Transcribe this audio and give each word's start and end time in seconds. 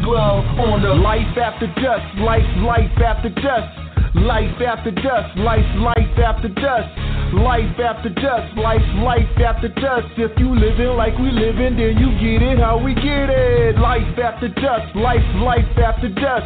glove 0.00 0.44
on 0.58 0.82
the 0.82 0.94
life 0.94 1.36
after 1.36 1.66
dusk, 1.76 2.06
life, 2.18 2.46
life 2.64 2.96
after 3.02 3.28
dusk. 3.28 3.82
Life 4.14 4.60
after 4.60 4.90
dusk, 4.90 5.36
life, 5.36 5.64
life 5.80 6.18
after 6.20 6.48
dusk. 6.48 6.88
Life 7.32 7.80
after 7.80 8.10
dusk, 8.10 8.56
life, 8.60 8.84
life 9.00 9.40
after 9.40 9.68
dusk. 9.68 10.06
If 10.18 10.38
you 10.38 10.54
living 10.54 10.96
like 11.00 11.16
we 11.16 11.32
living, 11.32 11.80
then 11.80 11.96
you 11.96 12.12
get 12.20 12.44
it 12.44 12.58
how 12.58 12.76
we 12.76 12.94
get 12.94 13.32
it. 13.32 13.78
Life 13.78 14.18
after 14.20 14.48
dusk, 14.48 14.94
life, 14.94 15.24
life 15.40 15.64
after 15.80 16.12
dusk. 16.12 16.44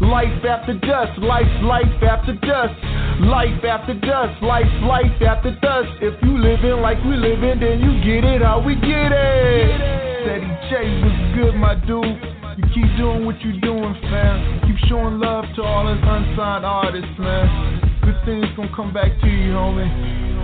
Life 0.00 0.44
after 0.46 0.78
dusk, 0.78 1.18
life, 1.18 1.50
life 1.62 2.02
after 2.06 2.34
dusk. 2.38 2.78
Life 3.26 3.64
after 3.64 3.94
dusk, 3.98 4.40
life, 4.40 4.70
life 4.86 5.20
after 5.20 5.50
dusk. 5.58 5.90
If 6.00 6.22
you 6.22 6.38
living 6.38 6.80
like 6.80 7.02
we 7.02 7.16
living, 7.16 7.58
then 7.58 7.80
you 7.82 7.98
get 8.06 8.22
it 8.22 8.42
how 8.42 8.62
we 8.62 8.76
get 8.76 9.10
it. 9.10 9.80
Ceddy 10.22 10.70
J 10.70 11.02
was 11.02 11.18
good, 11.34 11.54
my 11.56 11.74
dude. 11.74 12.37
You 12.58 12.64
keep 12.74 12.96
doing 12.98 13.24
what 13.24 13.40
you're 13.40 13.60
doing, 13.60 13.94
fam. 14.02 14.60
Keep 14.66 14.88
showing 14.88 15.20
love 15.20 15.44
to 15.54 15.62
all 15.62 15.86
us 15.86 15.96
unsigned 16.02 16.66
artists, 16.66 17.16
man. 17.16 18.00
Good 18.02 18.16
things 18.26 18.46
gonna 18.56 18.74
come 18.74 18.92
back 18.92 19.12
to 19.20 19.26
you, 19.28 19.52
homie. 19.52 19.86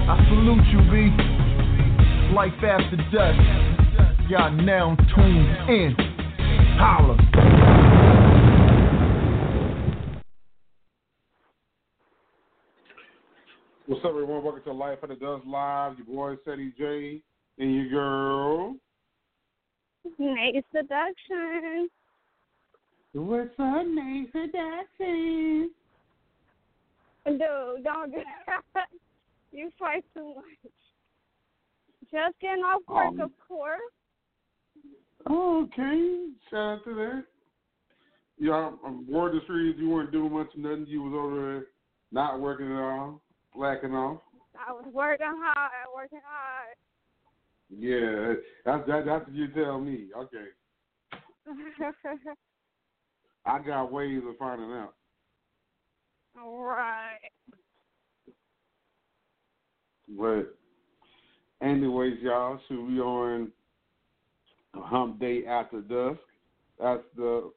I 0.08 0.24
salute 0.28 0.62
you, 0.70 0.78
B. 0.92 1.10
Life 2.32 2.54
after 2.62 2.94
dusk. 3.10 4.30
Y'all 4.30 4.52
now 4.52 4.94
tuned 5.16 5.68
in. 5.68 5.96
Holla. 6.78 7.16
What's 13.86 14.04
up, 14.04 14.10
everyone? 14.10 14.44
Welcome 14.44 14.62
to 14.62 14.72
Life 14.72 14.98
After 15.02 15.16
Dusk 15.16 15.42
Live. 15.48 15.96
Your 15.98 16.06
boy, 16.06 16.36
Ceddy 16.46 16.72
J, 16.78 17.20
and 17.58 17.74
your 17.74 17.88
girl. 17.88 18.76
Nayy 20.20 20.62
Seduction. 20.72 21.90
What's 23.14 23.50
up, 23.60 23.86
Nayy 23.86 24.26
Seduction? 24.32 25.70
Dude, 27.24 27.38
don't 27.84 28.10
do 28.10 28.18
that. 28.74 28.86
You 29.52 29.70
fight 29.78 30.04
too 30.12 30.34
much. 30.34 30.72
Just 32.10 32.40
getting 32.40 32.64
off 32.64 32.82
work, 32.88 33.06
Um, 33.06 33.20
of 33.20 33.30
course. 33.46 33.78
Oh, 35.30 35.62
okay. 35.62 36.26
Shout 36.50 36.58
out 36.58 36.84
to 36.84 36.94
that. 36.94 37.24
Yeah, 38.36 38.72
I'm 38.84 39.08
word 39.08 39.36
the 39.36 39.40
streets. 39.44 39.78
You 39.78 39.90
weren't 39.90 40.10
doing 40.10 40.32
much 40.32 40.52
of 40.52 40.60
nothing. 40.60 40.86
You 40.88 41.02
was 41.04 41.14
over 41.14 41.52
there 41.52 41.66
not 42.10 42.40
working 42.40 42.66
at 42.66 42.80
all, 42.80 43.22
slacking 43.54 43.94
off. 43.94 44.22
I 44.58 44.72
was 44.72 44.86
working 44.92 45.26
hard, 45.30 45.70
working 45.94 46.20
hard. 46.26 46.74
Yeah, 47.70 48.34
that's 48.64 48.86
that, 48.88 49.06
that's 49.06 49.26
what 49.26 49.34
you 49.36 49.46
tell 49.48 49.80
me. 49.80 50.08
Okay, 50.16 50.46
I 53.46 53.58
got 53.58 53.92
ways 53.92 54.22
of 54.28 54.36
finding 54.38 54.70
out. 54.72 54.94
All 56.42 56.64
right. 56.64 57.18
But 60.18 60.56
anyways, 61.62 62.18
y'all, 62.20 62.58
should 62.68 62.86
we 62.86 63.00
on 63.00 63.50
Hump 64.74 65.20
Day 65.20 65.44
After 65.46 65.80
Dusk. 65.80 66.20
That's 66.80 67.02
the 67.16 67.52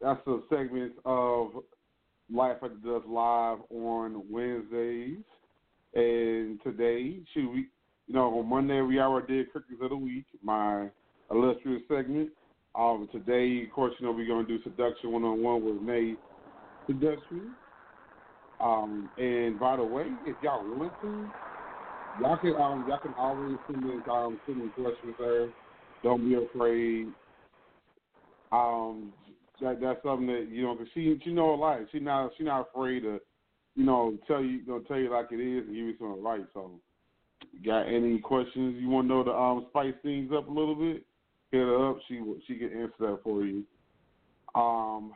that's 0.00 0.20
the 0.26 0.42
segment 0.50 0.92
of 1.04 1.50
Life 2.32 2.56
After 2.62 2.76
Dusk 2.82 3.06
live 3.08 3.58
on 3.70 4.22
Wednesdays. 4.30 5.18
And 5.94 6.60
today, 6.62 7.20
should 7.32 7.48
we 7.48 7.68
you 8.06 8.14
know, 8.14 8.38
on 8.38 8.48
Monday 8.48 8.80
we 8.80 9.00
already 9.00 9.38
did 9.38 9.52
Cookies 9.52 9.78
of 9.80 9.90
the 9.90 9.96
Week, 9.96 10.26
my 10.42 10.88
illustrious 11.30 11.82
segment. 11.88 12.30
Um 12.74 13.08
today, 13.12 13.62
of 13.64 13.70
course, 13.70 13.94
you 13.98 14.06
know, 14.06 14.12
we're 14.12 14.26
gonna 14.26 14.46
do 14.46 14.62
seduction 14.62 15.12
one 15.12 15.24
on 15.24 15.40
one 15.42 15.64
with 15.64 15.82
Nayy 15.82 16.16
Seduction. 16.86 17.54
Um 18.60 19.10
and 19.16 19.58
by 19.58 19.76
the 19.76 19.84
way, 19.84 20.16
if 20.24 20.42
y'all 20.42 20.64
want 20.64 20.92
to, 21.00 21.28
Y'all 22.16 22.36
can 22.36 22.54
um 22.56 22.84
y'all 22.86 22.98
can 23.00 23.14
always 23.16 23.58
send 23.66 23.84
in 23.84 24.02
um 24.10 24.40
send 24.46 24.60
in 24.62 24.70
questions 24.70 25.16
there. 25.18 25.48
Don't 26.02 26.24
be 26.24 26.34
afraid. 26.34 27.12
Um 28.52 29.12
that 29.60 29.80
that's 29.80 30.02
something 30.02 30.26
that 30.28 30.48
you 30.50 30.62
know, 30.62 30.76
'cause 30.76 30.86
she 30.94 31.18
she 31.24 31.32
know 31.32 31.54
a 31.54 31.56
lot. 31.56 31.80
She 31.90 31.98
not 32.00 32.32
she 32.36 32.44
not 32.44 32.68
afraid 32.68 33.00
to 33.00 33.20
you 33.76 33.84
know 33.84 34.16
tell 34.26 34.42
you 34.44 34.64
know 34.66 34.78
tell 34.80 34.98
you 34.98 35.10
like 35.10 35.32
it 35.32 35.40
is 35.40 35.66
and 35.66 35.74
give 35.74 35.86
you 35.86 35.94
some 35.98 36.12
advice. 36.12 36.46
So, 36.54 36.78
got 37.64 37.82
any 37.82 38.18
questions 38.20 38.76
you 38.80 38.88
want 38.88 39.06
to 39.08 39.14
know 39.14 39.24
to 39.24 39.32
um 39.32 39.66
spice 39.70 39.94
things 40.02 40.30
up 40.32 40.48
a 40.48 40.52
little 40.52 40.74
bit? 40.76 41.04
Hit 41.54 41.60
her 41.60 41.90
up. 41.90 41.98
She 42.08 42.20
she 42.48 42.56
can 42.56 42.72
answer 42.72 42.94
that 42.98 43.20
for 43.22 43.44
you. 43.44 43.62
Um, 44.56 45.12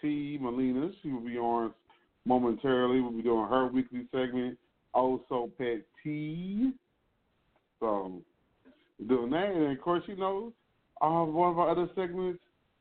Tee 0.00 0.38
Malinaaa, 0.40 0.92
she 1.02 1.10
will 1.10 1.22
be 1.22 1.36
on 1.36 1.74
momentarily. 2.24 3.00
We'll 3.00 3.10
be 3.10 3.22
doing 3.22 3.48
her 3.48 3.66
weekly 3.66 4.06
segment. 4.12 4.58
Also, 4.94 5.50
Pet 5.58 5.82
T. 6.00 6.70
So, 7.80 8.22
doing 9.08 9.32
that, 9.32 9.50
and 9.50 9.76
of 9.76 9.82
course, 9.82 10.04
you 10.06 10.14
know, 10.14 10.52
um, 11.00 11.34
one 11.34 11.50
of 11.50 11.58
our 11.58 11.70
other 11.70 11.88
segments 11.96 12.38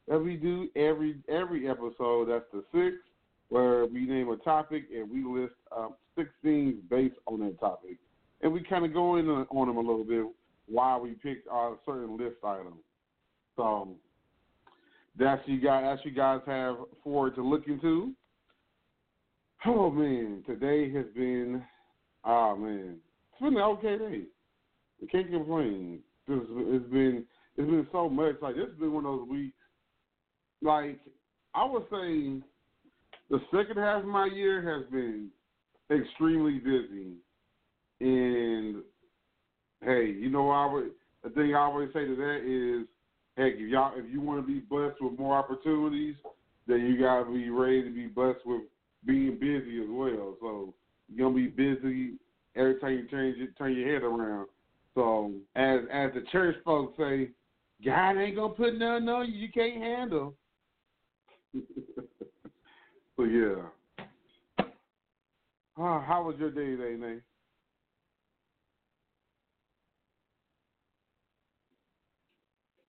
that 0.07 0.19
we 0.19 0.36
do 0.36 0.69
every 0.75 1.15
every 1.27 1.68
episode. 1.68 2.30
That's 2.30 2.45
the 2.53 2.63
six, 2.71 2.98
where 3.50 3.88
we 3.88 4.06
name 4.06 4.30
a 4.30 4.38
topic 4.38 4.83
and 4.95 5.09
we 5.09 5.24
list 5.24 5.56
um, 5.75 5.95
six 6.15 6.30
things 6.44 6.75
based 6.88 7.15
on 7.25 7.39
that 7.39 7.59
topic, 7.59 7.98
and 8.44 8.53
we 8.53 8.62
kind 8.62 8.86
of 8.86 8.94
go 8.94 9.15
in 9.15 9.27
on 9.27 9.48
on 9.50 9.68
them 9.69 9.77
a 9.77 9.80
little 9.80 10.03
bit 10.03 10.27
why 10.68 10.98
we 10.98 11.13
picked 11.13 11.48
our 11.48 11.77
certain 11.83 12.15
list 12.15 12.38
item. 12.44 12.75
So, 13.56 13.89
that 15.18 15.48
you 15.48 15.59
guys 15.59 15.83
that 15.83 16.06
you 16.06 16.12
guys 16.12 16.39
have 16.45 16.77
forward 17.03 17.36
to 17.36 17.44
look 17.44 17.68
into. 17.68 18.13
Oh 19.65 19.92
man, 19.92 20.44
today 20.48 20.92
has 20.94 21.06
been 21.13 21.63
oh 22.24 22.56
man, 22.56 22.98
it's 23.31 23.42
been 23.42 23.57
an 23.57 23.62
okay 23.62 23.98
day. 23.98 24.21
I 25.01 25.06
can't 25.12 25.30
complain. 25.30 26.00
This 26.27 26.39
it's 26.50 26.92
been 26.92 27.25
it's 27.57 27.69
been 27.69 27.88
so 27.92 28.09
much. 28.09 28.36
Like 28.42 28.56
this 28.56 28.68
has 28.69 28.80
been 28.80 28.94
one 28.94 29.06
of 29.06 29.19
those 29.19 29.30
weeks. 29.30 29.57
Like 30.62 31.00
I 31.53 31.65
would 31.65 31.83
say, 31.83 32.42
the 33.30 33.39
second 33.53 33.77
half 33.77 34.03
of 34.03 34.07
my 34.07 34.27
year 34.27 34.62
has 34.62 34.89
been 34.92 35.30
extremely 35.92 36.59
busy. 36.59 37.18
And 38.00 38.83
hey, 39.83 40.12
you 40.18 40.30
know 40.30 40.50
I 40.50 40.71
would 40.71 40.92
the 41.24 41.30
thing 41.30 41.53
I 41.53 41.59
always 41.59 41.89
say 41.94 42.06
to 42.06 42.15
that 42.15 42.81
is, 42.81 42.88
heck, 43.37 43.53
if 43.53 43.69
y'all 43.69 43.93
if 43.95 44.05
you 44.11 44.21
want 44.21 44.45
to 44.45 44.47
be 44.47 44.59
blessed 44.59 45.01
with 45.01 45.17
more 45.17 45.35
opportunities, 45.35 46.15
then 46.67 46.81
you 46.81 46.99
gotta 46.99 47.31
be 47.31 47.49
ready 47.49 47.83
to 47.83 47.89
be 47.89 48.07
blessed 48.07 48.45
with 48.45 48.61
being 49.05 49.37
busy 49.39 49.81
as 49.81 49.89
well. 49.89 50.35
So 50.39 50.73
you're 51.09 51.27
gonna 51.29 51.35
be 51.35 51.47
busy 51.47 52.13
every 52.55 52.79
time 52.79 52.93
you 52.93 53.07
turn 53.07 53.35
your 53.37 53.47
turn 53.57 53.75
your 53.75 53.93
head 53.93 54.03
around. 54.03 54.47
So 54.95 55.33
as 55.55 55.81
as 55.91 56.11
the 56.13 56.23
church 56.31 56.55
folks 56.63 56.97
say, 56.97 57.29
God 57.83 58.17
ain't 58.17 58.35
gonna 58.35 58.53
put 58.53 58.77
nothing 58.77 59.09
on 59.09 59.31
you 59.31 59.39
you 59.39 59.51
can't 59.51 59.81
handle. 59.81 60.35
so 63.15 63.23
yeah. 63.23 63.63
Oh, 65.77 66.03
how 66.05 66.23
was 66.25 66.35
your 66.37 66.51
day 66.51 66.75
today, 66.75 66.95
Nate? 66.99 67.21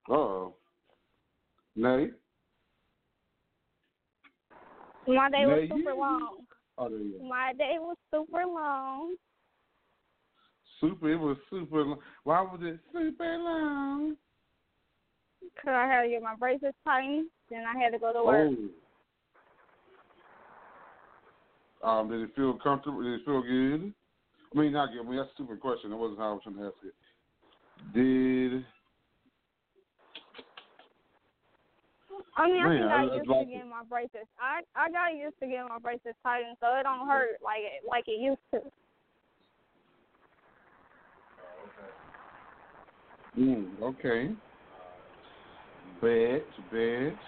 Oh. 0.09 0.55
Nate? 1.75 2.13
My 5.07 5.31
day 5.31 5.47
was 5.47 5.69
you- 5.69 5.77
super 5.77 5.95
long. 5.95 6.39
Oh, 6.79 6.89
there 6.89 6.99
you 6.99 7.19
go. 7.19 7.25
My 7.25 7.53
day 7.57 7.77
was 7.79 7.97
super 8.11 8.45
long. 8.47 9.17
Super, 10.81 11.11
it 11.13 11.17
was 11.17 11.37
super 11.51 11.83
long. 11.85 11.99
Why 12.25 12.41
was 12.41 12.61
it 12.63 12.81
super 12.93 13.39
long? 13.39 14.17
Cause 15.63 15.75
I 15.75 15.87
had 15.87 16.03
to 16.03 16.09
get 16.09 16.23
my 16.23 16.35
braces 16.37 16.73
tightened. 16.85 17.29
Then 17.51 17.65
I 17.67 17.79
had 17.79 17.91
to 17.91 17.99
go 17.99 18.13
to 18.13 18.25
work. 18.25 18.53
Oh. 21.83 21.89
Um, 21.89 22.09
did 22.11 22.21
it 22.21 22.31
feel 22.35 22.55
comfortable? 22.55 23.03
Did 23.03 23.21
it 23.21 23.25
feel 23.25 23.43
good? 23.43 23.93
I 24.55 24.59
mean, 24.59 24.73
not 24.73 24.91
good. 24.93 25.05
I 25.05 25.09
mean, 25.09 25.17
that's 25.17 25.31
a 25.31 25.35
stupid 25.35 25.61
question. 25.61 25.91
That 25.91 25.97
wasn't 25.97 26.21
how 26.21 26.31
I 26.31 26.33
was 26.33 26.43
trying 26.45 26.57
to 26.57 26.67
ask 26.67 26.75
it. 26.85 26.95
Did 27.95 28.65
I 32.37 32.47
mean, 32.47 32.63
I 32.63 32.69
Man, 32.69 32.79
think 32.81 32.91
I- 32.91 32.95
I, 32.95 33.17
used 33.17 33.29
like 33.29 33.47
to 33.47 33.53
getting 33.53 33.69
my 33.69 33.85
braces. 33.85 34.27
I 34.41 34.63
I 34.75 34.91
got 34.91 35.15
used 35.15 35.39
to 35.41 35.47
getting 35.47 35.69
my 35.69 35.79
braces 35.79 36.15
tightened, 36.23 36.57
so 36.61 36.75
it 36.77 36.85
don't 36.85 37.07
hurt 37.07 37.39
like 37.45 37.61
it 37.61 37.87
like 37.89 38.05
it 38.09 38.21
used 38.21 38.41
to. 38.55 38.61
Mm, 43.39 43.83
okay. 43.83 44.35
Bad, 46.01 46.43
bad. 46.71 47.19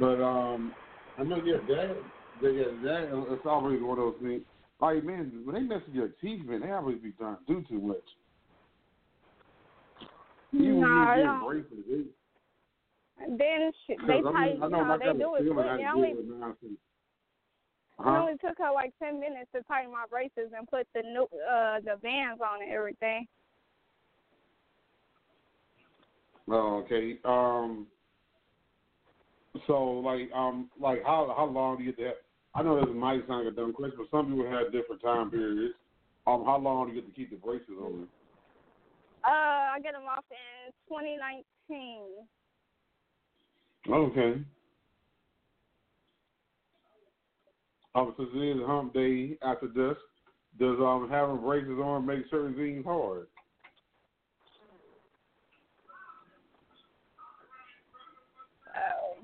But 0.00 0.22
um, 0.22 0.72
I 1.18 1.22
know 1.22 1.36
yeah, 1.44 1.58
that 1.68 1.96
that 2.42 2.52
yeah, 2.52 2.64
that 2.82 3.26
it's 3.32 3.46
always 3.46 3.80
one 3.80 3.98
of 3.98 4.04
those 4.04 4.14
things. 4.22 4.42
Like 4.80 5.04
man, 5.04 5.42
when 5.44 5.54
they 5.54 5.60
mess 5.62 5.82
with 5.86 5.94
your 5.94 6.08
teeth, 6.20 6.44
man, 6.46 6.60
they 6.60 6.70
always 6.70 6.98
be 6.98 7.12
trying 7.12 7.36
to 7.36 7.54
do 7.54 7.62
too 7.68 7.80
much. 7.80 8.04
Even 10.54 10.80
No, 10.80 10.86
I 10.86 11.16
when 11.16 11.18
you 11.18 11.24
don't. 11.24 11.38
get 11.40 11.68
braces, 11.68 11.84
they, 11.88 13.36
Then 13.36 13.72
sh- 13.72 13.98
'cause 13.98 14.06
they 14.08 14.14
I, 14.14 14.46
mean. 14.46 14.62
I 14.62 14.68
know 14.68 14.68
No, 14.68 14.84
my 14.84 14.98
they 14.98 15.12
do 15.12 15.34
it 15.36 15.52
quick. 15.52 15.66
I 15.66 15.92
only 15.92 16.14
nonsense. 16.24 16.72
it 16.72 16.78
Huh? 17.98 18.10
only 18.10 18.36
took 18.38 18.58
her 18.58 18.72
like 18.72 18.92
ten 18.98 19.20
minutes 19.20 19.50
to 19.54 19.62
tighten 19.64 19.92
my 19.92 20.04
braces 20.10 20.52
and 20.56 20.68
put 20.68 20.86
the 20.94 21.02
new 21.02 21.24
uh 21.48 21.80
the 21.80 21.96
bands 22.02 22.40
on 22.40 22.62
and 22.62 22.72
everything. 22.72 23.26
Oh, 26.48 26.82
okay. 26.84 27.18
Um. 27.24 27.86
So, 29.68 29.84
like, 29.84 30.30
um, 30.32 30.68
like, 30.80 31.04
how 31.04 31.32
how 31.36 31.44
long 31.46 31.78
do 31.78 31.84
you 31.84 31.92
get 31.92 31.98
to? 31.98 32.06
Have, 32.06 32.16
I 32.56 32.62
know 32.62 32.84
this 32.84 32.94
might 32.94 33.26
sound 33.28 33.44
like 33.44 33.52
a 33.54 33.56
dumb 33.56 33.72
question, 33.72 33.98
but 33.98 34.16
some 34.16 34.26
people 34.26 34.50
have 34.50 34.72
different 34.72 35.00
time 35.00 35.30
periods. 35.30 35.74
Um, 36.26 36.44
how 36.44 36.58
long 36.58 36.88
do 36.88 36.94
you 36.94 37.00
get 37.00 37.08
to 37.08 37.14
keep 37.14 37.30
the 37.30 37.36
braces 37.36 37.70
on? 37.80 38.08
Uh, 39.26 39.30
I 39.74 39.78
get 39.82 39.92
them 39.92 40.02
off 40.02 40.24
in 40.30 40.72
2019. 40.88 42.26
Okay. 43.90 44.40
Um, 47.94 48.14
since 48.16 48.28
it 48.34 48.56
is 48.56 48.62
hump 48.66 48.92
day 48.92 49.38
after 49.42 49.68
dusk, 49.68 50.00
does 50.58 50.78
um 50.80 51.08
having 51.10 51.38
braces 51.38 51.78
on 51.78 52.06
make 52.06 52.24
certain 52.30 52.54
things 52.54 52.84
hard? 52.84 53.26
Oh. 58.76 59.16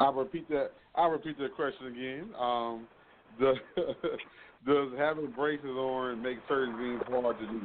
I'll 0.00 0.12
repeat 0.12 0.48
that. 0.48 0.72
I'll 0.94 1.10
repeat 1.10 1.38
that 1.38 1.54
question 1.54 1.86
again. 1.86 2.30
Um, 2.38 2.86
does 3.40 3.56
does 4.66 4.88
having 4.98 5.30
braces 5.30 5.64
on 5.64 6.22
make 6.22 6.38
certain 6.48 6.76
things 6.76 7.02
hard 7.08 7.38
to 7.38 7.46
do? 7.46 7.60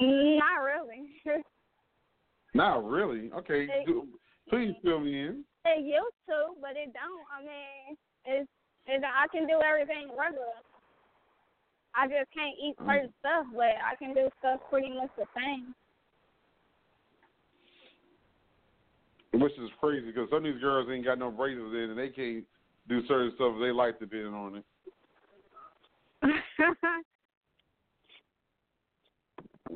Not 0.00 0.62
really. 0.62 1.08
Not 2.54 2.84
really. 2.84 3.30
Okay, 3.32 3.66
They- 3.66 3.84
do, 3.86 4.06
please 4.48 4.74
fill 4.82 5.00
me 5.00 5.20
in. 5.20 5.44
It 5.64 5.84
used 5.84 6.20
to, 6.28 6.56
but 6.60 6.70
it 6.70 6.92
don't. 6.94 7.26
I 7.28 7.42
mean, 7.42 7.96
it's 8.24 8.48
it, 8.86 9.02
I 9.04 9.28
can 9.28 9.46
do 9.46 9.60
everything 9.60 10.08
regular. 10.16 10.56
I 11.94 12.06
just 12.06 12.32
can't 12.32 12.56
eat 12.56 12.76
mm. 12.80 12.86
certain 12.86 13.12
stuff, 13.20 13.46
but 13.54 13.76
I 13.84 13.94
can 13.98 14.14
do 14.14 14.28
stuff 14.38 14.60
pretty 14.70 14.88
much 14.88 15.10
the 15.18 15.26
same. 15.36 15.74
Which 19.40 19.52
is 19.52 19.70
crazy 19.78 20.06
because 20.06 20.28
some 20.30 20.38
of 20.38 20.44
these 20.44 20.60
girls 20.60 20.88
ain't 20.90 21.04
got 21.04 21.18
no 21.18 21.30
braces 21.30 21.72
in 21.72 21.90
and 21.90 21.98
they 21.98 22.08
can't 22.08 22.44
do 22.88 23.06
certain 23.06 23.32
stuff 23.36 23.54
they 23.60 23.70
like 23.70 24.00
depending 24.00 24.34
on 24.34 24.56
it. 24.56 24.64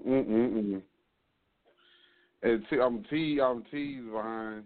Mm-mm-mm. 0.06 0.82
And 2.43 2.65
T, 2.69 2.77
I'm 2.81 3.05
T, 3.05 3.41
I'm 3.41 3.65
T's 3.70 4.03
behind. 4.13 4.65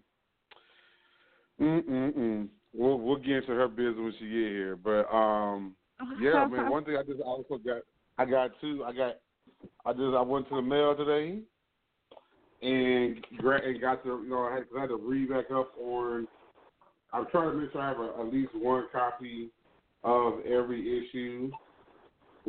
Mm-mm-mm. 1.60 2.48
We'll 2.74 2.98
we'll 2.98 3.16
get 3.16 3.36
into 3.36 3.52
her 3.52 3.68
business 3.68 3.96
when 3.96 4.14
she 4.18 4.26
get 4.26 4.30
here, 4.30 4.76
but 4.76 5.12
um, 5.14 5.74
yeah, 6.20 6.46
man. 6.46 6.70
One 6.70 6.84
thing 6.84 6.96
I 6.96 7.02
just 7.02 7.20
also 7.20 7.58
got, 7.58 7.82
I 8.18 8.24
got 8.24 8.50
two. 8.60 8.84
I 8.84 8.92
got, 8.92 9.16
I 9.86 9.92
just 9.92 10.14
I 10.14 10.20
went 10.20 10.48
to 10.48 10.56
the 10.56 10.62
mail 10.62 10.94
today, 10.94 11.40
and 12.62 13.24
and 13.40 13.80
got 13.80 14.04
to 14.04 14.20
you 14.22 14.28
know 14.28 14.42
I 14.42 14.54
had, 14.56 14.64
I 14.76 14.80
had 14.82 14.88
to 14.90 14.96
read 14.96 15.30
back 15.30 15.50
up 15.50 15.72
on. 15.80 16.28
I'm 17.12 17.26
trying 17.30 17.52
to 17.52 17.56
make 17.56 17.72
sure 17.72 17.80
I 17.80 17.88
have 17.88 18.00
a, 18.00 18.20
at 18.20 18.32
least 18.32 18.50
one 18.54 18.86
copy 18.92 19.48
of 20.04 20.40
every 20.44 21.06
issue 21.06 21.50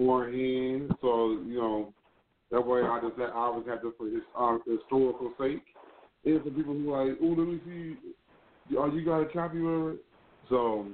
hand, 0.08 0.91
so 1.01 1.39
you 1.46 1.58
know 1.60 1.94
that 2.51 2.65
way 2.65 2.82
I 2.82 3.00
just 3.01 3.20
I 3.20 3.32
always 3.32 3.68
have 3.68 3.82
to 3.82 3.94
for 3.98 4.08
his 4.08 4.24
um, 4.38 4.62
historical 4.65 5.34
sake. 5.39 5.63
And 6.25 6.44
for 6.44 6.50
people 6.50 6.74
who 6.74 6.91
like, 6.91 7.18
oh, 7.22 7.27
let 7.27 7.48
me 7.48 7.62
see, 7.65 8.75
oh, 8.77 8.91
you 8.91 9.06
got 9.06 9.22
a 9.22 9.25
copy 9.25 9.60
of 9.60 9.94
it? 9.94 10.00
So 10.50 10.88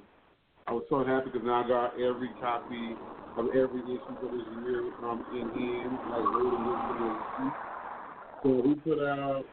I 0.67 0.73
was 0.73 0.83
so 0.89 1.03
happy 1.03 1.29
because 1.31 1.45
now 1.45 1.63
I 1.63 1.67
got 1.67 1.99
every 1.99 2.33
copy 2.39 2.97
of 3.37 3.47
every 3.49 3.81
issue 3.81 4.17
for 4.19 4.29
this 4.29 4.45
year 4.51 4.91
um, 5.03 5.25
in 5.31 5.49
hand, 5.49 5.99
like 6.07 6.23
waiting 6.23 6.77
for 6.87 6.93
the 6.93 7.51
So 8.43 8.49
we 8.65 8.75
put 8.75 8.99
out 8.99 9.45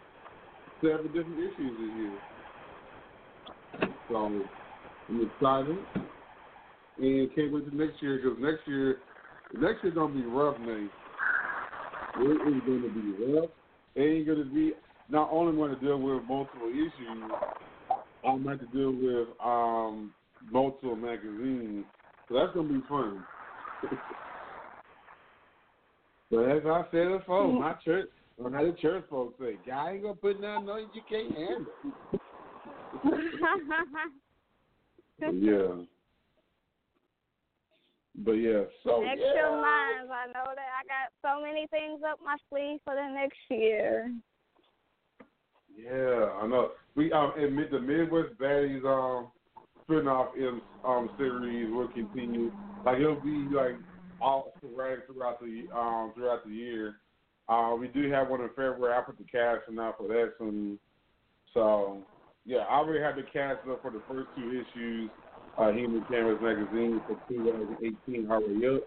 seven 0.83 1.07
different 1.07 1.39
issues 1.39 1.79
this 1.79 1.93
year. 1.95 2.19
So 4.09 4.49
I'm 5.09 5.21
excited 5.21 5.87
and 6.99 7.35
can't 7.35 7.53
wait 7.53 7.71
to 7.71 7.77
next 7.77 8.03
year 8.03 8.21
because 8.23 8.39
next 8.41 8.67
year, 8.67 8.99
next 9.61 9.83
year's 9.83 9.95
gonna 9.95 10.15
be 10.15 10.23
rough, 10.23 10.59
man. 10.61 10.91
It 12.17 12.23
is 12.23 12.39
gonna 12.67 12.89
be 12.89 13.35
rough. 13.35 13.51
It 13.95 14.03
ain't 14.03 14.27
gonna 14.27 14.45
be. 14.45 14.73
Not 15.09 15.31
only 15.31 15.55
going 15.55 15.75
to 15.75 15.81
deal 15.81 15.99
with 15.99 16.23
multiple 16.25 16.71
issues, 16.71 17.31
I'm 18.25 18.43
going 18.43 18.59
to 18.59 18.67
to 18.67 18.73
deal 18.73 18.93
with 18.93 19.29
um 19.45 20.13
multiple 20.51 20.97
magazines. 20.97 21.85
So 22.29 22.35
that's 22.37 22.55
gonna 22.55 22.69
be 22.69 22.81
fun. 22.89 23.23
but 26.31 26.45
as 26.45 26.63
I 26.65 26.85
said 26.91 27.19
before, 27.19 27.53
my 27.53 27.75
church, 27.85 28.09
or 28.39 28.51
how 28.51 28.65
the 28.65 28.73
church 28.81 29.05
folks 29.11 29.39
say, 29.39 29.57
God 29.67 29.89
ain't 29.91 30.03
gonna 30.03 30.15
put 30.15 30.41
nothing 30.41 30.69
on 30.69 30.89
you 30.95 31.03
can't 31.09 31.35
handle. 31.37 31.67
yeah. 35.41 35.85
But 38.15 38.33
yeah, 38.33 38.65
so 38.85 39.03
Next 39.03 39.21
yeah. 39.21 39.51
month, 39.51 40.11
I 40.11 40.27
know 40.27 40.53
that 40.55 40.69
I 40.69 40.85
got 40.85 41.11
so 41.23 41.43
many 41.43 41.67
things 41.69 42.03
up 42.09 42.19
my 42.23 42.37
sleeve 42.51 42.79
for 42.85 42.95
the 42.95 43.09
next 43.09 43.39
year. 43.49 44.13
Yeah, 45.75 46.31
I 46.41 46.47
know. 46.47 46.73
We 46.95 47.11
um 47.13 47.33
admit 47.39 47.71
the 47.71 47.81
Midwest 47.81 48.39
Baddies 48.39 48.85
um 48.85 49.33
spin-off 49.83 50.37
in 50.37 50.61
um 50.85 51.09
series 51.17 51.73
will 51.73 51.89
continue. 51.89 52.53
Like 52.85 52.99
it'll 52.99 53.17
be 53.17 53.49
like 53.51 53.79
all 54.21 54.53
sporadic 54.59 55.07
throughout 55.07 55.41
the 55.41 55.67
um 55.75 56.13
throughout 56.15 56.45
the 56.45 56.53
year. 56.53 56.97
Uh, 57.49 57.75
we 57.79 57.89
do 57.89 58.11
have 58.11 58.29
one 58.29 58.41
in 58.41 58.49
February. 58.51 58.95
I 58.97 59.01
put 59.01 59.19
the 59.19 59.25
cast 59.25 59.63
out 59.79 59.97
for 59.99 60.09
that 60.09 60.35
soon. 60.39 60.79
So 61.55 62.03
yeah, 62.45 62.59
I 62.59 62.77
already 62.77 63.03
have 63.03 63.17
the 63.17 63.23
cast 63.23 63.67
up 63.69 63.83
for 63.83 63.91
the 63.91 64.03
first 64.07 64.29
two 64.37 64.51
issues. 64.51 65.11
Uh, 65.59 65.71
Human 65.71 66.03
Canvas 66.09 66.39
magazine 66.41 67.03
for 67.07 67.21
2018 67.29 68.31
already 68.31 68.67
up. 68.67 68.85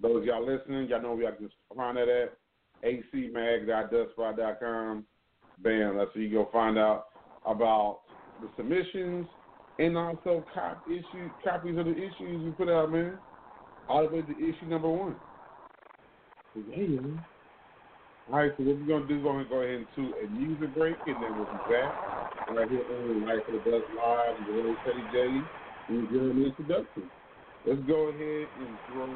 Those 0.00 0.26
y'all 0.26 0.46
listening, 0.46 0.88
y'all 0.88 1.00
know 1.00 1.14
where 1.14 1.30
y'all 1.30 1.36
can 1.36 1.48
find 1.74 1.96
that 1.96 2.08
at 2.08 2.36
acmag.dustspot.com. 2.84 5.06
Bam, 5.62 5.96
that's 5.96 6.14
where 6.14 6.24
you 6.24 6.30
go 6.30 6.50
find 6.52 6.76
out 6.76 7.06
about 7.46 8.00
the 8.42 8.48
submissions 8.58 9.26
and 9.78 9.96
also 9.96 10.44
cop 10.52 10.84
issue 10.86 11.30
copies 11.42 11.78
of 11.78 11.86
the 11.86 11.96
issues 11.96 12.44
we 12.44 12.50
put 12.50 12.68
out, 12.68 12.92
man. 12.92 13.16
All 13.88 14.06
the 14.06 14.14
way 14.14 14.20
to 14.22 14.32
issue 14.32 14.66
number 14.66 14.90
one. 14.90 15.16
Yeah. 16.54 17.00
All 18.30 18.38
right, 18.38 18.52
so 18.58 18.64
what 18.64 18.78
we're 18.80 18.86
gonna 18.86 19.06
do 19.06 19.16
is 19.16 19.22
we're 19.24 19.32
gonna 19.32 19.48
go 19.48 19.62
ahead 19.62 19.86
into 19.86 20.12
a 20.18 20.28
music 20.28 20.74
break, 20.74 20.96
and 21.06 21.16
then 21.22 21.34
we'll 21.36 21.46
be 21.46 21.52
back 21.72 21.94
right 22.50 22.68
here 22.68 22.84
on 22.84 23.24
Life 23.24 23.48
of 23.48 23.54
the 23.54 23.60
Best 23.60 23.88
Live 23.96 24.36
with 24.48 24.76
Ceddy 24.84 25.04
J 25.12 25.16
give 25.88 26.22
an 26.22 26.44
introduction. 26.44 27.10
Let's 27.64 27.80
go 27.82 28.08
ahead 28.08 28.48
and 28.58 28.78
throw 28.86 29.06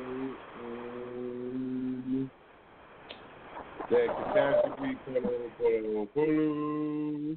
in 0.55 2.31
that 3.91 4.09
catastrophe 4.17 4.99
polo 5.05 5.51
polo 5.59 6.07
polo. 6.15 7.37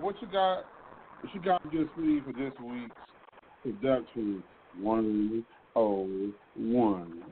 What 0.00 0.14
you 0.20 0.28
got 0.28 0.64
What 1.20 1.34
you 1.34 1.40
got 1.40 1.62
just 1.64 1.96
me 1.96 2.20
for 2.24 2.32
this 2.32 2.52
week's 2.60 2.94
Seduction 3.62 4.42
one 4.80 5.44
oh 5.76 6.08
one? 6.56 7.22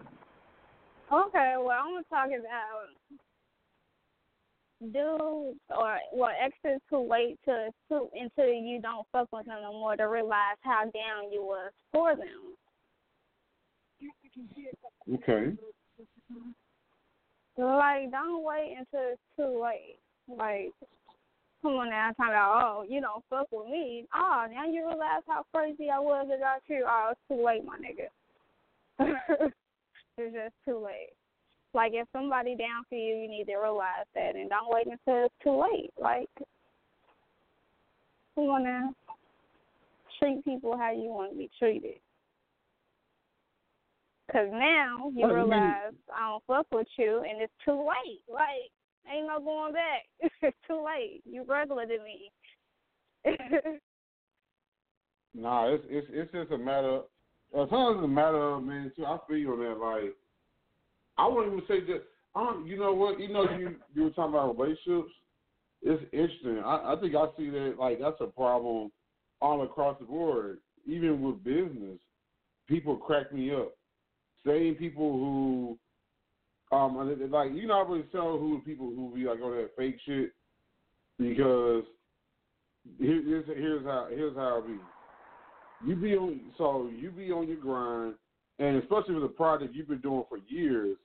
Okay, 1.13 1.55
well 1.59 1.71
I'm 1.71 1.95
gonna 1.95 2.05
talk 2.11 2.29
about 2.29 2.89
dudes 4.93 5.59
or 5.71 5.99
well 6.15 6.31
exes 6.41 6.81
who 6.89 7.03
wait 7.03 7.39
to, 7.47 7.71
to 7.89 8.09
until 8.15 8.53
you 8.53 8.81
don't 8.81 9.07
fuck 9.11 9.29
with 9.33 9.47
them 9.47 9.63
no 9.63 9.73
more 9.73 9.97
to 9.97 10.05
realize 10.05 10.57
how 10.61 10.83
down 10.83 11.33
you 11.33 11.43
was 11.43 11.73
for 11.93 12.15
them. 12.15 12.55
Okay. 15.15 15.57
Like, 17.59 18.13
don't 18.13 18.45
wait 18.45 18.77
until 18.79 19.13
it's 19.13 19.21
too 19.37 19.61
late. 19.61 19.99
Like, 20.29 20.73
come 21.61 21.73
on 21.73 21.91
now, 21.91 22.13
talking 22.17 22.33
about, 22.33 22.63
oh, 22.63 22.85
you 22.89 23.01
don't 23.01 23.25
fuck 23.29 23.49
with 23.51 23.67
me. 23.69 24.05
Oh, 24.15 24.47
now 24.49 24.65
you 24.65 24.87
realize 24.87 25.23
how 25.27 25.45
crazy 25.53 25.91
I 25.91 25.99
was 25.99 26.27
about 26.27 26.61
you. 26.69 26.85
Oh, 26.89 27.11
it's 27.11 27.21
too 27.29 27.45
late, 27.45 27.65
my 27.65 27.77
nigga. 27.79 28.09
it's 30.19 30.35
just 30.35 30.55
too 30.65 30.79
late. 30.85 31.11
Like, 31.75 31.93
if 31.95 32.07
somebody 32.13 32.55
down 32.55 32.85
for 32.89 32.95
you, 32.95 33.17
you 33.17 33.29
need 33.29 33.47
to 33.47 33.57
realize 33.57 34.07
that, 34.15 34.37
and 34.37 34.49
don't 34.49 34.73
wait 34.73 34.87
until 34.87 35.25
it's 35.25 35.35
too 35.43 35.61
late. 35.61 35.91
Like, 36.01 36.31
come 38.37 38.45
on 38.45 38.63
now. 38.63 38.95
Treat 40.21 40.45
people 40.45 40.77
how 40.77 40.93
you 40.93 41.09
want 41.09 41.33
to 41.33 41.39
be 41.39 41.51
treated. 41.59 41.99
Cause 44.31 44.49
now 44.53 45.11
you 45.15 45.23
What 45.23 45.29
do 45.31 45.35
you 45.37 45.41
mean? 45.43 45.51
realize 45.51 45.95
I 46.15 46.29
don't 46.29 46.45
fuck 46.47 46.67
with 46.71 46.87
you, 46.99 47.25
and 47.29 47.41
it's 47.41 47.53
too 47.65 47.79
late. 47.79 48.23
Like 48.29 48.71
ain't 49.11 49.27
no 49.27 49.41
going 49.41 49.73
back. 49.73 50.05
it's 50.43 50.57
too 50.67 50.85
late. 50.85 51.23
You 51.25 51.45
regular 51.45 51.87
to 51.87 51.99
me. 52.03 52.31
Nah, 55.35 55.73
it's 55.73 55.85
it's 55.89 56.07
it's 56.11 56.33
just 56.33 56.51
a 56.51 56.59
matter. 56.59 57.03
Sometimes 57.53 57.97
it's 57.99 58.05
a 58.05 58.09
matter 58.09 58.55
of 58.55 58.63
man. 58.65 58.91
Too, 58.97 59.07
I 59.07 59.19
feel 59.29 59.37
you 59.37 59.53
on 59.53 59.61
that. 59.61 59.79
Like, 59.79 60.15
I 61.17 61.29
wouldn't 61.29 61.53
even 61.53 61.65
say 61.69 61.81
that. 61.93 62.03
Um, 62.35 62.65
you 62.67 62.79
know 62.79 62.93
what? 62.93 63.21
You 63.21 63.33
know, 63.33 63.45
you 63.57 63.77
you 63.95 64.05
were 64.05 64.11
talking 64.11 64.35
about 64.35 64.59
relationships. 64.59 65.13
It's 65.83 66.03
interesting. 66.13 66.59
I, 66.65 66.95
I 66.95 66.97
think 67.01 67.15
I 67.15 67.27
see 67.37 67.51
that 67.51 67.77
like 67.79 68.01
that's 68.01 68.21
a 68.21 68.27
problem 68.27 68.91
all 69.41 69.63
across 69.63 69.99
the 70.01 70.07
board. 70.07 70.59
Even 70.87 71.23
with 71.23 71.45
business, 71.45 71.99
people 72.67 72.97
crack 72.97 73.33
me 73.33 73.55
up. 73.55 73.75
Same 74.47 74.75
people 74.75 75.13
who, 75.13 76.77
um, 76.77 76.97
like 77.31 77.51
you 77.53 77.73
I 77.73 77.81
really 77.81 78.05
tell 78.13 78.39
who 78.39 78.59
the 78.59 78.65
people 78.65 78.87
who 78.87 79.13
be 79.15 79.25
like 79.25 79.41
on 79.41 79.53
that 79.53 79.71
fake 79.77 79.97
shit 80.05 80.33
because 81.19 81.85
here, 82.99 83.23
here's 83.23 83.47
here's 83.47 83.85
how 83.85 84.07
here's 84.11 84.37
how 84.37 84.59
it 84.59 84.67
be. 84.67 84.79
You 85.87 85.97
be 85.97 86.17
on 86.17 86.41
so 86.57 86.91
you 86.95 87.11
be 87.11 87.31
on 87.31 87.49
your 87.49 87.57
grind, 87.57 88.15
and 88.59 88.77
especially 88.83 89.15
with 89.15 89.25
a 89.25 89.29
project 89.29 89.75
you've 89.75 89.89
been 89.89 90.01
doing 90.01 90.25
for 90.29 90.39
years, 90.49 90.97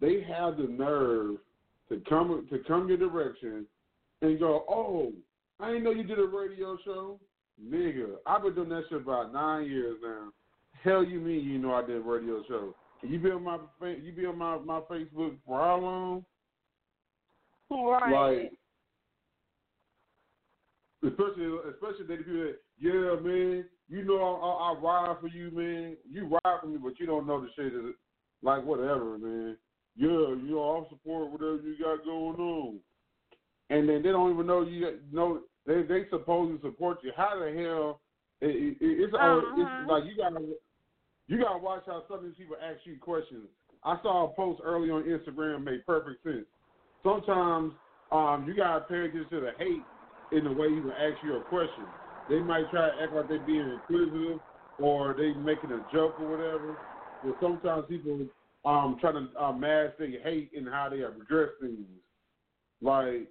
they 0.00 0.22
have 0.22 0.56
the 0.56 0.64
nerve 0.64 1.36
to 1.88 2.00
come 2.08 2.46
to 2.50 2.58
come 2.66 2.88
your 2.88 2.96
direction 2.96 3.66
and 4.22 4.38
go, 4.38 4.64
"Oh, 4.68 5.12
I 5.60 5.68
didn't 5.68 5.84
know 5.84 5.90
you 5.90 6.04
did 6.04 6.18
a 6.18 6.26
radio 6.26 6.76
show, 6.84 7.20
nigga. 7.62 8.16
I've 8.26 8.42
been 8.42 8.54
doing 8.54 8.68
that 8.70 8.84
shit 8.88 9.02
about 9.02 9.32
nine 9.32 9.66
years 9.66 9.96
now. 10.02 10.32
Hell, 10.84 11.02
you 11.02 11.18
mean 11.18 11.42
you 11.44 11.58
know 11.58 11.74
I 11.74 11.84
did 11.84 11.96
a 11.96 12.00
radio 12.00 12.42
show? 12.46 12.74
You 13.02 13.18
be 13.18 13.30
on 13.30 13.42
my 13.42 13.58
you 14.02 14.12
be 14.12 14.26
on 14.26 14.38
my 14.38 14.58
my 14.58 14.80
Facebook 14.80 15.34
for 15.46 15.58
how 15.60 15.78
long? 15.78 16.24
right. 17.70 18.12
Like, 18.12 18.52
especially 21.02 21.56
especially 21.70 22.06
the 22.06 22.16
people 22.16 22.34
that, 22.34 22.56
yeah, 22.78 23.20
man, 23.20 23.64
you 23.88 24.04
know 24.04 24.18
I, 24.22 24.46
I, 24.46 24.72
I 24.72 24.78
ride 24.78 25.16
for 25.20 25.28
you, 25.28 25.50
man. 25.50 25.96
You 26.10 26.26
ride 26.44 26.60
for 26.60 26.66
me, 26.66 26.76
but 26.82 26.98
you 27.00 27.06
don't 27.06 27.26
know 27.26 27.40
the 27.40 27.48
shit 27.56 27.72
like 28.42 28.64
whatever, 28.64 29.18
man. 29.18 29.56
Yeah, 29.96 30.08
you 30.08 30.48
know 30.50 30.60
I'll 30.62 30.88
support 30.90 31.30
whatever 31.30 31.56
you 31.62 31.76
got 31.82 32.04
going 32.04 32.36
on, 32.38 32.78
and 33.70 33.88
then 33.88 34.02
they 34.02 34.10
don't 34.10 34.32
even 34.32 34.46
know 34.46 34.62
you 34.62 34.80
got- 34.84 35.12
know 35.12 35.40
they 35.66 35.82
they 35.82 36.08
supposed 36.10 36.60
to 36.60 36.68
support 36.68 36.98
you. 37.02 37.12
How 37.16 37.38
the 37.38 37.52
hell? 37.52 38.00
It, 38.40 38.48
it, 38.48 38.76
it's, 38.80 39.14
uh 39.14 39.16
Uh-huh. 39.16 39.54
it's 39.56 39.90
like 39.90 40.04
you 40.04 40.16
gotta 40.16 40.40
you 41.28 41.42
gotta 41.42 41.58
watch 41.58 41.82
how 41.86 42.02
some 42.08 42.18
of 42.18 42.24
these 42.24 42.34
people 42.36 42.56
ask 42.62 42.80
you 42.84 42.96
questions. 42.98 43.48
I 43.84 43.98
saw 44.02 44.30
a 44.30 44.34
post 44.34 44.60
early 44.64 44.90
on 44.90 45.04
Instagram 45.04 45.64
made 45.64 45.84
perfect 45.86 46.22
sense. 46.22 46.46
Sometimes 47.02 47.72
um, 48.12 48.44
you 48.46 48.54
gotta 48.54 48.84
pay 48.84 49.00
attention 49.00 49.26
to 49.30 49.40
the 49.40 49.52
hate 49.58 49.82
in 50.32 50.44
the 50.44 50.52
way 50.52 50.68
will 50.80 50.92
ask 50.92 51.22
you 51.22 51.36
a 51.36 51.40
question. 51.44 51.84
They 52.28 52.40
might 52.40 52.70
try 52.70 52.90
to 52.90 53.02
act 53.02 53.12
like 53.12 53.28
they're 53.28 53.46
being 53.46 53.68
inquisitive 53.68 54.40
or 54.80 55.14
they 55.16 55.32
making 55.34 55.70
a 55.72 55.80
joke 55.92 56.14
or 56.20 56.30
whatever. 56.30 56.76
But 57.22 57.36
sometimes 57.40 57.84
people 57.88 58.20
um 58.64 58.96
try 59.00 59.12
to 59.12 59.28
uh, 59.38 59.52
mask 59.52 59.98
their 59.98 60.22
hate 60.22 60.50
in 60.54 60.66
how 60.66 60.88
they 60.90 61.02
address 61.02 61.50
things. 61.60 61.78
Like, 62.80 63.28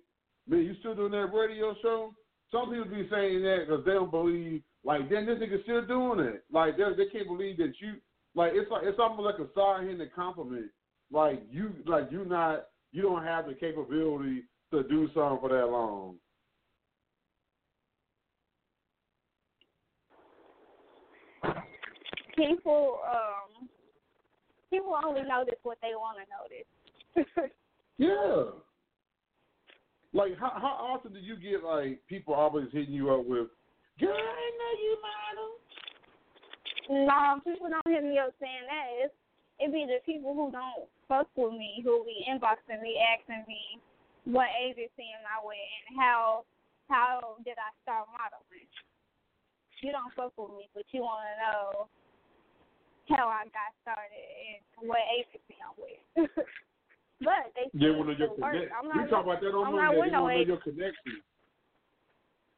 man, 0.47 0.59
you 0.59 0.75
still 0.79 0.95
doing 0.95 1.11
that 1.11 1.33
radio 1.33 1.75
show? 1.81 2.13
Some 2.51 2.69
people 2.69 2.85
be 2.85 3.07
saying 3.11 3.41
that 3.43 3.65
because 3.67 3.85
they 3.85 3.93
don't 3.93 4.11
believe. 4.11 4.61
Like, 4.83 5.09
then 5.09 5.25
this 5.25 5.39
nigga 5.39 5.63
still 5.63 5.85
doing 5.85 6.19
it. 6.19 6.43
Like, 6.51 6.77
they 6.77 6.83
they 6.97 7.09
can't 7.09 7.27
believe 7.27 7.57
that 7.57 7.73
you. 7.79 7.95
Like, 8.35 8.53
it's 8.55 8.69
like 8.69 8.83
it's 8.83 8.99
almost 8.99 9.21
like 9.21 9.47
a 9.47 9.53
side-handed 9.53 10.13
compliment. 10.13 10.71
Like 11.11 11.43
you, 11.51 11.73
like 11.85 12.11
you 12.11 12.25
not, 12.25 12.65
you 12.91 13.03
don't 13.03 13.23
have 13.23 13.45
the 13.45 13.53
capability 13.53 14.43
to 14.71 14.83
do 14.83 15.07
something 15.13 15.39
for 15.39 15.49
that 15.49 15.67
long. 15.67 16.15
people 22.35 22.99
um 23.07 23.67
people 24.69 24.95
only 25.05 25.21
notice 25.21 25.59
what 25.63 25.77
they 25.81 25.91
want 25.95 26.17
to 26.17 27.25
notice. 27.25 27.49
Yeah. 27.99 28.45
Like 30.13 30.31
how 30.39 30.51
how 30.59 30.95
often 30.95 31.13
do 31.13 31.19
you 31.19 31.35
get 31.37 31.63
like 31.63 32.01
people 32.07 32.33
always 32.33 32.67
hitting 32.73 32.93
you 32.93 33.13
up 33.13 33.23
with, 33.23 33.49
"Girl, 33.99 34.13
I 34.15 34.47
know 34.57 34.71
you 34.81 34.93
model." 35.01 35.51
no, 36.89 37.39
people 37.45 37.69
don't 37.69 37.87
hit 37.93 38.03
me 38.03 38.17
up 38.19 38.33
saying 38.39 38.65
that. 38.67 38.87
It's, 39.05 39.13
it 39.59 39.71
be 39.71 39.85
the 39.85 39.99
people 40.05 40.33
who 40.33 40.51
don't 40.51 40.89
fuck 41.07 41.27
with 41.35 41.53
me 41.53 41.81
who 41.83 42.03
be 42.03 42.25
inboxing 42.27 42.81
me, 42.81 42.97
asking 42.99 43.45
me 43.47 43.79
what 44.25 44.47
agency 44.59 45.07
am 45.13 45.23
I 45.27 45.39
with 45.45 45.55
and 45.59 45.99
how 45.99 46.43
how 46.89 47.37
did 47.45 47.55
I 47.55 47.71
start 47.83 48.07
modeling. 48.11 48.67
You 49.81 49.91
don't 49.91 50.11
fuck 50.15 50.31
with 50.37 50.51
me, 50.57 50.67
but 50.73 50.83
you 50.91 51.01
want 51.01 51.23
to 51.27 51.35
know 51.43 51.87
how 53.15 53.27
I 53.27 53.43
got 53.51 53.71
started 53.83 54.27
and 54.79 54.87
what 54.89 54.99
agency 55.11 55.55
I'm 55.59 55.75
with. 55.79 56.03
but 57.23 57.51
they 57.55 57.67
They 57.71 57.79
still 57.79 57.99
want 57.99 58.09
to 58.11 58.19
know 58.19 58.31
your 58.31 58.35
work. 58.39 58.51
connect. 58.55 58.71
I'm 58.75 58.87
You 58.91 58.95
not 59.03 59.09
talk 59.11 59.23
about 59.27 59.39
that 59.43 59.51
on 59.55 59.67
I'm 59.67 59.75
not 59.75 59.95
with 59.95 60.07
They 60.07 60.11
no 60.11 60.23
want 60.23 60.33
to 60.33 60.39
know 60.39 60.43
agency. 60.43 60.49
your 60.51 60.61
connection. 60.63 61.15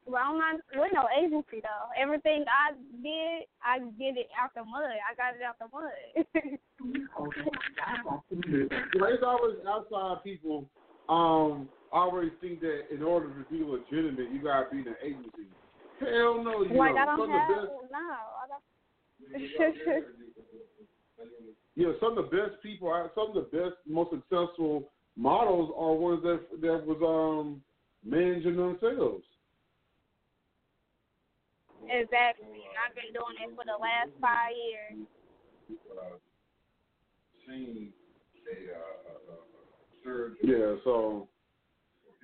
Well, 0.06 0.22
I'm 0.24 0.38
not 0.38 0.60
with 0.76 0.92
no 0.94 1.08
agency 1.18 1.60
though. 1.62 1.90
Everything 2.00 2.44
I 2.46 2.72
did, 3.02 3.46
I 3.62 3.78
did 3.98 4.16
it 4.16 4.28
out 4.40 4.54
the 4.54 4.64
mud. 4.64 4.84
I 4.86 5.14
got 5.18 5.34
it 5.34 5.42
out 5.42 5.58
the 5.58 5.66
mud. 5.72 6.58
Well, 7.18 9.10
it's 9.10 9.22
always 9.26 9.56
outside 9.66 10.22
people. 10.22 10.68
Um, 11.08 11.68
always 11.92 12.30
think 12.40 12.60
that 12.60 12.82
in 12.94 13.02
order 13.02 13.28
to 13.28 13.44
be 13.50 13.64
legitimate, 13.64 14.32
you 14.32 14.42
gotta 14.42 14.66
be 14.70 14.80
in 14.80 14.88
an 14.88 14.96
agency. 15.02 15.48
Hell 16.00 16.42
no, 16.42 16.62
you 16.62 16.76
like 16.78 16.94
don't. 16.94 16.98
I 16.98 17.16
don't 17.16 17.30
have 17.30 17.50
of 17.50 17.56
the 17.56 17.62
best, 17.62 17.72
no. 17.92 17.98
I 18.36 18.46
don't. 18.48 20.04
yeah, 21.76 21.88
some 22.00 22.18
of 22.18 22.30
the 22.30 22.36
best 22.36 22.62
people, 22.62 23.10
some 23.14 23.28
of 23.28 23.34
the 23.34 23.56
best, 23.56 23.76
most 23.88 24.10
successful 24.10 24.90
models 25.16 25.72
are 25.76 25.94
ones 25.94 26.22
that 26.22 26.40
that 26.60 26.86
was 26.86 26.98
um 27.02 27.62
managing 28.04 28.56
themselves. 28.56 29.24
Exactly. 31.88 32.62
I've 32.76 32.94
been 32.94 33.12
doing 33.12 33.36
it 33.40 33.50
for 33.54 33.64
the 33.64 33.78
last 33.80 34.10
five 34.20 34.52
years. 34.54 35.06
Yeah, 40.42 40.76
so 40.84 41.28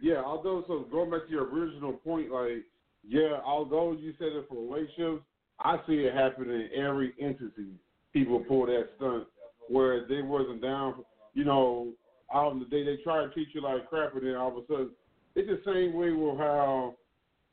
yeah, 0.01 0.23
although 0.25 0.65
so 0.67 0.87
going 0.91 1.11
back 1.11 1.27
to 1.27 1.31
your 1.31 1.49
original 1.49 1.93
point, 1.93 2.31
like 2.31 2.65
yeah, 3.07 3.41
although 3.45 3.93
you 3.93 4.15
said 4.19 4.29
it 4.29 4.47
for 4.49 4.55
relationships, 4.55 5.25
I 5.59 5.79
see 5.87 5.95
it 5.95 6.15
happening 6.15 6.69
in 6.75 6.85
every 6.85 7.13
entity. 7.21 7.75
People 8.13 8.41
pull 8.41 8.67
that 8.67 8.91
stunt 8.97 9.27
where 9.69 10.07
they 10.07 10.23
wasn't 10.23 10.63
down. 10.63 11.05
You 11.35 11.45
know, 11.45 11.93
out 12.33 12.53
on 12.53 12.59
the 12.59 12.67
day 12.67 12.85
they 12.85 13.03
try 13.03 13.25
to 13.25 13.31
treat 13.31 13.49
you 13.55 13.63
like 13.63 13.89
crap, 13.89 14.15
and 14.15 14.27
then 14.27 14.37
all 14.37 14.57
of 14.57 14.65
a 14.65 14.67
sudden 14.67 14.91
it's 15.35 15.49
the 15.49 15.73
same 15.73 15.95
way 15.95 16.11
with 16.11 16.39
how, 16.39 16.95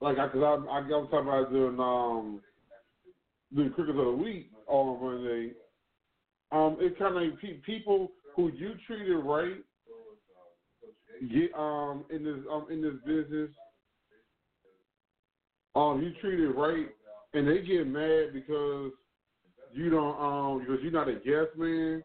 like, 0.02 0.16
because 0.16 0.42
I, 0.44 0.72
I, 0.72 0.80
I 0.80 0.82
was 0.82 1.08
talking 1.12 1.28
about 1.28 1.52
doing 1.52 1.80
um 1.80 2.42
the 3.52 3.70
crickets 3.76 3.98
of 3.98 4.06
the 4.06 4.12
week 4.12 4.52
on 4.68 5.04
Monday. 5.04 5.54
Um, 6.52 6.78
it's 6.80 6.98
kind 6.98 7.16
of 7.16 7.22
like 7.22 7.42
pe- 7.42 7.62
people 7.66 8.12
who 8.36 8.52
you 8.52 8.74
treated 8.88 9.18
right 9.18 9.58
get 11.34 11.54
um 11.58 12.06
in 12.10 12.24
this 12.24 12.38
um 12.52 12.68
in 12.72 12.82
this 12.82 12.94
business 13.06 13.50
um 15.76 16.02
you 16.02 16.14
treated 16.22 16.56
right 16.56 16.88
and 17.34 17.48
they 17.48 17.62
get 17.62 17.86
mad 17.88 18.34
because 18.34 18.92
you 19.74 19.90
don't 19.90 20.20
um 20.20 20.60
because 20.60 20.78
you're 20.82 20.92
not 20.92 21.10
a 21.10 21.16
guest 21.16 21.58
man 21.58 22.02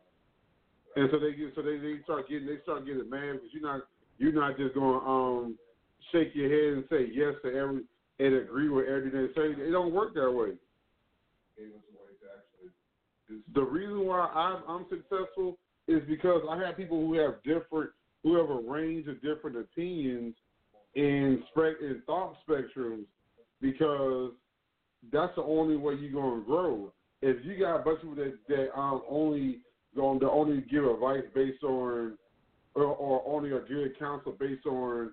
and 0.97 1.09
so 1.11 1.19
they 1.19 1.33
get 1.33 1.53
so 1.55 1.63
they, 1.63 1.79
they 1.79 1.97
start 2.03 2.29
getting 2.29 2.47
they 2.47 2.59
start 2.63 2.85
getting 2.87 3.09
mad 3.09 3.35
because 3.35 3.51
you're 3.53 3.63
not 3.63 3.83
you're 4.19 4.33
not 4.33 4.57
just 4.57 4.75
going 4.75 5.01
um 5.07 5.59
shake 6.13 6.35
your 6.35 6.49
head 6.49 6.79
and 6.79 6.85
say 6.91 7.11
yes 7.13 7.35
to 7.45 7.57
every 7.57 7.83
and 8.21 8.35
agree 8.35 8.69
with 8.69 8.87
everything 8.87 9.23
they 9.27 9.33
say. 9.35 9.61
It 9.61 9.73
don't 9.73 9.93
work 9.93 10.15
that 10.15 10.31
way. 10.31 10.53
The 13.55 13.63
reason 13.63 14.07
why 14.07 14.21
I'm, 14.21 14.63
I'm 14.69 14.87
successful 14.89 15.59
is 15.89 16.03
because 16.09 16.43
I 16.49 16.57
have 16.59 16.77
people 16.77 17.01
who 17.01 17.15
have 17.15 17.43
different, 17.43 17.91
who 18.23 18.37
have 18.37 18.51
a 18.51 18.71
range 18.71 19.09
of 19.09 19.21
different 19.23 19.57
opinions 19.57 20.35
and 20.95 21.43
spec 21.51 21.75
and 21.81 22.03
thought 22.05 22.37
spectrums. 22.49 23.07
Because 23.61 24.33
that's 25.13 25.35
the 25.37 25.43
only 25.43 25.77
way 25.77 25.95
you're 25.95 26.21
gonna 26.21 26.45
grow. 26.45 26.93
If 27.23 27.45
you 27.45 27.59
got 27.59 27.81
a 27.81 27.83
bunch 27.83 28.03
of 28.03 28.11
people 28.11 28.25
that 28.25 28.35
that 28.49 28.79
um 28.79 29.03
only 29.09 29.61
going 29.97 30.21
to 30.21 30.31
only 30.31 30.61
give 30.71 30.85
advice 30.85 31.23
based 31.35 31.63
on 31.63 32.17
or, 32.75 32.85
or 32.85 33.23
only 33.27 33.53
a 33.53 33.61
good 33.61 33.99
counsel 33.99 34.37
based 34.39 34.67
on 34.67 35.13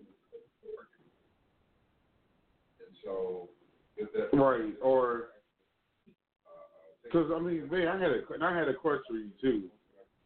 right, 4.33 4.73
or 4.81 5.25
because 7.03 7.31
I 7.35 7.39
mean, 7.39 7.69
man, 7.69 7.87
I 7.87 7.99
had 7.99 8.11
a 8.11 8.21
I 8.43 8.57
had 8.57 8.67
a 8.67 8.73
question 8.73 9.03
for 9.09 9.17
you 9.17 9.31
too, 9.41 9.63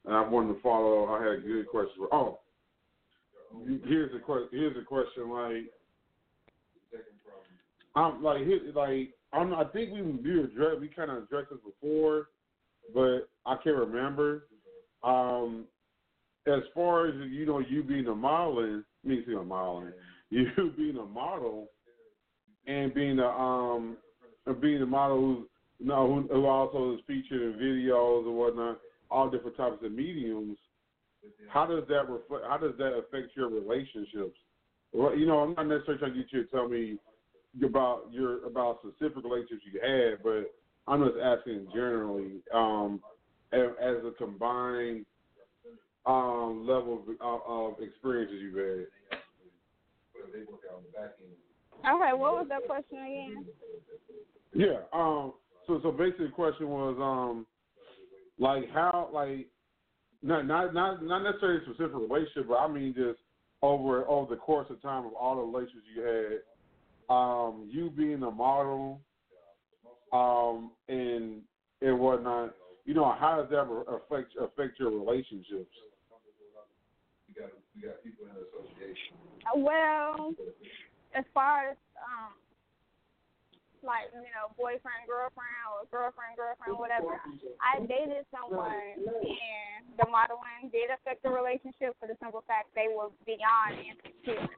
and 0.06 0.16
I 0.16 0.28
wanted 0.28 0.54
to 0.54 0.62
follow. 0.62 1.06
I 1.06 1.24
had 1.24 1.40
a 1.40 1.42
good 1.42 1.68
question. 1.68 1.94
For, 1.98 2.14
oh, 2.14 2.40
here's 3.86 4.14
a 4.16 4.20
question. 4.20 4.50
Here's 4.52 4.78
a 4.78 4.86
question. 4.86 5.30
Like, 5.30 5.72
I'm 7.96 8.24
like, 8.24 8.46
here, 8.46 8.60
like, 8.76 9.14
I'm. 9.34 9.54
I 9.54 9.66
think 9.66 9.94
we 9.94 10.02
we 10.02 10.44
addressed 10.44 10.80
we 10.80 10.88
kind 10.90 11.12
of 11.12 11.24
addressed 11.24 11.50
this 11.50 11.60
before, 11.66 12.28
but 12.94 13.30
I 13.46 13.56
can't 13.64 13.78
remember. 13.78 14.48
Um, 15.04 15.66
as 16.48 16.62
far 16.74 17.08
as 17.08 17.16
you 17.30 17.46
know, 17.46 17.60
you 17.60 17.84
being 17.84 18.08
a 18.08 18.16
modeling, 18.16 18.84
me 19.04 19.24
seeing 19.26 19.38
a 19.38 19.44
modeling, 19.44 19.94
you 20.30 20.48
being 20.78 20.98
a 20.98 21.06
model, 21.06 21.68
and 22.68 22.94
being 22.94 23.20
a 23.20 23.28
um, 23.28 23.98
being 24.62 24.82
a 24.82 24.86
model 24.86 25.18
who 25.18 25.48
no 25.80 26.08
who, 26.08 26.34
who 26.34 26.46
also 26.46 26.94
is 26.94 27.00
featured 27.08 27.42
in 27.42 27.60
videos 27.60 28.26
and 28.26 28.36
whatnot, 28.36 28.80
all 29.10 29.30
different 29.30 29.58
types 29.58 29.78
of 29.84 29.92
mediums. 29.92 30.58
How 31.50 31.66
does 31.66 31.84
that 31.90 32.10
reflect? 32.10 32.46
How 32.48 32.58
does 32.58 32.74
that 32.78 32.94
affect 32.94 33.36
your 33.36 33.50
relationships? 33.50 34.38
Well, 34.94 35.18
you 35.18 35.26
know, 35.26 35.40
I'm 35.40 35.54
not 35.56 35.68
necessarily 35.68 36.00
trying 36.00 36.14
to 36.14 36.20
get 36.20 36.32
you 36.32 36.44
to 36.44 36.50
tell 36.50 36.70
me 36.70 36.98
about 37.64 38.08
your 38.12 38.46
about 38.46 38.80
specific 38.82 39.24
relationships 39.24 39.64
you 39.72 39.80
had, 39.82 40.24
but 40.24 40.54
I'm 40.88 41.04
just 41.04 41.18
asking 41.22 41.68
generally, 41.74 42.42
um, 42.54 43.02
as, 43.52 43.68
as 43.82 43.96
a 44.06 44.12
combined 44.18 45.06
um, 46.06 46.66
level 46.68 47.04
of, 47.22 47.42
of 47.48 47.82
experiences 47.82 48.38
you've 48.42 48.56
had. 48.56 49.20
Okay. 50.94 52.14
What 52.14 52.34
was 52.34 52.48
that 52.50 52.66
question 52.66 52.98
again? 52.98 53.46
Yeah. 54.54 54.80
Um. 54.94 55.34
So 55.68 55.80
so 55.84 55.92
basically, 55.92 56.28
the 56.28 56.32
question 56.32 56.70
was 56.70 56.96
um, 57.00 57.46
like 58.40 58.70
how 58.72 59.10
like 59.14 59.48
not 60.22 60.46
not 60.46 60.74
not 60.74 61.04
not 61.04 61.24
necessarily 61.24 61.60
a 61.60 61.66
specific 61.66 61.96
relationship, 61.96 62.48
but 62.48 62.56
I 62.56 62.68
mean 62.68 62.94
just 62.94 63.20
over 63.62 64.06
over 64.08 64.34
the 64.36 64.40
course 64.40 64.68
of 64.70 64.82
time 64.82 65.06
of 65.06 65.14
all 65.14 65.36
the 65.36 65.42
relationships 65.42 65.86
you 65.96 66.02
had. 66.02 66.40
Um, 67.08 67.70
you 67.72 67.92
being 67.92 68.24
a 68.24 68.32
model, 68.32 69.00
um, 70.12 70.72
and 70.88 71.42
and 71.82 72.00
whatnot. 72.00 72.56
You 72.86 72.94
know, 72.94 73.16
how 73.20 73.42
does 73.42 73.50
that 73.52 73.68
affect 73.88 74.32
affect 74.42 74.80
your 74.80 74.92
relationships? 74.92 75.70
Well, 79.54 80.34
as 81.14 81.26
far 81.34 81.70
as 81.70 81.78
um, 82.02 82.34
like 83.86 84.10
you 84.12 84.34
know, 84.34 84.50
boyfriend, 84.58 85.06
girlfriend, 85.06 85.62
or 85.70 85.86
girlfriend, 85.94 86.34
girlfriend, 86.36 86.82
whatever. 86.82 87.22
I 87.62 87.86
dated 87.86 88.26
someone, 88.34 88.98
and 88.98 89.82
the 90.02 90.10
modeling 90.10 90.74
did 90.74 90.90
affect 90.90 91.22
the 91.22 91.30
relationship 91.30 91.94
for 92.02 92.10
the 92.10 92.18
simple 92.18 92.42
fact 92.50 92.74
they 92.74 92.90
were 92.90 93.14
beyond 93.30 93.78
insecure. 93.80 94.50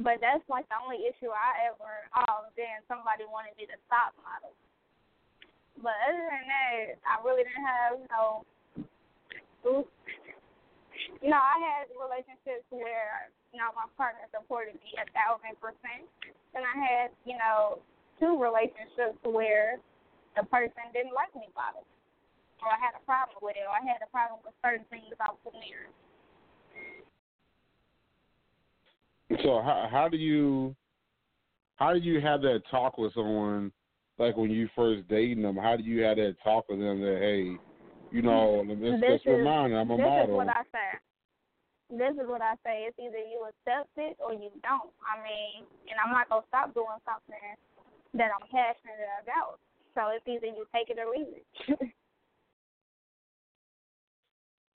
But 0.00 0.18
that's 0.18 0.42
like 0.50 0.66
the 0.72 0.80
only 0.80 1.06
issue 1.06 1.30
I 1.30 1.70
ever. 1.70 2.08
Oh, 2.18 2.50
then 2.58 2.82
somebody 2.90 3.28
wanted 3.30 3.54
me 3.54 3.68
to 3.70 3.78
stop 3.86 4.16
modeling. 4.18 4.58
But 5.78 5.94
other 6.08 6.24
than 6.26 6.44
that, 6.50 6.98
I 7.06 7.22
really 7.22 7.46
didn't 7.46 7.62
have 7.62 8.00
know. 8.10 8.42
Know, 11.24 11.40
I 11.40 11.56
had 11.60 11.88
relationships 11.96 12.68
where 12.68 13.32
you 13.52 13.58
know 13.58 13.72
my 13.72 13.88
partner 13.96 14.28
supported 14.30 14.76
me 14.80 14.92
a 15.00 15.06
thousand 15.16 15.56
percent, 15.60 16.04
and 16.54 16.62
I 16.64 16.74
had 16.76 17.08
you 17.24 17.36
know 17.40 17.80
two 18.20 18.36
relationships 18.36 19.18
where 19.24 19.80
the 20.36 20.44
person 20.48 20.84
didn't 20.92 21.16
like 21.16 21.32
me 21.34 21.48
model, 21.56 21.84
or 22.60 22.68
I 22.72 22.78
had 22.80 22.92
a 22.96 23.02
problem 23.08 23.40
with 23.40 23.56
it, 23.56 23.64
or 23.64 23.72
I 23.72 23.82
had 23.84 24.04
a 24.04 24.10
problem 24.12 24.40
with 24.44 24.54
certain 24.60 24.84
things 24.92 25.08
about 25.12 25.40
the 25.44 25.52
marriage. 25.56 25.96
So 29.42 29.60
how 29.64 29.88
how 29.90 30.08
do 30.08 30.16
you 30.16 30.76
how 31.76 31.92
do 31.92 31.98
you 31.98 32.20
have 32.20 32.42
that 32.42 32.62
talk 32.70 32.98
with 32.98 33.14
someone 33.14 33.72
like 34.18 34.36
when 34.36 34.50
you 34.50 34.68
first 34.76 35.08
dating 35.08 35.42
them? 35.42 35.56
How 35.56 35.76
do 35.76 35.82
you 35.82 36.02
have 36.02 36.16
that 36.18 36.36
talk 36.42 36.68
with 36.68 36.78
them 36.78 37.00
that 37.00 37.18
hey, 37.20 37.56
you 38.14 38.22
know, 38.22 38.62
let's, 38.62 38.78
this 39.02 39.26
let's 39.26 39.26
is, 39.26 39.42
I'm 39.42 39.90
a 39.90 39.96
this 39.98 40.06
model. 40.06 40.38
is 40.38 40.38
what 40.38 40.48
I 40.48 40.62
say. 40.70 40.90
This 41.90 42.14
is 42.14 42.30
what 42.30 42.40
I 42.40 42.54
say. 42.62 42.86
It's 42.86 42.98
either 42.98 43.18
you 43.18 43.42
accept 43.50 43.90
it 43.96 44.16
or 44.22 44.32
you 44.32 44.54
don't. 44.62 44.94
I 45.02 45.18
mean, 45.18 45.66
and 45.90 45.98
I'm 45.98 46.12
not 46.14 46.28
gonna 46.30 46.46
stop 46.46 46.72
doing 46.74 47.02
something 47.02 47.58
that 48.14 48.30
I'm 48.30 48.46
passionate 48.54 49.02
about. 49.18 49.58
So 49.98 50.14
it's 50.14 50.22
either 50.30 50.46
you 50.46 50.64
take 50.70 50.90
it 50.90 50.98
or 51.02 51.10
leave 51.10 51.26
it. 51.34 51.90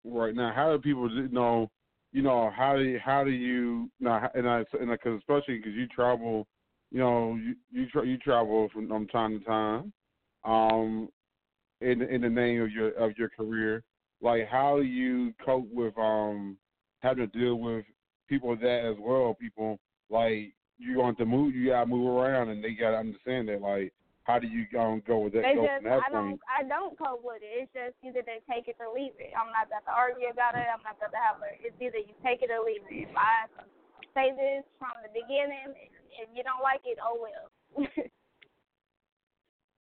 Right 0.10 0.34
now, 0.34 0.54
how 0.56 0.72
do 0.72 0.80
people 0.80 1.12
you 1.12 1.28
know? 1.28 1.70
You 2.14 2.22
know, 2.22 2.50
how 2.56 2.78
do 2.78 2.84
you, 2.84 2.98
how 3.04 3.26
do 3.26 3.30
you 3.30 3.92
now? 4.00 4.30
And 4.34 4.48
I 4.48 4.64
and 4.80 4.90
because 4.90 5.20
especially 5.20 5.58
because 5.58 5.74
you 5.74 5.86
travel, 5.88 6.48
you 6.92 7.00
know, 7.00 7.36
you 7.36 7.56
you, 7.72 7.90
tra- 7.90 8.08
you 8.08 8.18
travel 8.18 8.70
from, 8.74 8.88
from 8.88 9.06
time 9.08 9.38
to 9.38 9.46
time, 9.46 9.92
um, 10.46 11.10
in 11.82 12.02
in 12.02 12.22
the 12.22 12.30
name 12.30 12.62
of 12.62 12.72
your 12.72 12.92
of 12.92 13.18
your 13.18 13.30
career. 13.30 13.84
Like, 14.22 14.48
how 14.48 14.78
do 14.78 14.84
you 14.84 15.34
cope 15.46 15.68
with 15.72 15.98
um 15.98 16.58
having 17.00 17.30
to 17.30 17.40
deal 17.40 17.56
with 17.56 17.86
people 18.28 18.56
that 18.56 18.86
as 18.86 18.96
well? 19.00 19.36
People 19.40 19.80
like 20.10 20.54
you 20.78 20.98
want 20.98 21.18
to 21.18 21.26
move, 21.26 21.56
you 21.56 21.70
gotta 21.70 21.86
move 21.86 22.08
around, 22.08 22.50
and 22.50 22.64
they 22.64 22.74
gotta 22.74 22.98
understand 22.98 23.50
that. 23.50 23.62
Like, 23.62 23.94
how 24.24 24.40
do 24.40 24.48
you 24.48 24.66
um, 24.80 25.02
go 25.08 25.20
with 25.20 25.34
that? 25.34 25.44
they 25.44 25.56
go 25.56 25.66
just 25.66 25.84
that 25.84 26.02
I 26.06 26.10
don't? 26.12 26.40
I 26.52 26.64
don't 26.68 26.98
cope 26.98 27.22
with 27.24 27.42
it. 27.42 27.66
It's 27.66 27.72
just 27.74 27.96
either 28.04 28.26
they 28.26 28.42
take 28.50 28.68
it 28.68 28.78
or 28.82 28.94
leave 28.94 29.16
it. 29.18 29.34
I'm 29.38 29.54
not 29.54 29.70
about 29.70 29.86
to 29.86 29.94
argue 29.94 30.28
about 30.28 30.56
it. 30.56 30.66
I'm 30.66 30.82
not 30.84 30.98
about 30.98 31.14
to 31.14 31.22
have 31.22 31.40
a 31.42 31.50
it's 31.62 31.78
either 31.82 32.02
you 32.02 32.14
take 32.26 32.42
it 32.42 32.50
or 32.50 32.66
leave 32.66 32.84
it. 32.90 33.10
If 33.10 33.14
I 33.16 33.48
say 34.18 34.34
this 34.34 34.66
from 34.82 34.98
the 35.06 35.14
beginning, 35.14 35.74
if 36.18 36.30
you 36.34 36.42
don't 36.42 36.62
like 36.62 36.82
it, 36.86 36.98
oh 37.02 37.18
well. 37.22 37.48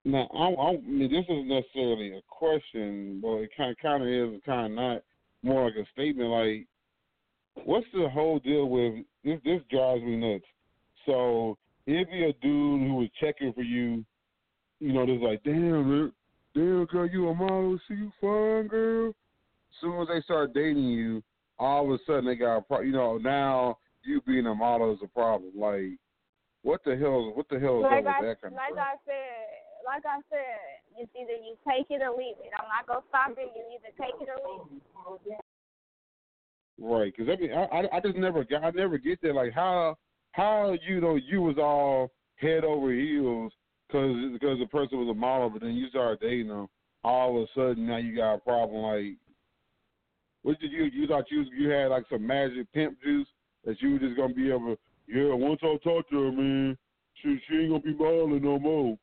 Now, 0.07 0.25
I, 0.33 0.69
I 0.69 0.77
mean, 0.77 1.11
this 1.11 1.25
isn't 1.25 1.49
necessarily 1.49 2.13
a 2.13 2.21
question, 2.29 3.19
but 3.21 3.39
it 3.39 3.49
kind 3.57 3.75
kind 3.81 4.03
of 4.03 4.07
is, 4.07 4.41
kind 4.45 4.67
of 4.67 4.71
not. 4.71 5.01
More 5.43 5.65
like 5.65 5.75
a 5.75 5.85
statement. 5.91 6.29
Like, 6.29 6.65
what's 7.65 7.85
the 7.93 8.07
whole 8.07 8.39
deal 8.39 8.69
with 8.69 9.03
this? 9.25 9.39
This 9.43 9.61
drives 9.69 10.01
me 10.01 10.15
nuts. 10.15 10.45
So, 11.05 11.57
if 11.85 12.07
you're 12.09 12.29
a 12.29 12.33
dude 12.33 12.87
who 12.87 12.95
was 12.95 13.09
checking 13.19 13.51
for 13.51 13.63
you, 13.63 14.05
you 14.79 14.93
know, 14.93 15.05
just 15.05 15.21
like, 15.21 15.43
damn, 15.43 16.13
damn, 16.55 16.85
girl, 16.85 17.05
you 17.05 17.27
a 17.27 17.35
model? 17.35 17.77
See 17.89 17.95
you 17.95 18.11
fine, 18.21 18.67
girl. 18.67 19.09
As 19.09 19.81
soon 19.81 20.01
as 20.01 20.07
they 20.07 20.21
start 20.21 20.53
dating 20.53 20.87
you, 20.87 21.21
all 21.59 21.85
of 21.85 21.99
a 21.99 22.03
sudden 22.07 22.25
they 22.25 22.35
got 22.35 22.59
a 22.59 22.61
pro. 22.61 22.79
You 22.79 22.93
know, 22.93 23.17
now 23.17 23.77
you 24.05 24.21
being 24.25 24.47
a 24.47 24.55
model 24.55 24.93
is 24.93 24.99
a 25.03 25.07
problem. 25.07 25.51
Like, 25.53 25.99
what 26.63 26.79
the 26.85 26.95
hell? 26.95 27.33
What 27.35 27.49
the 27.49 27.59
hell 27.59 27.79
is 27.79 27.83
like 27.83 28.05
up 28.05 28.15
I 28.15 28.21
with 28.21 28.29
that 28.29 28.41
kind 28.41 28.53
of 28.53 28.59
like? 28.73 28.79
I 28.79 28.95
said, 29.05 29.66
like 29.87 30.03
I 30.03 30.19
said, 30.29 30.99
it's 30.99 31.11
either 31.15 31.39
you 31.39 31.55
take 31.63 31.87
it 31.89 32.03
or 32.03 32.11
leave 32.11 32.35
it. 32.43 32.51
I'm 32.59 32.67
not 32.67 32.85
gonna 32.85 33.07
stop 33.07 33.31
it. 33.39 33.55
You 33.55 33.63
either 33.71 33.95
take 33.95 34.19
it 34.19 34.27
or 34.27 34.37
leave 34.43 34.83
it. 35.31 35.39
Right, 36.79 37.13
because 37.15 37.31
I 37.31 37.41
mean, 37.41 37.53
I, 37.53 37.87
I 37.95 37.99
just 38.01 38.17
never 38.17 38.45
I 38.51 38.71
never 38.71 38.97
get 38.97 39.21
that. 39.21 39.33
Like, 39.33 39.53
how 39.53 39.95
how 40.33 40.75
you 40.87 41.01
know 41.01 41.15
you 41.15 41.41
was 41.41 41.57
all 41.57 42.11
head 42.35 42.63
over 42.63 42.91
heels 42.93 43.51
because 43.87 44.15
because 44.33 44.59
the 44.59 44.67
person 44.67 44.99
was 44.99 45.09
a 45.09 45.17
model, 45.17 45.49
but 45.49 45.61
then 45.61 45.75
you 45.75 45.89
started 45.89 46.19
dating 46.19 46.49
them. 46.49 46.67
All 47.03 47.37
of 47.37 47.43
a 47.43 47.47
sudden, 47.55 47.87
now 47.87 47.97
you 47.97 48.15
got 48.15 48.35
a 48.35 48.39
problem. 48.39 48.81
Like, 48.81 49.15
what 50.43 50.59
did 50.59 50.71
you 50.71 50.83
you 50.93 51.07
thought 51.07 51.31
you 51.31 51.45
you 51.57 51.69
had 51.69 51.87
like 51.87 52.03
some 52.11 52.27
magic 52.27 52.71
pimp 52.73 53.01
juice 53.01 53.27
that 53.63 53.81
you 53.81 53.93
were 53.93 53.99
just 53.99 54.17
gonna 54.17 54.33
be 54.33 54.49
able? 54.49 54.75
Yeah, 55.07 55.33
once 55.33 55.61
I 55.63 55.77
talk 55.83 56.09
to 56.09 56.23
her, 56.23 56.31
man, 56.31 56.77
she 57.15 57.39
she 57.47 57.55
ain't 57.55 57.69
gonna 57.69 57.81
be 57.81 57.93
modeling 57.93 58.43
no 58.43 58.59
more. 58.59 58.97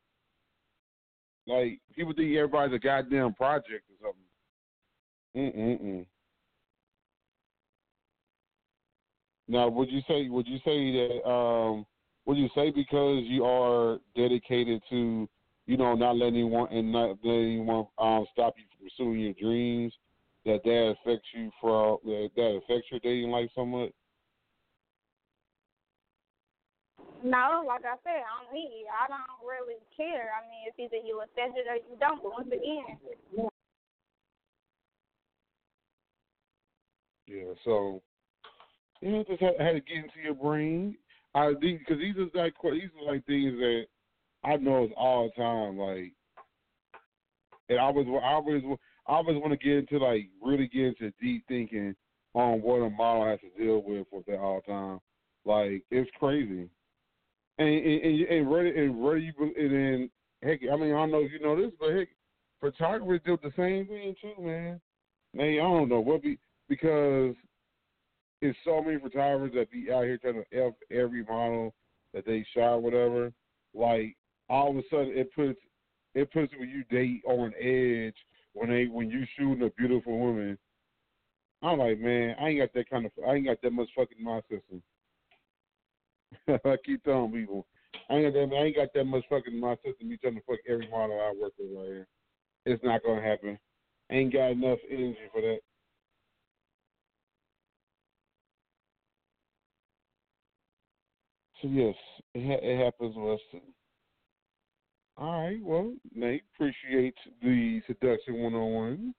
Like 1.47 1.81
people 1.95 2.13
think 2.15 2.35
everybody's 2.35 2.75
a 2.75 2.79
goddamn 2.79 3.35
project 3.35 3.85
or 3.91 4.13
something. 4.13 4.25
Mm 5.37 5.57
mm 5.57 5.83
mm. 5.83 6.07
Now, 9.49 9.69
would 9.69 9.91
you 9.91 10.01
say 10.09 10.29
would 10.29 10.47
you 10.47 10.59
say 10.65 10.93
that 10.93 11.29
um 11.29 11.85
would 12.25 12.39
you 12.39 12.49
say 12.55 12.71
because 12.71 13.25
you 13.25 13.45
are 13.45 13.99
dedicated 14.17 14.83
to 14.91 15.29
you 15.67 15.77
know 15.77 15.95
not 15.95 16.17
letting 16.17 16.37
anyone 16.37 16.69
and 16.73 16.93
not 16.93 17.19
letting 17.23 17.61
anyone 17.61 17.87
um 17.99 18.27
stop 18.33 18.55
you 18.57 18.65
from 18.71 18.89
pursuing 18.89 19.21
your 19.21 19.35
dreams 19.35 19.93
that 20.47 20.63
that 20.65 20.95
affects 20.99 21.29
you 21.35 21.51
for 21.61 21.99
that, 22.05 22.31
that 22.37 22.61
affects 22.63 22.91
your 22.91 23.01
dating 23.01 23.31
life 23.31 23.51
so 23.55 23.91
No, 27.25 27.65
like 27.67 27.87
I 27.87 27.97
said, 28.05 28.21
on 28.21 28.53
me, 28.53 28.85
I 28.93 29.09
don't 29.09 29.49
really 29.49 29.81
care. 29.97 30.29
I 30.37 30.45
mean, 30.45 30.69
if 30.69 30.79
either 30.79 31.01
you 31.03 31.23
accept 31.23 31.57
it 31.57 31.65
or 31.67 31.77
you 31.77 31.97
don't. 31.99 32.23
But 32.23 32.33
once 32.33 32.49
again, 32.49 33.49
Yeah, 37.27 37.55
so 37.65 38.03
you 39.01 39.11
know, 39.11 39.25
just 39.27 39.41
had, 39.41 39.55
had 39.59 39.73
to 39.73 39.81
get 39.81 39.97
into 39.97 40.21
your 40.23 40.35
brain. 40.35 40.97
I 41.35 41.55
because 41.59 41.97
these 41.99 42.15
are 42.19 42.29
like 42.39 42.53
these 42.63 42.91
are 43.01 43.13
like 43.13 43.25
things 43.25 43.59
that 43.59 43.87
I 44.45 44.57
know 44.57 44.85
is 44.85 44.91
all 44.95 45.25
the 45.35 45.43
time. 45.43 45.79
Like, 45.79 46.13
and 47.71 47.79
I 47.79 47.89
was 47.89 48.07
I 48.07 48.35
always 48.35 48.63
I 49.07 49.13
always 49.15 49.39
want 49.39 49.59
to 49.59 49.67
get 49.67 49.79
into 49.79 49.97
like 49.97 50.29
really 50.43 50.69
get 50.69 50.89
into 50.89 51.11
deep 51.23 51.47
thinking 51.49 51.97
on 52.35 52.61
what 52.61 52.83
a 52.83 52.91
model 52.91 53.25
has 53.25 53.41
to 53.41 53.65
deal 53.65 53.83
with 53.83 54.07
with 54.13 54.27
that 54.27 54.39
all 54.39 54.61
the 54.67 54.71
time. 54.71 55.01
Like 55.47 55.85
it's 55.91 56.11
crazy. 56.21 56.69
And 57.59 57.69
and 57.69 58.03
and, 58.03 58.21
and 58.21 58.53
ready 58.53 58.71
and 58.71 59.07
ready 59.07 59.33
and 59.39 59.73
then 59.73 60.11
heck, 60.43 60.61
I 60.71 60.77
mean 60.77 60.93
I 60.93 60.99
don't 60.99 61.13
know 61.13 61.21
if 61.21 61.33
you 61.33 61.41
know 61.41 61.57
this, 61.57 61.73
but 61.79 61.91
heck, 61.91 62.09
photographers 62.61 63.21
do 63.25 63.39
the 63.43 63.53
same 63.57 63.87
thing 63.87 64.15
too, 64.21 64.43
man. 64.43 64.81
Man, 65.33 65.55
I 65.55 65.57
don't 65.57 65.89
know 65.89 66.01
what 66.01 66.23
be 66.23 66.39
because 66.69 67.35
it's 68.41 68.59
so 68.65 68.83
many 68.83 68.99
photographers 68.99 69.53
that 69.55 69.71
be 69.71 69.91
out 69.93 70.05
here 70.05 70.19
trying 70.19 70.43
to 70.51 70.67
f 70.67 70.75
every 70.91 71.25
model 71.25 71.75
that 72.13 72.27
they 72.27 72.45
shot, 72.55 72.83
whatever. 72.83 73.33
Like 73.73 74.17
all 74.49 74.71
of 74.71 74.77
a 74.77 74.83
sudden, 74.91 75.13
it 75.17 75.35
puts 75.35 75.59
it 76.15 76.33
puts 76.33 76.53
when 76.59 76.69
you 76.69 76.85
date 76.91 77.23
on 77.27 77.53
edge 77.61 78.15
when 78.53 78.71
they 78.71 78.87
when 78.87 79.11
you 79.11 79.25
shooting 79.37 79.65
a 79.65 79.71
beautiful 79.71 80.19
woman. 80.19 80.59
I'm 81.63 81.79
like, 81.79 81.99
man, 81.99 82.37
I 82.41 82.49
ain't 82.49 82.61
got 82.61 82.73
that 82.75 82.91
kind 82.91 83.07
of 83.07 83.13
I 83.27 83.35
ain't 83.35 83.47
got 83.47 83.61
that 83.63 83.73
much 83.73 83.89
fucking 83.97 84.19
in 84.19 84.25
my 84.25 84.41
system. 84.43 84.83
I 86.65 86.77
keep 86.85 87.05
telling 87.05 87.33
people, 87.33 87.67
I 88.11 88.15
ain't 88.15 88.35
got 88.35 88.41
that 88.41 88.57
I 88.57 88.65
ain't 88.65 88.77
got 88.77 88.89
that 88.95 89.05
much 89.05 89.25
fucking 89.29 89.55
in 89.55 89.61
my 89.61 89.77
system. 89.85 90.09
Me 90.09 90.17
trying 90.17 90.35
to 90.35 90.43
fuck 90.43 90.59
every 90.69 90.89
model 90.91 91.21
I 91.21 91.35
work 91.41 91.53
with 91.59 91.77
right 91.77 91.87
here. 91.87 92.07
It's 92.67 92.85
not 92.85 93.03
gonna 93.03 93.23
happen. 93.23 93.59
ain't 94.11 94.33
got 94.33 94.53
enough 94.53 94.79
energy 94.91 95.17
for 95.33 95.41
that. 95.41 95.59
So 101.63 101.69
yes, 101.69 101.95
it, 102.35 102.47
ha- 102.47 102.67
it 102.67 102.85
happens 102.85 103.15
with. 103.17 103.41
All 105.17 105.45
right, 105.45 105.63
well, 105.63 105.95
Nate, 106.13 106.43
appreciate 106.55 107.15
the 107.41 107.81
seduction 107.87 108.43
one 108.43 108.55
on 108.55 108.73
one. 108.75 109.15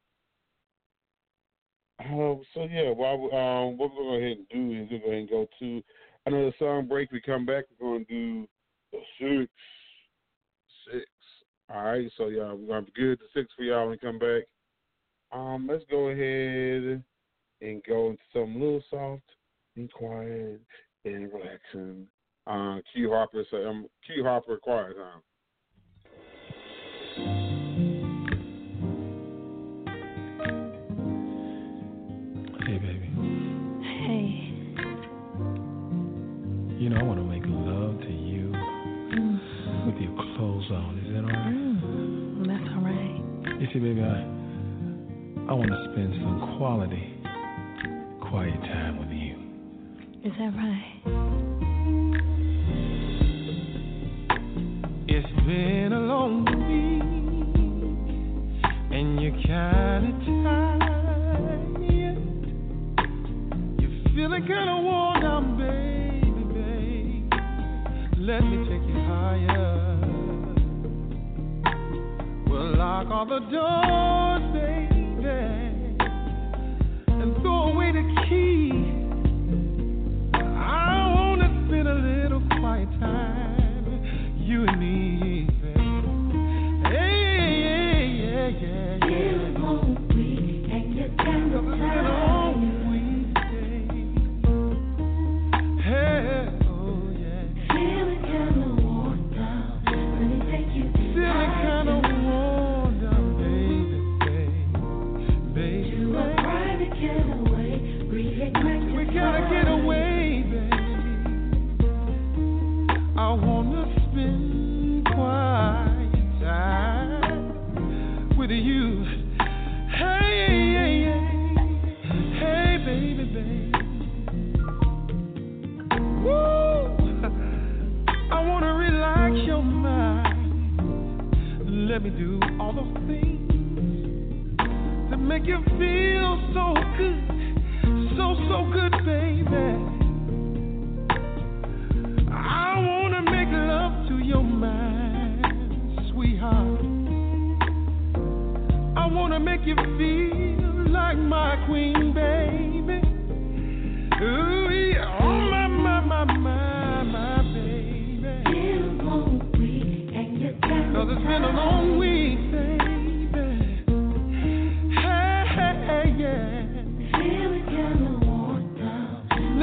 Um, 1.99 2.41
so 2.53 2.63
yeah, 2.65 2.91
well, 2.91 3.13
um, 3.33 3.77
what 3.77 3.91
we're 3.95 4.03
to 4.03 4.03
go 4.03 4.15
ahead 4.15 4.37
and 4.37 4.49
do 4.49 4.83
is 4.83 4.89
we're 4.91 5.09
going 5.09 5.27
to 5.27 5.31
go 5.31 5.47
to 5.59 5.81
another 6.25 6.53
song 6.59 6.87
break. 6.87 7.11
We 7.11 7.21
come 7.21 7.45
back, 7.45 7.65
we're 7.79 7.99
to 7.99 8.05
do 8.05 8.47
six, 9.19 9.51
six. 10.91 11.05
All 11.73 11.83
right, 11.83 12.11
so 12.17 12.27
yeah, 12.27 12.53
we're 12.53 12.79
to 12.79 12.85
be 12.85 12.91
good 12.95 13.19
to 13.19 13.25
six 13.33 13.51
for 13.55 13.63
y'all 13.63 13.81
when 13.81 13.91
we 13.91 13.97
come 13.97 14.19
back. 14.19 14.43
Um, 15.31 15.67
let's 15.69 15.83
go 15.89 16.09
ahead 16.09 17.03
and 17.61 17.83
go 17.87 18.09
into 18.09 18.21
something 18.33 18.59
little 18.59 18.83
soft 18.89 19.23
and 19.75 19.91
quiet 19.91 20.61
and 21.05 21.31
relaxing. 21.33 22.07
Uh, 22.47 22.77
Q 22.93 23.09
Harper, 23.09 23.43
so 23.49 23.57
um, 23.67 23.87
Q 24.05 24.23
Harper, 24.23 24.57
quiet 24.57 24.95
time. 24.95 25.21
You 43.65 43.71
see, 43.73 43.79
baby, 43.79 44.01
I 44.01 44.21
I 45.49 45.53
want 45.53 45.71
to 45.71 45.89
spend 45.91 46.13
some 46.21 46.55
quality, 46.59 47.15
quiet 48.29 48.61
time 48.61 48.99
with 48.99 49.09
you. 49.09 49.41
Is 50.23 50.37
that 50.37 50.53
right? 50.53 51.24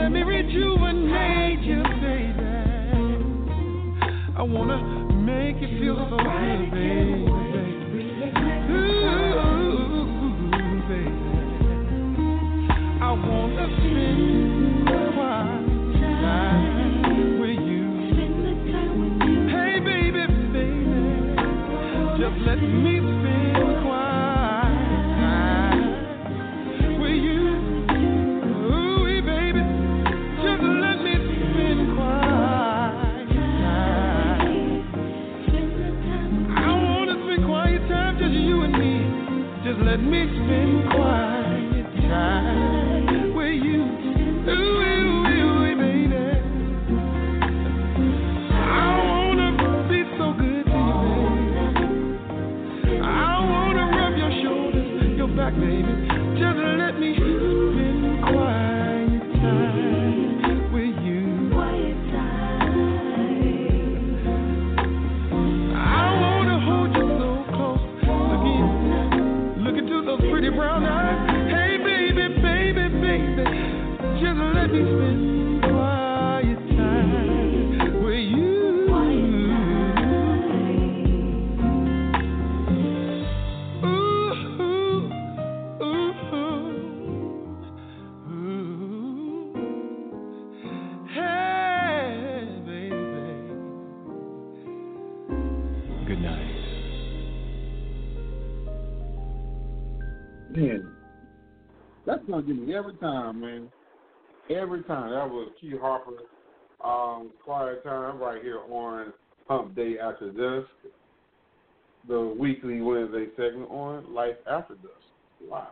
Let 0.02 0.10
me 0.10 0.22
rejuvenate 0.24 1.60
you, 1.62 1.80
baby. 2.02 2.42
I 4.36 4.42
wanna 4.42 4.78
make 5.14 5.60
you 5.62 5.68
feel 5.78 5.96
so 6.10 6.16
good, 6.16 6.70
baby. 6.72 7.24
Ooh, 8.72 9.62
baby. 10.88 11.12
I 13.00 13.10
wanna 13.12 13.66
spend 13.78 14.88
the 14.88 14.94
time 15.14 15.62
with 17.38 17.58
a 17.58 17.70
while. 17.70 18.42
Hey, 19.52 19.78
baby, 19.78 20.22
baby, 20.52 20.98
just 22.18 22.38
let 22.44 22.58
me 22.60 22.94
spend. 22.98 23.41
Let 39.92 40.00
me 40.00 40.24
spend 40.24 40.90
quiet 40.90 41.41
every 102.74 102.94
time, 102.94 103.40
man. 103.40 103.68
Every 104.50 104.82
time. 104.84 105.10
That 105.10 105.28
was 105.28 105.50
Key 105.60 105.74
Harper, 105.80 106.12
um, 106.84 107.30
Quiet 107.44 107.84
Time 107.84 108.18
right 108.18 108.42
here 108.42 108.60
on 108.70 109.12
Hump 109.48 109.74
Day 109.76 109.96
After 109.98 110.30
Dusk, 110.30 110.70
the 112.08 112.34
weekly 112.38 112.80
Wednesday 112.80 113.26
segment 113.36 113.70
on 113.70 114.12
Life 114.14 114.36
After 114.50 114.74
Dusk 114.74 115.48
live. 115.48 115.66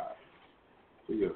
Yes. 1.08 1.30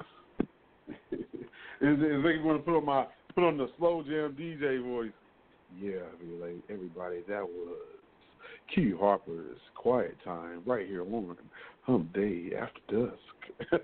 is 1.11 1.99
is 1.99 2.23
they 2.23 2.37
to 2.37 2.61
put 2.63 2.77
on 2.77 2.85
my 2.85 3.05
put 3.33 3.43
on 3.43 3.57
the 3.57 3.67
slow 3.77 4.03
jam 4.03 4.35
DJ 4.39 4.83
voice? 4.83 5.11
Yeah, 5.81 6.01
be 6.19 6.27
like 6.41 6.55
everybody. 6.69 7.21
That 7.27 7.43
was 7.43 7.77
Key 8.73 8.93
Harper's 8.97 9.57
Quiet 9.75 10.15
Time 10.23 10.61
right 10.65 10.87
here 10.87 11.01
on 11.01 11.35
Hump 11.81 12.13
Day 12.13 12.51
After 12.57 13.07
Dusk. 13.07 13.81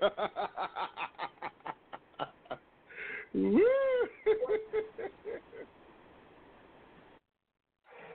Woo! 3.34 3.60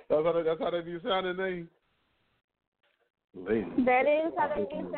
that's 0.09 0.23
how 0.23 0.31
they, 0.31 0.43
that's 0.43 0.59
how 0.59 0.69
they 0.69 0.81
be 0.81 0.97
sounding, 1.03 1.37
name. 1.37 1.69
Ladies, 3.35 3.85
That 3.85 4.05
is 4.07 4.33
how 4.37 4.47
they 4.55 4.63
be 4.63 4.69
sounding. 4.71 4.95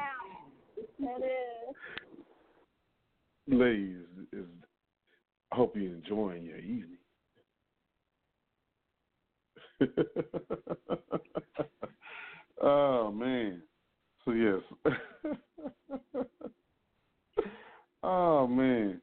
That 1.00 1.18
is. 1.18 1.76
ladies, 3.48 4.06
is 4.34 4.46
I 5.52 5.56
hope 5.56 5.76
you're 5.76 5.96
enjoying 5.96 6.44
your 6.44 6.58
evening. 6.58 6.98
oh 12.62 13.12
man. 13.12 13.62
So 14.26 14.32
yes. 14.32 14.62
oh 18.04 18.48
man. 18.48 19.02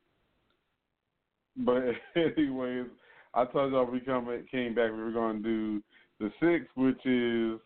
But 1.56 1.82
anyways, 2.16 2.86
I 3.34 3.44
told 3.46 3.72
y'all 3.72 3.90
we 3.90 4.00
come 4.00 4.26
came 4.50 4.74
back. 4.74 4.90
We 4.90 4.98
were 4.98 5.12
to 5.12 5.38
do 5.42 5.82
the 6.20 6.30
six, 6.40 6.66
which 6.74 7.04
is 7.04 7.60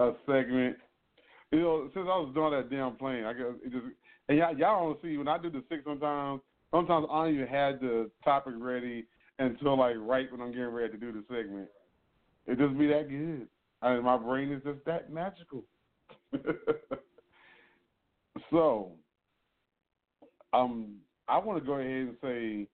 a 0.00 0.12
segment. 0.26 0.76
You 1.52 1.60
know, 1.60 1.90
since 1.94 2.06
I 2.10 2.18
was 2.18 2.32
doing 2.34 2.52
that 2.52 2.70
damn 2.70 2.96
plane, 2.96 3.24
I 3.24 3.32
guess 3.32 3.52
it 3.64 3.70
just 3.70 3.84
and 4.28 4.38
y'all, 4.38 4.56
y'all 4.56 4.86
don't 4.86 5.02
see 5.02 5.16
when 5.16 5.28
I 5.28 5.38
do 5.38 5.50
the 5.50 5.62
six 5.68 5.84
sometimes. 5.84 6.40
Sometimes 6.70 7.06
I 7.10 7.24
don't 7.24 7.34
even 7.34 7.46
have 7.46 7.80
the 7.80 8.10
topic 8.24 8.54
ready 8.56 9.06
until 9.38 9.78
like 9.78 9.96
right 9.98 10.30
when 10.32 10.40
I'm 10.40 10.50
getting 10.50 10.66
ready 10.66 10.92
to 10.92 10.98
do 10.98 11.12
the 11.12 11.24
segment. 11.28 11.68
It 12.46 12.58
just 12.58 12.78
be 12.78 12.86
that 12.88 13.08
good. 13.08 13.48
I 13.82 13.94
mean, 13.94 14.04
my 14.04 14.16
brain 14.16 14.50
is 14.52 14.62
just 14.64 14.84
that 14.86 15.12
magical. 15.12 15.64
so, 18.50 18.92
um, 20.52 20.96
I 21.28 21.38
want 21.38 21.58
to 21.60 21.66
go 21.66 21.74
ahead 21.74 21.90
and 21.90 22.16
say 22.22 22.66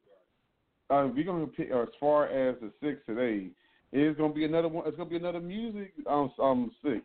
uh, 0.90 1.08
we're 1.14 1.24
gonna 1.24 1.46
pick 1.46 1.70
as 1.70 1.88
far 1.98 2.26
as 2.26 2.56
the 2.60 2.70
six 2.82 3.00
today. 3.06 3.48
It's 3.92 4.18
gonna 4.18 4.34
be 4.34 4.44
another 4.44 4.68
one. 4.68 4.86
It's 4.86 4.96
gonna 4.96 5.10
be 5.10 5.16
another 5.16 5.40
music 5.40 5.92
um 6.06 6.30
um 6.40 6.70
six. 6.82 7.02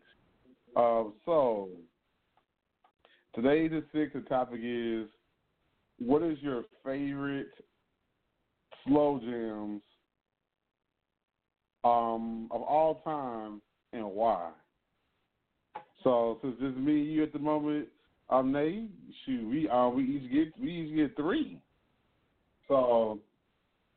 Uh, 0.76 1.06
so 1.26 1.69
today 3.34 3.67
the 3.67 3.84
six. 3.93 4.13
The 4.13 4.21
topic 4.21 4.60
is 4.63 5.08
what 6.00 6.21
is 6.21 6.38
your 6.41 6.63
favorite 6.84 7.52
slow 8.86 9.19
jams 9.19 9.82
um 11.84 12.48
of 12.52 12.62
all 12.62 13.02
time 13.04 13.62
and 13.93 14.06
why? 14.06 14.50
So 16.04 16.38
since 16.41 16.56
it's 16.60 16.78
me 16.78 17.02
and 17.02 17.12
you 17.12 17.24
at 17.24 17.34
the 17.34 17.39
moment, 17.39 17.88
um, 18.30 18.52
Nay, 18.52 18.88
shoot, 19.26 19.48
we 19.50 19.69
uh, 19.69 19.89
we 19.89 20.04
each 20.04 20.32
get 20.32 20.60
we 20.62 20.71
each 20.71 20.95
get 20.95 21.15
three. 21.15 21.60
So 22.67 23.19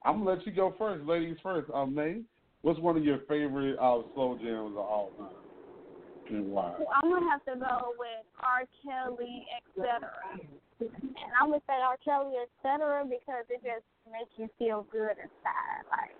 I'm 0.09 0.25
gonna 0.25 0.37
let 0.37 0.47
you 0.47 0.53
go 0.53 0.75
first, 0.79 1.05
ladies 1.05 1.37
first. 1.43 1.71
Um, 1.75 1.95
Nay, 1.95 2.23
what's 2.63 2.81
one 2.81 2.97
of 2.97 3.05
your 3.05 3.19
favorite 3.29 3.77
uh, 3.77 4.01
slow 4.15 4.39
jams 4.43 4.73
of 4.73 4.79
all 4.79 5.11
time, 5.19 5.29
and 6.31 6.51
why? 6.51 6.73
Well, 6.79 6.89
I'm 6.95 7.11
gonna 7.11 7.29
have 7.29 7.45
to 7.45 7.61
go 7.61 7.93
with 7.99 8.25
R. 8.43 8.65
Kelly, 8.83 9.45
etc. 9.77 10.09
And 10.81 11.31
I'm 11.39 11.51
gonna 11.51 11.61
say 11.67 11.75
R. 11.75 11.99
Kelly, 12.03 12.37
etc. 12.41 13.05
because 13.05 13.45
it 13.51 13.61
just 13.63 13.85
makes 14.11 14.31
you 14.39 14.49
feel 14.59 14.87
good 14.91 15.11
inside. 15.11 15.85
Like, 15.93 16.17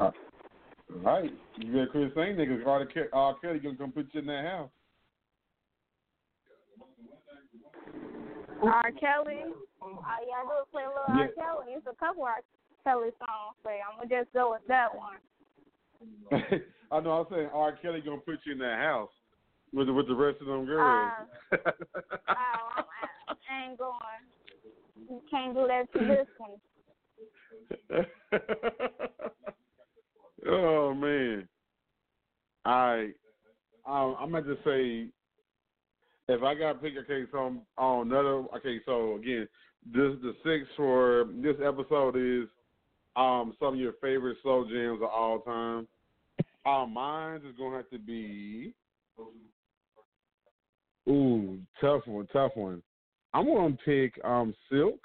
all 0.00 0.14
right, 1.02 1.30
you 1.58 1.66
better 1.66 1.86
quit 1.88 2.12
saying 2.14 2.38
that 2.38 2.48
because 2.48 2.66
R. 2.66 2.86
Ke- 2.86 3.12
R. 3.12 3.36
Kelly 3.42 3.58
gonna 3.58 3.76
come 3.76 3.92
put 3.92 4.08
you 4.12 4.20
in 4.20 4.26
that 4.26 4.46
house. 4.46 4.70
R. 8.62 8.90
Kelly, 8.92 9.44
all 9.80 9.90
you 9.90 10.30
gotta 10.30 10.48
do 10.48 10.64
play 10.70 10.82
a 10.84 10.88
little 10.88 11.08
R. 11.08 11.28
Kelly. 11.34 11.74
It's 11.76 11.86
a 11.86 11.94
couple 11.96 12.24
R. 12.24 12.40
Kelly 12.84 13.10
songs, 13.18 13.56
but 13.62 13.72
I'm 13.72 14.08
gonna 14.08 14.22
just 14.22 14.32
go 14.32 14.52
with 14.52 14.62
that 14.68 14.88
one. 14.94 15.18
I 16.92 17.00
know. 17.00 17.12
I'm 17.12 17.26
saying 17.30 17.48
R. 17.52 17.72
Kelly 17.80 18.02
gonna 18.04 18.18
put 18.18 18.40
you 18.44 18.52
in 18.52 18.58
that 18.58 18.78
house 18.78 19.10
with 19.72 19.86
the, 19.86 19.92
with 19.92 20.08
the 20.08 20.14
rest 20.14 20.40
of 20.40 20.46
them 20.46 20.66
girls. 20.66 21.12
Oh, 21.52 21.58
I'm, 22.28 22.84
I 23.48 23.68
ain't 23.68 23.78
going. 23.78 23.96
You 25.08 25.20
can't 25.30 25.54
do 25.54 25.66
that 25.66 25.92
to 25.92 25.98
this 26.06 26.26
one. 26.38 26.58
oh 30.48 30.94
man. 30.94 31.48
I 32.64 33.10
um, 33.86 34.16
I'm 34.18 34.30
gonna 34.30 34.54
just 34.54 34.64
say 34.64 35.08
if 36.28 36.42
I 36.42 36.54
gotta 36.54 36.78
pick 36.78 36.94
okay, 36.98 37.24
I'm 37.36 37.62
on 37.76 38.06
another 38.08 38.44
okay, 38.56 38.80
so 38.86 39.16
again, 39.16 39.48
this 39.86 40.12
the 40.22 40.34
six 40.44 40.68
for 40.76 41.28
this 41.42 41.56
episode 41.64 42.16
is 42.16 42.48
um 43.16 43.54
some 43.58 43.74
of 43.74 43.80
your 43.80 43.94
favorite 44.00 44.38
slow 44.42 44.64
jams 44.64 45.02
of 45.02 45.08
all 45.08 45.40
time. 45.40 45.88
Uh, 46.64 46.86
mine 46.86 47.40
is 47.46 47.56
gonna 47.58 47.76
have 47.76 47.90
to 47.90 47.98
be 47.98 48.72
Ooh, 51.08 51.58
tough 51.80 52.06
one, 52.06 52.28
tough 52.32 52.52
one. 52.54 52.82
I'm 53.34 53.46
gonna 53.46 53.76
pick 53.84 54.18
um 54.24 54.54
Silk, 54.70 55.00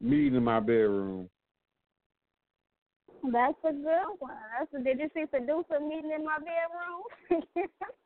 Meeting 0.00 0.36
in 0.36 0.44
My 0.44 0.60
Bedroom. 0.60 1.28
That's 3.32 3.56
a 3.64 3.72
good 3.72 4.18
one. 4.18 4.34
That's 4.58 4.72
a, 4.74 4.84
did 4.84 4.98
you 5.00 5.08
see 5.14 5.24
producer 5.26 5.80
meeting 5.80 6.12
in 6.14 6.24
my 6.24 6.36
bedroom? 6.38 7.42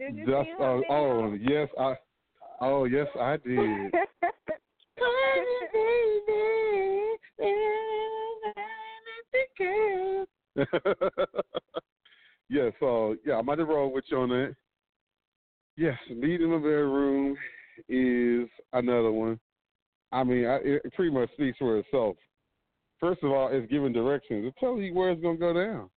did 0.00 0.16
you 0.16 0.24
Just 0.26 0.46
see 0.46 0.54
uh, 0.58 0.80
oh 0.88 1.34
yes 1.34 1.68
I 1.78 1.94
oh 2.62 2.84
yes 2.84 3.06
I 3.20 3.36
did. 3.44 3.94
yes, 12.48 12.72
so 12.80 13.14
yeah, 13.24 13.34
I'm 13.34 13.40
about 13.40 13.56
to 13.56 13.64
roll 13.64 13.92
with 13.92 14.04
you 14.08 14.18
on 14.18 14.30
that. 14.30 14.56
Yes, 15.76 15.96
in 16.10 16.20
the 16.20 16.28
bedroom 16.28 17.36
is 17.88 18.48
another 18.72 19.12
one. 19.12 19.38
I 20.12 20.24
mean, 20.24 20.46
I, 20.46 20.56
it 20.62 20.92
pretty 20.94 21.12
much 21.12 21.30
speaks 21.32 21.58
for 21.58 21.78
itself. 21.78 22.16
First 22.98 23.22
of 23.22 23.30
all, 23.30 23.48
it's 23.52 23.70
giving 23.70 23.92
directions. 23.92 24.46
It 24.46 24.54
tells 24.58 24.80
you 24.80 24.92
where 24.92 25.10
it's 25.10 25.22
gonna 25.22 25.38
go 25.38 25.52
down. 25.52 25.88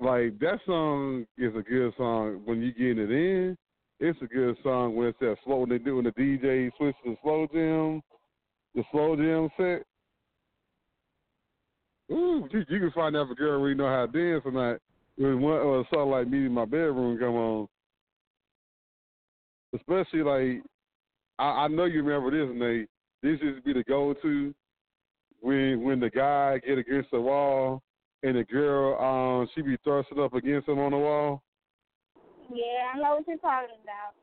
Like 0.00 0.38
that 0.38 0.60
song 0.64 1.26
is 1.36 1.54
a 1.54 1.60
good 1.60 1.92
song 1.98 2.40
when 2.46 2.62
you 2.62 2.72
getting 2.72 3.04
it 3.04 3.10
in. 3.10 3.56
It's 4.00 4.18
a 4.22 4.26
good 4.26 4.56
song 4.62 4.96
when 4.96 5.08
it's 5.08 5.18
that 5.20 5.36
slow 5.44 5.58
when 5.58 5.68
they 5.68 5.76
doing 5.76 6.04
the 6.04 6.12
DJ 6.12 6.70
switch 6.78 6.96
to 7.04 7.16
slow 7.22 7.46
jam, 7.52 8.00
the 8.74 8.82
slow 8.90 9.14
jam 9.14 9.50
set. 9.58 9.84
Ooh, 12.10 12.48
you, 12.50 12.64
you 12.70 12.80
can 12.80 12.90
find 12.92 13.14
out 13.14 13.26
if 13.26 13.32
a 13.32 13.34
girl 13.34 13.60
really 13.60 13.74
know 13.74 13.88
how 13.88 14.06
to 14.06 14.12
dance 14.12 14.42
or 14.46 14.52
not. 14.52 14.78
When 15.18 15.42
one 15.42 15.52
or 15.52 15.80
a 15.80 15.84
song 15.92 16.10
like 16.10 16.28
"Me 16.28 16.46
in 16.46 16.52
My 16.52 16.64
Bedroom" 16.64 17.18
come 17.18 17.34
on, 17.34 17.68
especially 19.74 20.22
like 20.22 20.62
I, 21.38 21.64
I 21.64 21.68
know 21.68 21.84
you 21.84 22.02
remember 22.02 22.30
this, 22.30 22.56
Nate. 22.58 22.88
This 23.22 23.38
used 23.42 23.58
to 23.58 23.62
be 23.62 23.74
the 23.74 23.84
go-to 23.84 24.54
when 25.40 25.82
when 25.82 26.00
the 26.00 26.08
guy 26.08 26.58
get 26.66 26.78
against 26.78 27.10
the 27.10 27.20
wall 27.20 27.82
and 28.22 28.36
the 28.36 28.44
girl 28.44 29.00
um 29.00 29.48
she 29.54 29.62
be 29.62 29.76
thrusting 29.84 30.20
up 30.20 30.34
against 30.34 30.68
him 30.68 30.78
on 30.78 30.92
the 30.92 30.98
wall. 30.98 31.42
Yeah, 32.52 32.92
I 32.94 32.98
know 32.98 33.16
what 33.16 33.28
you're 33.28 33.38
talking 33.38 33.76
about. 33.82 34.14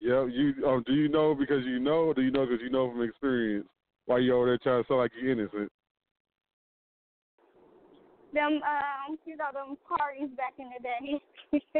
Yeah, 0.00 0.26
you 0.26 0.66
um, 0.66 0.82
do 0.86 0.92
you 0.92 1.08
know 1.08 1.34
because 1.34 1.64
you 1.64 1.78
know, 1.78 2.04
or 2.06 2.14
do 2.14 2.22
you 2.22 2.30
know 2.30 2.46
because 2.46 2.60
you 2.62 2.70
know 2.70 2.90
from 2.90 3.02
experience? 3.02 3.66
Why 4.06 4.18
you 4.18 4.36
over 4.36 4.46
there 4.46 4.58
trying 4.58 4.82
to 4.82 4.88
sound 4.88 5.00
like 5.00 5.12
you're 5.20 5.32
innocent? 5.32 5.72
Them, 8.34 8.60
um, 8.64 9.18
you 9.24 9.36
know, 9.36 9.48
them 9.54 9.78
parties 9.88 10.28
back 10.36 10.54
in 10.58 10.68
the 10.76 10.82
day. 10.82 11.22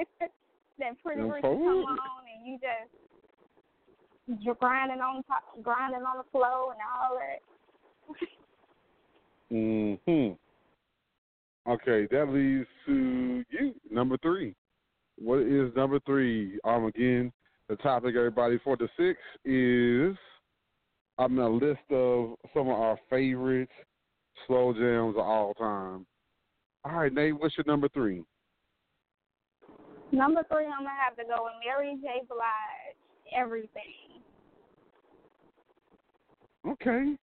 that 0.79 1.03
pretty 1.03 1.21
Them 1.21 1.31
rich 1.31 1.43
come 1.43 1.61
on 1.61 2.25
and 2.25 2.47
you 2.47 2.59
just 2.59 2.91
you're 4.43 4.55
grinding 4.55 5.01
on 5.01 5.23
top, 5.25 5.43
grinding 5.63 6.01
on 6.03 6.19
the 6.19 6.25
floor 6.31 6.73
and 6.73 6.81
all 7.03 7.19
that. 7.19 8.29
Hmm. 9.51 9.95
Okay, 11.67 12.07
that 12.11 12.29
leads 12.29 12.67
to 12.87 13.45
you, 13.49 13.75
number 13.91 14.19
three. 14.19 14.55
What 15.17 15.41
is 15.41 15.75
number 15.75 15.99
three? 16.01 16.59
Um, 16.65 16.85
again, 16.87 17.33
the 17.69 17.77
topic, 17.77 18.15
everybody, 18.17 18.59
for 18.63 18.77
the 18.77 18.89
six 18.99 19.19
is 19.45 20.17
I'm 21.19 21.39
a 21.39 21.49
list 21.49 21.81
of 21.91 22.35
some 22.53 22.69
of 22.69 22.79
our 22.79 22.99
favorite 23.09 23.71
slow 24.47 24.73
jams 24.73 25.17
of 25.17 25.23
all 25.23 25.55
time. 25.55 26.07
All 26.85 26.99
right, 27.01 27.13
Nate, 27.13 27.39
what's 27.39 27.57
your 27.57 27.65
number 27.67 27.89
three? 27.89 28.23
Number 30.13 30.45
three, 30.51 30.67
I'm 30.67 30.81
gonna 30.81 30.91
have 31.03 31.17
to 31.17 31.25
go 31.25 31.45
with 31.45 31.55
Mary 31.65 31.97
J. 32.03 32.23
Blige. 32.29 32.97
Everything. 33.35 34.23
Okay. 36.69 37.17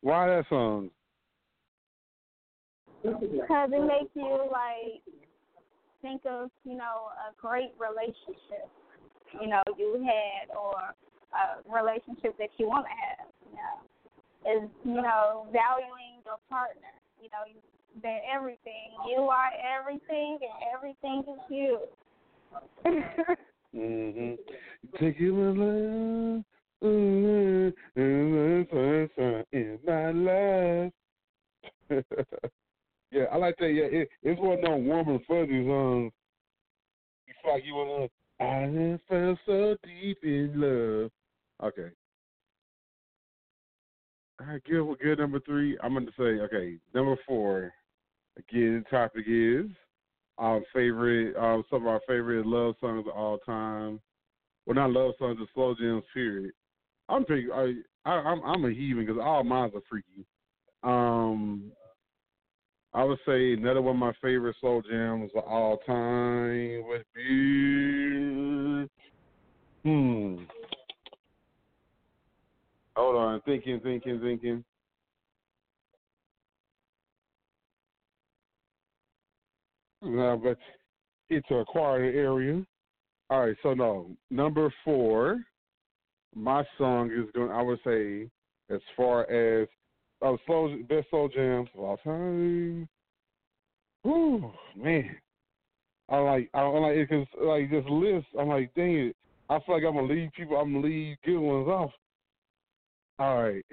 Why 0.00 0.26
that 0.26 0.44
song? 0.48 0.90
Because 3.20 3.70
it 3.72 3.86
makes 3.86 4.10
you 4.14 4.48
like 4.50 5.02
think 6.02 6.22
of 6.26 6.50
you 6.64 6.76
know 6.76 7.10
a 7.28 7.32
great 7.40 7.72
relationship 7.78 8.68
you 9.40 9.48
know 9.48 9.62
you 9.78 10.04
had 10.04 10.54
or 10.54 10.94
a 11.34 11.72
relationship 11.72 12.36
that 12.38 12.48
you 12.58 12.68
want 12.68 12.86
to 12.86 12.90
have. 12.90 13.28
You 13.50 13.56
know, 13.56 14.64
is 14.64 14.70
you 14.84 15.02
know 15.02 15.46
valuing 15.52 16.22
your 16.24 16.38
partner. 16.48 16.94
You 17.20 17.28
know 17.30 17.44
you- 17.46 17.62
that 18.02 18.20
everything 18.30 18.92
you 19.08 19.22
are 19.22 19.50
everything 19.78 20.38
and 20.42 20.52
everything 20.74 21.24
is 21.26 21.40
you. 21.48 21.78
Mm-hmm. 23.74 24.34
Take 24.98 25.18
you 25.18 25.32
my 25.34 25.50
love, 25.64 26.44
mm, 26.82 27.72
time 29.16 29.44
in 29.52 29.78
my 29.86 30.10
life. 30.12 30.92
yeah, 33.16 33.24
I 33.32 33.36
like 33.36 33.56
that. 33.58 33.72
Yeah, 33.72 33.84
it, 33.84 34.08
it's 34.22 34.40
one 34.40 34.58
of 34.58 34.62
them 34.62 34.86
warm 34.86 35.08
and 35.08 35.20
fuzzy 35.26 35.66
songs. 35.66 36.12
It's 37.26 37.38
like 37.48 37.64
you 37.64 37.74
wanna. 37.74 38.08
I 38.38 38.66
just 38.66 39.08
felt 39.08 39.38
so 39.46 39.76
deep 39.82 40.18
in 40.22 40.52
love. 40.54 41.10
Okay. 41.62 41.88
All 44.40 44.46
right, 44.46 44.62
good. 44.64 44.82
Well, 44.82 44.96
good. 45.02 45.18
Number 45.18 45.40
three. 45.40 45.78
I'm 45.82 45.94
gonna 45.94 46.06
say 46.18 46.40
okay. 46.40 46.76
Number 46.94 47.16
four. 47.26 47.72
Again, 48.38 48.84
the 48.84 48.96
topic 48.96 49.24
is 49.26 49.70
our 50.36 50.60
favorite, 50.74 51.34
um, 51.36 51.64
some 51.70 51.82
of 51.82 51.88
our 51.88 52.00
favorite 52.06 52.44
love 52.44 52.74
songs 52.80 53.06
of 53.08 53.14
all 53.16 53.38
time. 53.38 53.98
Well, 54.66 54.74
not 54.74 54.90
love 54.90 55.14
songs, 55.18 55.38
the 55.38 55.46
slow 55.54 55.74
jams. 55.74 56.04
Period. 56.12 56.52
I'm 57.08 57.24
pretty. 57.24 57.50
I, 57.50 57.72
I 58.04 58.10
I'm 58.10 58.42
I'm 58.42 58.64
a 58.66 58.70
heathen 58.70 59.06
because 59.06 59.20
all 59.22 59.42
mine 59.42 59.70
are 59.74 59.80
freaky. 59.88 60.26
Um, 60.82 61.72
I 62.96 63.04
would 63.04 63.18
say 63.26 63.52
another 63.52 63.82
one 63.82 63.96
of 63.96 64.00
my 64.00 64.12
favorite 64.22 64.56
slow 64.58 64.80
jams 64.90 65.30
of 65.36 65.44
all 65.44 65.76
time 65.86 66.82
would 66.88 67.04
be. 67.14 68.88
Hmm. 69.84 70.44
Hold 72.96 73.16
on, 73.16 73.42
thinking, 73.42 73.80
thinking, 73.80 74.18
thinking. 74.20 74.64
No, 80.00 80.40
but 80.42 80.56
it's 81.28 81.50
a 81.50 81.64
quiet 81.68 82.14
area. 82.14 82.64
All 83.28 83.46
right, 83.46 83.56
so 83.62 83.74
no, 83.74 84.16
number 84.30 84.72
four, 84.86 85.40
my 86.34 86.64
song 86.78 87.10
is 87.10 87.30
going. 87.34 87.50
I 87.50 87.60
would 87.60 87.80
say, 87.84 88.30
as 88.70 88.80
far 88.96 89.30
as 89.30 89.68
oh, 90.22 90.38
slow 90.46 90.76
best 90.88 91.08
slow 91.10 91.28
jams 91.34 91.68
of 91.74 91.84
all 91.84 91.96
time. 91.98 92.88
Ooh, 94.06 94.50
man, 94.76 95.16
I 96.08 96.18
like 96.18 96.50
I 96.54 96.60
don't 96.60 96.82
like 96.82 96.96
it 96.96 97.08
because 97.08 97.26
like 97.40 97.70
this 97.70 97.84
list. 97.88 98.26
I'm 98.38 98.48
like, 98.48 98.72
dang 98.74 98.96
it. 98.96 99.16
I 99.48 99.58
feel 99.60 99.76
like 99.76 99.84
I'm 99.84 99.94
gonna 99.94 100.12
leave 100.12 100.30
people. 100.36 100.56
I'm 100.56 100.72
gonna 100.72 100.86
leave 100.86 101.16
good 101.24 101.38
ones 101.38 101.68
off. 101.68 101.90
All 103.18 103.42
right. 103.42 103.64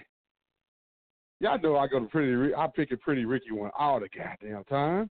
Y'all 1.39 1.59
know 1.59 1.75
I 1.75 1.87
go 1.87 1.99
to 1.99 2.05
Pretty. 2.05 2.55
I 2.55 2.67
pick 2.73 2.91
a 2.91 2.97
Pretty 2.97 3.25
Ricky 3.25 3.51
one 3.51 3.71
all 3.77 3.99
the 3.99 4.07
goddamn 4.15 4.63
time. 4.65 5.09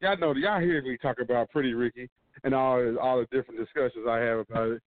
Y'all 0.00 0.16
know. 0.16 0.34
Y'all 0.34 0.60
hear 0.60 0.82
me 0.82 0.96
talk 0.96 1.18
about 1.20 1.50
Pretty 1.50 1.74
Ricky 1.74 2.08
and 2.42 2.54
all 2.54 2.96
all 2.98 3.18
the 3.18 3.36
different 3.36 3.60
discussions 3.60 4.06
I 4.08 4.18
have 4.18 4.38
about 4.40 4.70
it. 4.70 4.82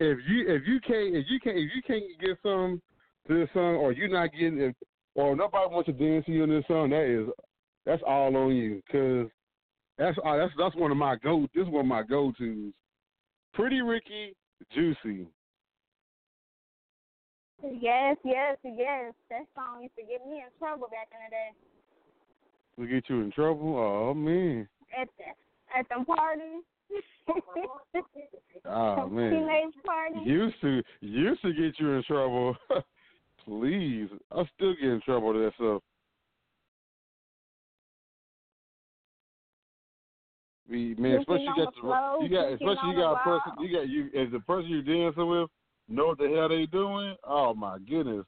If 0.00 0.18
you 0.28 0.48
if 0.48 0.62
you 0.66 0.80
can't 0.80 1.16
if 1.16 1.26
you 1.28 1.40
can't 1.40 1.56
if 1.56 1.70
you 1.74 1.82
can't 1.86 2.04
get 2.20 2.36
some 2.42 2.82
to 3.28 3.38
this 3.38 3.48
song 3.52 3.76
or 3.76 3.92
you're 3.92 4.08
not 4.08 4.32
getting 4.32 4.58
it 4.58 4.76
or 5.14 5.36
nobody 5.36 5.72
wants 5.72 5.86
to 5.86 5.92
dance 5.92 6.24
to 6.26 6.32
you 6.32 6.44
in 6.44 6.50
this 6.50 6.64
song, 6.66 6.90
that 6.90 7.04
is 7.04 7.28
that's 7.84 8.02
all 8.06 8.34
on 8.36 8.54
you 8.54 8.82
because 8.86 9.28
that's 9.98 10.16
uh, 10.24 10.36
that's 10.36 10.52
that's 10.58 10.76
one 10.76 10.90
of 10.90 10.96
my 10.96 11.16
go. 11.16 11.46
This 11.54 11.62
is 11.66 11.68
one 11.68 11.82
of 11.82 11.86
my 11.86 12.02
go 12.02 12.32
tos. 12.38 12.72
Pretty 13.54 13.82
Ricky, 13.82 14.34
Juicy. 14.72 15.26
Yes, 17.62 18.16
yes, 18.24 18.56
yes. 18.64 19.12
That 19.30 19.46
song 19.54 19.82
used 19.82 19.94
to 19.96 20.02
get 20.02 20.26
me 20.26 20.38
in 20.38 20.58
trouble 20.58 20.88
back 20.88 21.08
in 21.12 21.18
the 21.24 21.30
day. 21.30 21.50
We 22.78 22.86
get 22.88 23.08
you 23.08 23.20
in 23.20 23.30
trouble. 23.30 23.76
Oh 23.76 24.14
man. 24.14 24.68
At 24.98 25.08
the, 25.18 25.78
at 25.78 25.86
the 25.88 26.04
party. 26.04 26.60
Oh 28.64 29.06
man. 29.10 29.30
Teenage 29.30 29.74
parties. 29.84 30.22
Used 30.24 30.60
to 30.60 30.82
used 31.00 31.42
to 31.42 31.52
get 31.52 31.78
you 31.78 31.92
in 31.92 32.02
trouble. 32.04 32.56
Please, 33.44 34.08
I 34.30 34.44
still 34.54 34.74
get 34.74 34.90
in 34.90 35.00
trouble 35.00 35.32
with 35.32 35.42
that 35.42 35.54
stuff. 35.54 35.82
The 40.68 40.94
man, 40.94 41.18
especially 41.18 41.44
you 41.44 41.54
got 41.56 41.74
the 41.74 41.80
floor, 41.80 42.18
you 42.22 42.28
got 42.28 42.52
especially 42.52 42.90
you 42.90 42.96
got 42.96 43.12
a 43.12 43.24
person 43.24 43.52
you 43.60 43.76
got 43.76 43.88
you 43.88 44.04
as 44.18 44.32
the 44.32 44.40
person 44.40 44.70
you're 44.70 44.82
dancing 44.82 45.28
with 45.28 45.50
know 45.88 46.06
what 46.06 46.18
the 46.18 46.28
hell 46.28 46.48
they 46.48 46.66
doing. 46.66 47.16
Oh 47.24 47.52
my 47.54 47.78
goodness. 47.78 48.24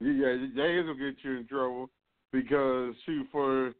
Yeah, 0.00 0.36
they 0.54 0.82
will 0.82 0.94
get 0.94 1.16
you 1.22 1.38
in 1.38 1.46
trouble 1.48 1.88
because 2.32 2.94
shoot 3.06 3.26
for 3.32 3.72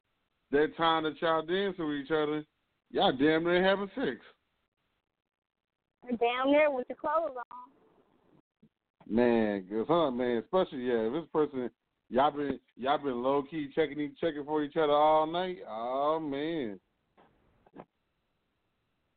that 0.51 0.77
time 0.77 1.05
that 1.05 1.21
y'all 1.21 1.43
dancing 1.43 1.87
with 1.87 1.99
each 1.99 2.11
other, 2.11 2.45
y'all 2.91 3.13
damn 3.13 3.45
near 3.45 3.63
having 3.63 3.91
sex. 3.95 4.17
Down 6.09 6.53
there 6.53 6.71
with 6.71 6.89
the 6.89 6.95
clothes 6.95 7.37
on. 7.37 7.71
Man, 9.11 9.65
cause 9.71 9.87
huh, 9.89 10.11
man, 10.11 10.39
especially 10.39 10.85
yeah, 10.85 11.07
if 11.07 11.13
this 11.15 11.31
person 11.33 11.71
y'all 12.11 12.31
been 12.31 12.59
y'all 12.77 12.99
been 12.99 13.23
low 13.23 13.43
key 13.43 13.69
checking 13.75 14.01
each 14.01 14.19
checking 14.21 14.45
for 14.45 14.63
each 14.63 14.77
other 14.77 14.93
all 14.93 15.27
night. 15.27 15.59
Oh 15.69 16.21
man. 16.21 16.79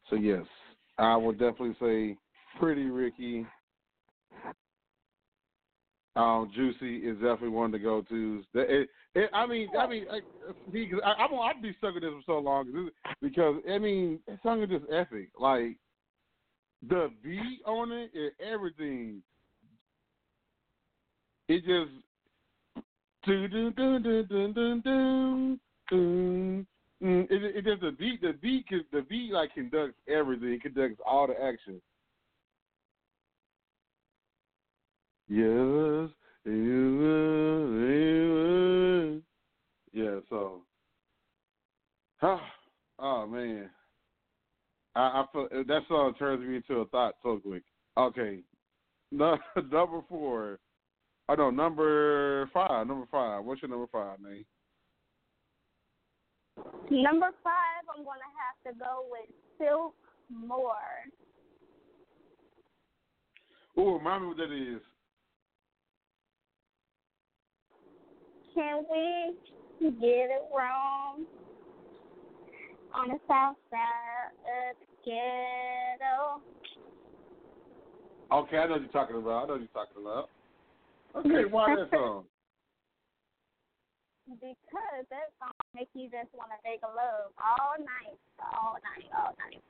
So 0.09 0.15
yes, 0.15 0.43
I 0.97 1.15
would 1.15 1.39
definitely 1.39 1.75
say 1.79 2.17
Pretty 2.59 2.85
Ricky. 2.85 3.45
Um, 6.17 6.51
Juicy 6.53 6.97
is 6.97 7.15
definitely 7.15 7.49
one 7.49 7.71
to 7.71 7.79
go 7.79 8.01
to. 8.09 8.43
I 9.33 9.45
mean, 9.45 9.69
I 9.77 9.87
mean, 9.87 10.05
I, 10.11 10.19
because 10.71 10.99
I, 11.05 11.23
I'm 11.23 11.33
I'd 11.39 11.61
be 11.61 11.73
stuck 11.77 11.93
with 11.93 12.03
this 12.03 12.11
for 12.25 12.33
so 12.33 12.39
long 12.39 12.89
because 13.21 13.55
I 13.69 13.77
mean, 13.77 14.19
song 14.43 14.61
is 14.63 14.69
just 14.69 14.85
epic. 14.91 15.29
Like 15.39 15.77
the 16.87 17.09
beat 17.23 17.59
on 17.65 17.91
it 17.91 18.11
and 18.13 18.31
everything. 18.45 19.21
It 21.51 21.65
just 21.65 21.91
do 23.25 23.47
do 23.49 23.71
do 23.71 23.99
do 23.99 24.23
do 24.23 24.53
do 24.53 25.59
do. 25.89 26.65
it, 27.01 27.55
it 27.57 27.65
just 27.65 27.81
the 27.81 27.91
beat. 27.91 28.21
The 28.21 28.31
beat. 28.41 28.65
The 28.93 29.01
beat 29.01 29.33
like 29.33 29.53
conducts 29.53 29.97
everything. 30.07 30.53
It 30.53 30.61
conducts 30.61 31.01
all 31.05 31.27
the 31.27 31.33
action. 31.33 31.81
Yes, 35.27 36.09
you 36.45 36.97
will. 37.81 39.21
Yeah, 39.91 40.19
so. 40.29 40.61
Oh, 42.21 42.39
oh 42.99 43.27
man. 43.27 43.69
I, 44.95 45.01
I 45.01 45.25
feel 45.33 45.49
that 45.51 45.81
song 45.89 46.13
turns 46.17 46.47
me 46.47 46.55
into 46.55 46.75
a 46.79 46.85
thought 46.85 47.15
so 47.21 47.41
quick. 47.43 47.63
Okay. 47.97 48.39
Number 49.11 50.01
four. 50.07 50.57
Oh 51.31 51.35
no, 51.35 51.49
number 51.49 52.49
five. 52.53 52.85
Number 52.87 53.05
five. 53.09 53.45
What's 53.45 53.61
your 53.61 53.69
number 53.71 53.87
five, 53.89 54.17
Nate? 54.21 54.45
Number 56.91 57.29
five, 57.41 57.87
I'm 57.95 58.03
gonna 58.03 58.19
have 58.35 58.73
to 58.73 58.77
go 58.77 59.05
with 59.09 59.29
Silk 59.57 59.95
Moore. 60.29 60.73
Oh, 63.77 63.93
remind 63.93 64.23
me 64.23 64.27
what 64.27 64.37
that 64.39 64.51
is. 64.51 64.81
Can 68.53 68.83
we 68.91 69.89
get 69.89 70.01
it 70.03 70.43
wrong? 70.53 71.23
On 72.93 73.07
the 73.07 73.19
south 73.25 73.55
side 73.69 74.33
of 74.41 74.75
the 74.81 74.85
ghetto. 75.05 76.41
Okay, 78.33 78.57
I 78.57 78.65
know 78.65 78.71
what 78.73 78.81
you're 78.81 78.91
talking 78.91 79.15
about. 79.15 79.43
I 79.43 79.47
know 79.47 79.53
what 79.53 79.61
you're 79.61 79.67
talking 79.85 80.01
about. 80.01 80.29
Okay, 81.15 81.45
why 81.49 81.75
that 81.75 81.89
song? 81.91 82.25
Because 84.27 85.05
that 85.09 85.31
song 85.39 85.51
makes 85.75 85.89
you 85.93 86.03
just 86.03 86.33
want 86.33 86.51
to 86.51 86.69
make 86.69 86.81
love 86.83 87.31
all 87.37 87.75
night, 87.79 88.17
all 88.53 88.77
night, 88.83 89.09
all 89.17 89.35
night. 89.39 89.61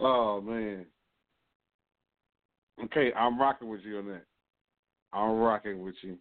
oh 0.00 0.40
man. 0.40 0.86
Okay, 2.84 3.12
I'm 3.14 3.40
rocking 3.40 3.68
with 3.68 3.80
you 3.84 3.98
on 3.98 4.06
that. 4.08 4.24
I'm 5.12 5.38
rocking 5.38 5.82
with 5.82 5.94
you. 6.02 6.18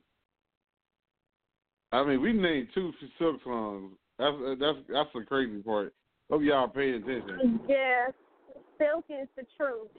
I 1.92 2.04
mean, 2.04 2.22
we 2.22 2.34
named 2.34 2.70
two 2.74 2.92
Silk 3.20 3.42
songs. 3.44 3.94
That's 4.18 4.36
that's 4.60 4.78
that's 4.92 5.10
the 5.14 5.22
crazy 5.22 5.62
part. 5.62 5.94
Hope 6.30 6.42
y'all 6.42 6.68
paying 6.68 6.96
attention. 6.96 7.60
Yes, 7.68 8.12
Silk 8.78 9.06
is 9.10 9.28
the 9.36 9.44
truth. 9.58 9.90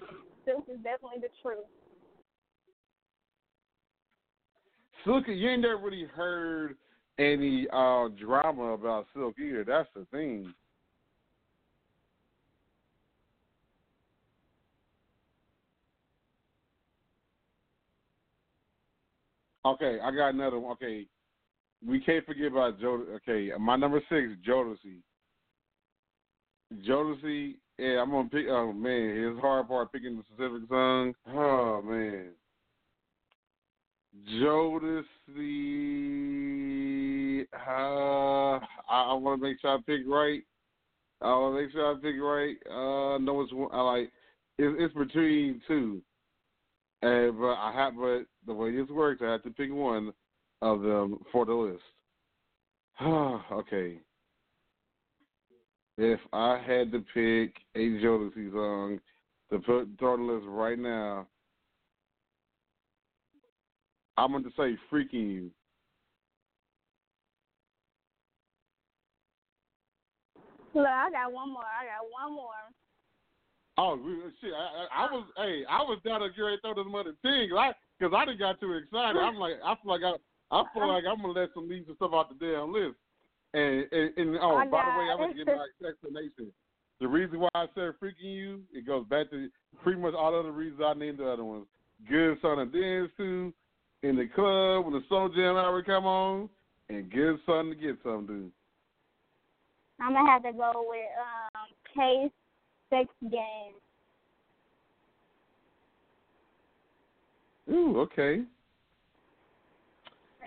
Silk 0.45 0.67
is 0.69 0.77
definitely 0.83 1.21
the 1.21 1.29
truth. 1.43 1.67
Silk, 5.05 5.25
you 5.29 5.49
ain't 5.49 5.63
never 5.63 5.77
really 5.77 6.05
heard 6.05 6.77
any 7.19 7.67
uh 7.73 8.09
drama 8.21 8.75
about 8.75 9.07
Silk 9.15 9.37
either. 9.39 9.65
That's 9.65 9.89
the 9.95 10.05
thing. 10.11 10.53
Okay, 19.65 19.99
I 20.03 20.11
got 20.13 20.29
another 20.29 20.61
one. 20.61 20.73
Okay, 20.73 21.07
we 21.85 22.01
can't 22.01 22.25
forget 22.25 22.47
about 22.47 22.81
Joe. 22.81 23.05
Okay, 23.17 23.51
my 23.59 23.77
number 23.77 24.01
six, 24.09 24.29
Jodeci. 24.47 25.01
Jodeci, 26.87 27.55
yeah, 27.79 28.01
I'm 28.01 28.11
gonna 28.11 28.29
pick. 28.29 28.47
Oh 28.49 28.73
man, 28.73 29.11
it's 29.17 29.41
hard 29.41 29.69
part 29.69 29.93
picking 29.93 30.17
the 30.17 30.23
specific 30.25 30.69
song. 30.69 31.15
Oh 31.29 31.83
man, 31.83 32.31
Jodeci. 34.41 35.05
Uh, 37.53 38.59
I, 38.59 38.61
I 38.91 39.13
want 39.15 39.41
to 39.41 39.49
make 39.49 39.61
sure 39.61 39.71
I 39.71 39.79
pick 39.87 40.01
right. 40.07 40.43
I 41.21 41.27
want 41.27 41.57
to 41.57 41.63
make 41.63 41.73
sure 41.73 41.93
I 41.93 41.95
pick 42.01 42.17
right. 42.21 42.57
Uh, 42.67 43.19
no, 43.19 43.41
it's. 43.43 43.53
I 43.73 43.81
like. 43.81 44.11
It's, 44.59 44.75
it's 44.79 44.95
between 44.95 45.61
two. 45.69 46.03
And 47.03 47.39
but 47.39 47.55
I 47.55 47.73
have, 47.75 47.95
but 47.95 48.25
the 48.47 48.55
way 48.55 48.75
this 48.75 48.89
works, 48.89 49.21
I 49.23 49.33
have 49.33 49.43
to 49.43 49.51
pick 49.51 49.71
one 49.73 50.13
of 50.63 50.81
them 50.81 51.19
for 51.31 51.45
the 51.45 51.53
list. 51.53 51.83
okay. 53.53 53.99
If 55.99 56.21
I 56.33 56.63
had 56.65 56.93
to 56.93 57.05
pick 57.15 57.57
a 57.75 57.79
Jodeci 57.79 58.53
song 58.53 59.01
to 59.51 59.59
put 59.61 59.89
on 60.07 60.27
the 60.27 60.33
list 60.33 60.47
right 60.49 60.79
now, 60.79 61.27
I'm 64.19 64.33
going 64.33 64.45
to 64.45 64.51
say 64.51 64.77
"Freaking 64.93 65.33
You." 65.33 65.51
Look, 70.75 70.87
I 70.87 71.11
got 71.11 71.33
one 71.33 71.51
more. 71.53 71.63
I 71.65 71.87
got 71.87 72.05
one 72.11 72.35
more. 72.35 72.53
Oh 73.79 73.99
shit! 74.41 74.53
I, 74.53 75.03
I, 75.03 75.07
I 75.07 75.13
was 75.13 75.27
hey, 75.37 75.65
I 75.69 75.79
was 75.83 75.99
down 76.05 76.21
to 76.21 76.29
get 76.29 76.37
throw 76.37 76.75
this 76.75 76.91
mother 76.91 77.13
thing, 77.23 77.51
I 77.57 77.73
because 77.99 78.15
I 78.15 78.25
didn't 78.25 78.41
got 78.41 78.61
too 78.61 78.73
excited. 78.73 79.21
I'm 79.21 79.37
like, 79.37 79.55
I 79.65 79.75
feel 79.83 79.93
like 79.93 80.03
I, 80.03 80.15
I 80.51 80.65
feel 80.73 80.89
like 80.89 81.05
I'm 81.09 81.21
gonna 81.21 81.39
let 81.39 81.51
some 81.55 81.69
leave 81.69 81.85
some 81.87 81.97
stuff 81.97 82.13
out 82.15 82.29
the 82.29 82.37
damn 82.45 82.73
list. 82.73 82.97
And 83.57 83.87
and, 83.91 84.19
and 84.19 84.39
oh, 84.43 84.57
I 84.57 84.67
by 84.67 84.85
the 84.85 84.99
way. 84.99 85.09
I'm 85.11 85.19
gonna 85.19 85.35
give 85.35 85.47
my 85.47 85.89
explanation. 85.89 86.53
The 87.01 87.09
reason 87.09 87.41
why 87.41 87.49
I 87.55 87.65
said 87.75 87.95
freaking 88.03 88.13
you, 88.21 88.61
it 88.71 88.87
goes 88.87 89.07
back 89.07 89.31
to 89.31 89.49
pretty 89.83 89.99
much 89.99 90.13
all 90.13 90.33
the 90.33 90.39
other 90.39 90.53
reasons 90.53 90.83
I 90.85 90.93
named 90.93 91.19
the 91.19 91.29
other 91.29 91.45
ones. 91.45 91.65
Good 92.09 92.37
son 92.43 92.59
to 92.59 92.67
dance 92.67 93.11
to, 93.17 93.53
in 94.03 94.17
the 94.17 94.27
club 94.35 94.85
when 94.85 94.93
the 94.93 95.01
slow 95.09 95.29
jam 95.35 95.57
hour 95.57 95.83
come 95.83 96.05
on, 96.05 96.51
and 96.91 97.11
good 97.11 97.39
son 97.47 97.71
to 97.71 97.75
get 97.75 97.97
some 98.03 98.27
to. 98.27 98.51
I'm 100.03 100.13
gonna 100.13 100.31
have 100.31 100.43
to 100.43 100.53
go 100.53 100.85
with 100.87 101.01
um 101.19 101.67
K 101.95 102.31
Sex 102.91 103.09
Game. 103.23 103.75
Ooh, 107.75 108.01
okay. 108.01 108.43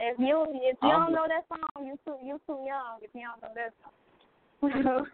If 0.01 0.17
you 0.19 0.45
if 0.49 0.77
you 0.81 0.89
don't 0.89 1.11
know 1.11 1.25
that 1.27 1.45
song, 1.49 1.85
you 1.85 1.97
too 2.05 2.15
you 2.23 2.39
too 2.47 2.63
young. 2.65 2.99
If 3.01 3.09
you 3.13 3.21
don't 3.27 3.41
know 3.41 3.53
that 3.55 3.73
song. 3.81 3.91
that 5.01 5.05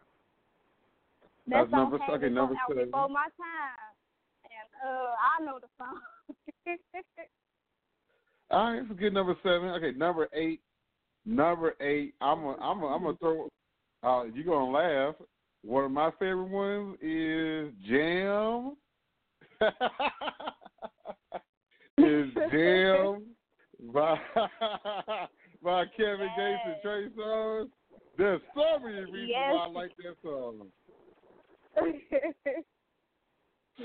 That's 1.48 1.72
song 1.72 1.80
number- 1.80 1.98
came 2.00 2.08
before, 2.08 2.30
number 2.30 2.56
out 2.56 2.68
before 2.86 3.10
my 3.10 3.28
time, 3.38 3.94
and 4.46 4.70
uh 4.86 5.16
I 5.18 5.44
know 5.44 5.60
the 5.60 5.68
song. 5.78 6.00
All 8.52 8.74
right, 8.74 8.92
a 8.92 8.94
good 8.94 9.14
number 9.14 9.36
seven. 9.42 9.70
Okay, 9.70 9.92
number 9.98 10.28
eight. 10.34 10.62
Number 11.26 11.74
eight. 11.82 12.14
I'm 12.22 12.44
a, 12.44 12.56
I'm 12.58 12.84
a, 12.84 12.88
I'm 12.88 13.04
gonna 13.04 13.18
throw. 13.18 13.50
Uh, 14.04 14.26
you 14.26 14.44
gonna 14.44 14.70
laugh? 14.72 15.16
One 15.64 15.86
of 15.86 15.92
my 15.92 16.12
favorite 16.20 16.50
ones 16.50 16.98
is 17.02 17.74
Jam. 17.90 18.78
is 21.98 22.32
Jam 22.52 23.35
by 23.94 24.18
by 25.64 25.86
Kevin 25.98 26.30
Gates 26.38 26.60
and 26.66 26.76
Trey 26.82 27.08
Songz. 27.18 27.70
There's 28.18 28.42
so 28.56 28.80
many 28.80 29.02
reasons 29.12 29.32
why 29.36 29.66
I 29.66 29.70
like 29.70 29.92
that 29.98 30.16
song. 30.24 30.68
yes, 32.12 32.64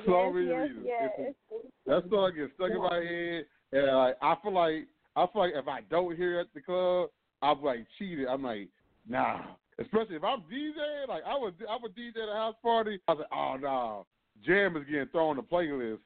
So 0.06 0.32
many 0.32 0.46
yes, 0.46 0.68
reasons. 0.68 0.86
yes. 0.86 1.10
A- 1.18 1.90
that 1.90 2.08
song 2.10 2.32
gets 2.36 2.52
stuck 2.54 2.70
in 2.70 2.78
my 2.78 2.96
head, 2.96 3.44
and 3.72 3.96
like 3.96 4.16
I 4.22 4.34
feel 4.42 4.52
like 4.52 4.86
I 5.16 5.26
feel 5.32 5.42
like 5.42 5.52
if 5.56 5.66
I 5.66 5.80
don't 5.90 6.16
hear 6.16 6.38
it 6.38 6.42
at 6.42 6.54
the 6.54 6.60
club, 6.60 7.10
I'm 7.42 7.62
like 7.62 7.86
cheated. 7.98 8.28
I'm 8.28 8.42
like, 8.42 8.68
nah. 9.08 9.40
Especially 9.80 10.16
if 10.16 10.24
I'm 10.24 10.40
DJing, 10.42 11.08
like 11.08 11.22
I 11.26 11.34
was 11.34 11.54
I 11.68 11.76
was 11.76 11.90
DJ 11.98 12.22
at 12.22 12.28
a 12.28 12.36
house 12.36 12.54
party. 12.62 13.00
I 13.08 13.12
was 13.12 13.20
like, 13.20 13.32
oh 13.38 13.56
no, 13.60 14.06
Jam 14.44 14.76
is 14.76 14.84
getting 14.84 15.08
thrown 15.08 15.30
on 15.30 15.36
the 15.36 15.42
playlist. 15.42 15.98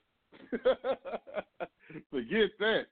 Forget 2.10 2.50
that. 2.60 2.82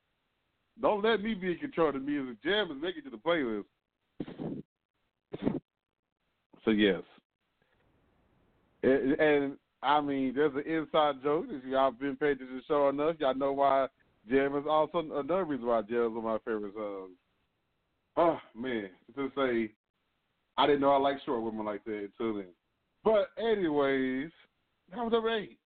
Don't 0.81 1.03
let 1.03 1.23
me 1.23 1.35
be 1.35 1.53
in 1.53 1.59
control 1.59 1.89
of 1.89 1.95
the 1.95 2.01
music. 2.01 2.43
Jam 2.43 2.71
is 2.71 2.83
making 2.83 3.05
to 3.05 3.11
the 3.11 3.17
playlist. 3.17 3.65
So 6.65 6.71
yes, 6.71 7.03
and, 8.83 9.13
and 9.21 9.57
I 9.83 10.01
mean, 10.01 10.33
there's 10.35 10.55
an 10.55 10.71
inside 10.71 11.23
joke. 11.23 11.47
If 11.49 11.65
y'all 11.65 11.91
been 11.91 12.17
paid 12.17 12.39
to 12.39 12.47
the 12.47 12.61
show 12.69 12.89
enough, 12.89 13.17
y'all 13.19 13.35
know 13.35 13.53
why 13.53 13.89
Jam 14.31 14.57
is 14.57 14.65
also 14.69 15.01
another 15.01 15.45
reason 15.45 15.67
why 15.67 15.83
Jam 15.83 16.07
is 16.07 16.13
one 16.13 16.19
of 16.19 16.25
my 16.25 16.39
favorite 16.39 16.75
songs. 16.75 17.11
Oh 18.17 18.39
man, 18.55 18.91
to 19.17 19.33
say, 19.37 19.73
I 20.57 20.67
didn't 20.67 20.83
know 20.83 20.93
I 20.93 20.99
liked 20.99 21.25
short 21.25 21.43
women 21.43 21.65
like 21.65 21.85
that 21.85 22.11
until 22.19 22.35
then. 22.37 22.49
But 23.05 23.31
anyways, 23.39 24.31
that 24.91 24.99
was 24.99 25.13
number 25.13 25.37
eight. 25.37 25.59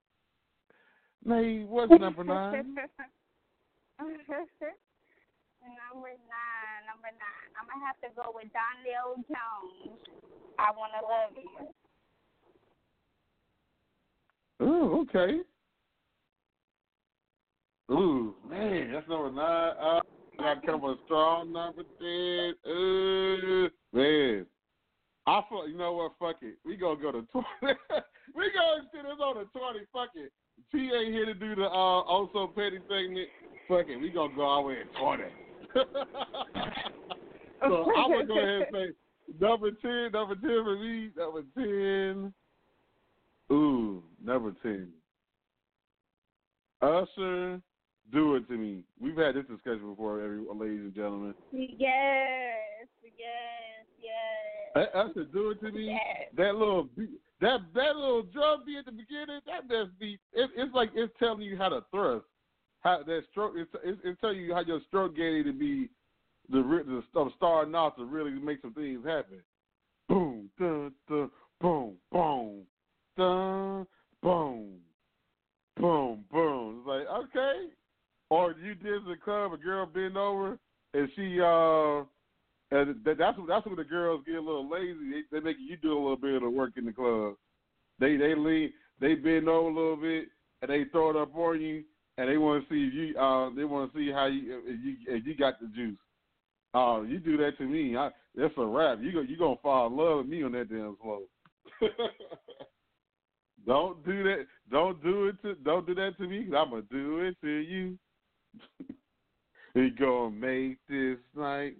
Nay, 1.24 1.64
what's 1.68 1.90
number 2.00 2.24
nine? 2.24 2.76
number 5.74 6.14
nine, 6.14 6.80
number 6.86 7.10
nine. 7.10 7.48
I'm 7.58 7.66
gonna 7.66 7.84
have 7.84 7.98
to 8.02 8.10
go 8.14 8.32
with 8.34 8.48
Donell 8.54 9.18
Jones. 9.26 9.98
I 10.58 10.70
wanna 10.72 11.02
love 11.02 11.34
you. 11.36 11.66
Ooh, 14.66 15.00
okay. 15.02 15.40
Ooh, 17.90 18.34
man, 18.48 18.92
that's 18.92 19.08
number 19.08 19.30
nine. 19.30 19.72
Uh, 19.80 20.00
I 20.38 20.54
come 20.64 20.82
with 20.82 20.98
a 20.98 21.04
strong 21.06 21.52
number 21.52 21.82
ten. 21.98 22.54
Ooh, 22.70 23.70
man. 23.92 24.46
I 25.26 25.42
feel, 25.48 25.68
you 25.68 25.76
know 25.76 25.92
what? 25.92 26.12
Fuck 26.18 26.42
it. 26.42 26.56
We 26.64 26.76
gonna 26.76 27.00
go 27.00 27.12
to 27.12 27.22
twenty. 27.32 27.46
we 28.34 28.50
gonna 28.52 28.88
sit 28.92 29.02
this 29.02 29.20
on 29.20 29.36
the 29.36 29.44
twenty. 29.58 29.80
Fuck 29.92 30.10
it. 30.14 30.32
T 30.72 30.90
ain't 30.92 31.12
here 31.12 31.26
to 31.26 31.34
do 31.34 31.54
the 31.54 31.64
uh 31.64 31.68
also 31.68 32.46
petty 32.54 32.78
segment. 32.88 33.28
Fuck 33.68 33.88
it. 33.88 33.96
We 34.00 34.10
gonna 34.10 34.34
go 34.34 34.46
our 34.46 34.62
way 34.62 34.80
at 34.80 35.00
twenty. 35.00 35.24
so 37.60 37.92
I'm 37.96 38.10
gonna 38.10 38.26
go 38.26 38.38
ahead 38.38 38.48
and 38.48 38.66
say 38.72 38.86
number 39.40 39.70
ten. 39.82 40.12
Number 40.12 40.34
ten 40.34 40.64
for 40.64 40.78
me. 40.78 41.10
Number 41.16 41.42
ten. 41.54 42.32
Ooh, 43.54 44.02
number 44.24 44.52
ten. 44.62 44.88
Usher, 46.82 47.60
do 48.12 48.36
it 48.36 48.48
to 48.48 48.56
me. 48.56 48.84
We've 49.00 49.16
had 49.16 49.34
this 49.34 49.46
discussion 49.46 49.90
before, 49.90 50.22
every 50.22 50.38
ladies 50.54 50.80
and 50.80 50.94
gentlemen. 50.94 51.34
Yes, 51.52 52.88
yes, 53.02 53.86
yes. 54.00 54.88
Usher, 54.94 55.24
do 55.24 55.50
it 55.50 55.60
to 55.60 55.72
me. 55.72 55.86
Yes. 55.86 56.30
That 56.36 56.54
little 56.54 56.88
that 57.40 57.60
that 57.74 57.96
little 57.96 58.22
drum 58.22 58.62
beat 58.66 58.78
at 58.78 58.86
the 58.86 58.92
beginning, 58.92 59.40
that 59.46 59.68
best 59.68 59.90
beat. 59.98 60.20
It, 60.32 60.50
it's 60.56 60.74
like 60.74 60.90
it's 60.94 61.12
telling 61.18 61.42
you 61.42 61.56
how 61.56 61.68
to 61.68 61.84
thrust. 61.90 62.24
How 62.86 63.02
that 63.02 63.22
stroke, 63.32 63.54
it's, 63.56 63.68
it's, 63.82 63.98
it's 64.04 64.20
telling 64.20 64.38
you 64.38 64.54
how 64.54 64.60
your 64.60 64.78
stroke 64.86 65.16
game 65.16 65.42
to 65.42 65.52
be 65.52 65.88
the 66.48 66.62
the 66.62 67.02
st- 67.12 67.32
starting 67.36 67.74
off 67.74 67.96
to 67.96 68.04
really 68.04 68.30
make 68.30 68.62
some 68.62 68.74
things 68.74 69.04
happen. 69.04 69.42
Boom, 70.08 70.48
dun, 70.56 70.92
dun, 71.08 71.28
boom, 71.60 71.94
boom, 72.12 72.62
dun, 73.16 73.88
boom, 74.22 74.74
boom, 75.76 76.24
boom. 76.30 76.76
It's 76.78 76.86
like 76.86 77.24
okay. 77.24 77.64
Or 78.30 78.52
you 78.52 78.76
did 78.76 79.04
the 79.04 79.16
club, 79.24 79.52
a 79.52 79.56
girl 79.56 79.86
bend 79.86 80.16
over 80.16 80.56
and 80.94 81.08
she 81.16 81.40
uh 81.40 82.04
and 82.70 83.04
that's 83.04 83.36
that's 83.48 83.66
when 83.66 83.74
the 83.74 83.82
girls 83.82 84.22
get 84.24 84.36
a 84.36 84.40
little 84.40 84.70
lazy. 84.70 85.10
They, 85.10 85.22
they 85.32 85.44
make 85.44 85.56
you 85.58 85.76
do 85.76 85.92
a 85.92 85.98
little 86.00 86.16
bit 86.16 86.40
of 86.40 86.52
work 86.52 86.74
in 86.76 86.84
the 86.84 86.92
club. 86.92 87.34
They 87.98 88.16
they 88.16 88.36
lean, 88.36 88.72
they 89.00 89.16
bend 89.16 89.48
over 89.48 89.70
a 89.70 89.74
little 89.74 89.96
bit, 89.96 90.28
and 90.62 90.70
they 90.70 90.84
throw 90.84 91.10
it 91.10 91.16
up 91.16 91.34
on 91.34 91.60
you, 91.60 91.82
and 92.18 92.28
they 92.28 92.36
want 92.38 92.66
to 92.66 92.74
see 92.74 92.86
if 92.86 92.94
you 92.94 93.18
uh 93.18 93.50
they 93.54 93.64
want 93.64 93.92
to 93.92 93.98
see 93.98 94.10
how 94.10 94.26
you 94.26 94.62
if 94.66 94.80
you 94.84 94.96
if 95.06 95.26
you 95.26 95.36
got 95.36 95.60
the 95.60 95.68
juice. 95.68 95.98
Uh, 96.74 97.00
you 97.02 97.18
do 97.18 97.38
that 97.38 97.56
to 97.56 97.64
me, 97.64 97.96
I, 97.96 98.10
that's 98.34 98.52
a 98.58 98.64
wrap. 98.66 98.98
You 99.00 99.12
go 99.12 99.20
you 99.20 99.38
gonna 99.38 99.56
fall 99.62 99.86
in 99.86 99.96
love 99.96 100.18
with 100.18 100.26
me 100.26 100.42
on 100.42 100.52
that 100.52 100.68
damn 100.68 100.96
slow. 101.02 101.22
don't 103.66 104.04
do 104.04 104.22
that. 104.24 104.46
Don't 104.70 105.02
do 105.02 105.28
it 105.28 105.42
to. 105.42 105.54
Don't 105.56 105.86
do 105.86 105.94
that 105.94 106.16
to 106.18 106.26
me. 106.26 106.44
Cause 106.44 106.54
I'm 106.58 106.70
gonna 106.70 106.82
do 106.90 107.20
it 107.20 107.36
to 107.40 107.48
you. 107.48 107.98
we 109.74 109.90
gonna 109.90 110.30
make 110.30 110.78
this 110.88 111.18
night. 111.34 111.76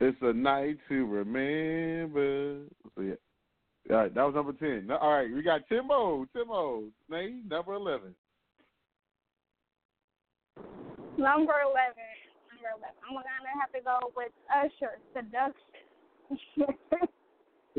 It's 0.00 0.18
a 0.20 0.32
night 0.32 0.78
to 0.88 1.06
remember. 1.06 2.64
So 2.94 3.02
yeah. 3.02 3.14
All 3.90 3.96
right, 3.96 4.14
that 4.14 4.22
was 4.22 4.34
number 4.34 4.52
ten. 4.52 4.90
All 4.90 5.12
right, 5.12 5.32
we 5.32 5.42
got 5.42 5.68
Timo. 5.68 6.26
Timo, 6.36 6.88
name 7.08 7.42
number 7.48 7.74
eleven. 7.74 8.14
Number 11.22 11.54
eleven. 11.62 12.10
Number 12.50 12.68
eleven. 12.74 12.98
I'm 13.06 13.14
gonna 13.14 13.54
have 13.60 13.70
to 13.72 13.80
go 13.80 14.10
with 14.16 14.32
Usher, 14.50 14.98
Seduction. 15.14 15.70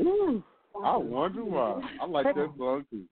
Ooh, 0.00 0.42
I 0.82 0.96
wonder 0.96 1.44
why. 1.44 1.80
I 2.00 2.06
like 2.06 2.24
that 2.26 2.52
song 2.56 2.84
too. 2.90 3.04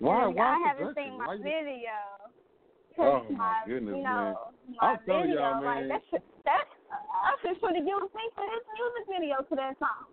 Why? 0.00 0.24
And 0.26 0.34
Why? 0.34 0.44
I 0.56 0.68
haven't 0.68 0.94
seen 0.96 1.18
my 1.18 1.26
Why 1.26 1.34
you- 1.34 1.42
video. 1.42 1.96
Oh, 2.98 3.20
'Cause 3.20 3.30
my 3.32 3.62
goodness, 3.66 3.96
you 3.96 4.02
man. 4.02 4.32
know, 4.34 4.52
My 4.80 4.92
I'm 4.92 4.98
telling 5.06 5.26
video, 5.28 5.40
y'all, 5.40 5.62
like 5.64 5.78
man. 5.80 5.88
that 5.88 6.02
should, 6.10 6.22
that 6.44 6.64
Usher 7.32 7.54
should 7.60 7.76
have 7.76 7.86
used 7.86 8.14
me 8.14 8.24
for 8.34 8.44
his 8.44 8.64
music 8.76 9.04
video 9.08 9.36
to 9.42 9.54
that 9.56 9.78
song. 9.78 10.04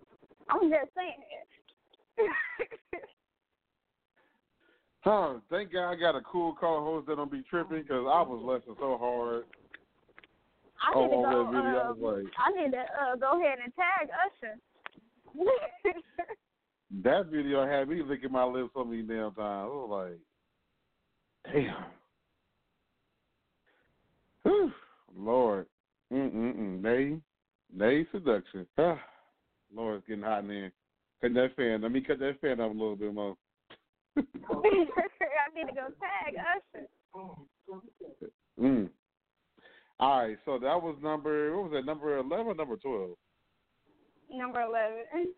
I'm 0.48 0.70
just 0.70 0.94
saying 0.94 1.20
it. 1.28 1.48
Huh, 5.00 5.34
thank 5.50 5.72
God 5.72 5.90
I 5.90 5.94
got 5.96 6.16
a 6.16 6.20
cool 6.22 6.54
co-host 6.58 7.06
that 7.06 7.16
don't 7.16 7.30
be 7.30 7.42
tripping 7.48 7.82
because 7.82 8.04
I 8.08 8.20
was 8.22 8.42
listening 8.44 8.76
so 8.80 8.98
hard. 8.98 9.44
I 10.80 10.92
Oh, 10.94 11.02
need 11.02 11.10
to 11.10 11.22
go. 11.22 11.46
video, 11.46 11.78
I 11.78 11.88
uh, 11.88 11.92
was 11.94 12.22
like- 12.24 12.32
I 12.38 12.50
need 12.62 12.72
to 12.72 12.78
uh, 12.80 13.16
go 13.16 13.40
ahead 13.40 13.58
and 13.62 13.72
tag 13.74 14.10
Usher. 14.26 14.58
That 17.04 17.26
video 17.26 17.66
had 17.66 17.86
me 17.86 18.02
licking 18.02 18.32
my 18.32 18.44
lips 18.44 18.70
so 18.74 18.82
many 18.82 19.02
damn 19.02 19.34
times. 19.34 19.36
I 19.38 19.64
was 19.66 20.18
like, 21.44 21.52
damn. 21.54 21.84
Whew, 24.42 24.72
Lord. 25.14 25.66
Mm-mm-mm. 26.10 26.80
Nay. 26.80 27.18
Nayy 27.76 28.06
Seduction. 28.10 28.66
Ah, 28.78 28.98
Lord, 29.74 29.98
it's 29.98 30.06
getting 30.08 30.24
hot 30.24 30.44
in 30.44 30.48
there. 30.48 30.72
Cut 31.20 31.34
that 31.34 31.56
fan. 31.56 31.82
Let 31.82 31.92
me 31.92 32.00
cut 32.00 32.18
that 32.20 32.40
fan 32.40 32.58
up 32.58 32.70
a 32.70 32.72
little 32.72 32.96
bit 32.96 33.12
more. 33.12 33.36
I 34.18 35.54
need 35.54 35.66
to 35.66 35.74
go 35.74 35.88
tag 36.00 36.34
Usher. 36.74 36.86
Mm. 38.60 38.88
All 40.00 40.20
right, 40.22 40.38
so 40.44 40.58
that 40.58 40.82
was 40.82 40.96
number, 41.02 41.56
what 41.56 41.70
was 41.70 41.72
that, 41.72 41.86
number 41.86 42.18
11 42.18 42.46
or 42.46 42.54
number 42.54 42.76
12? 42.76 43.10
Number 44.32 44.60
eleven. 44.60 45.32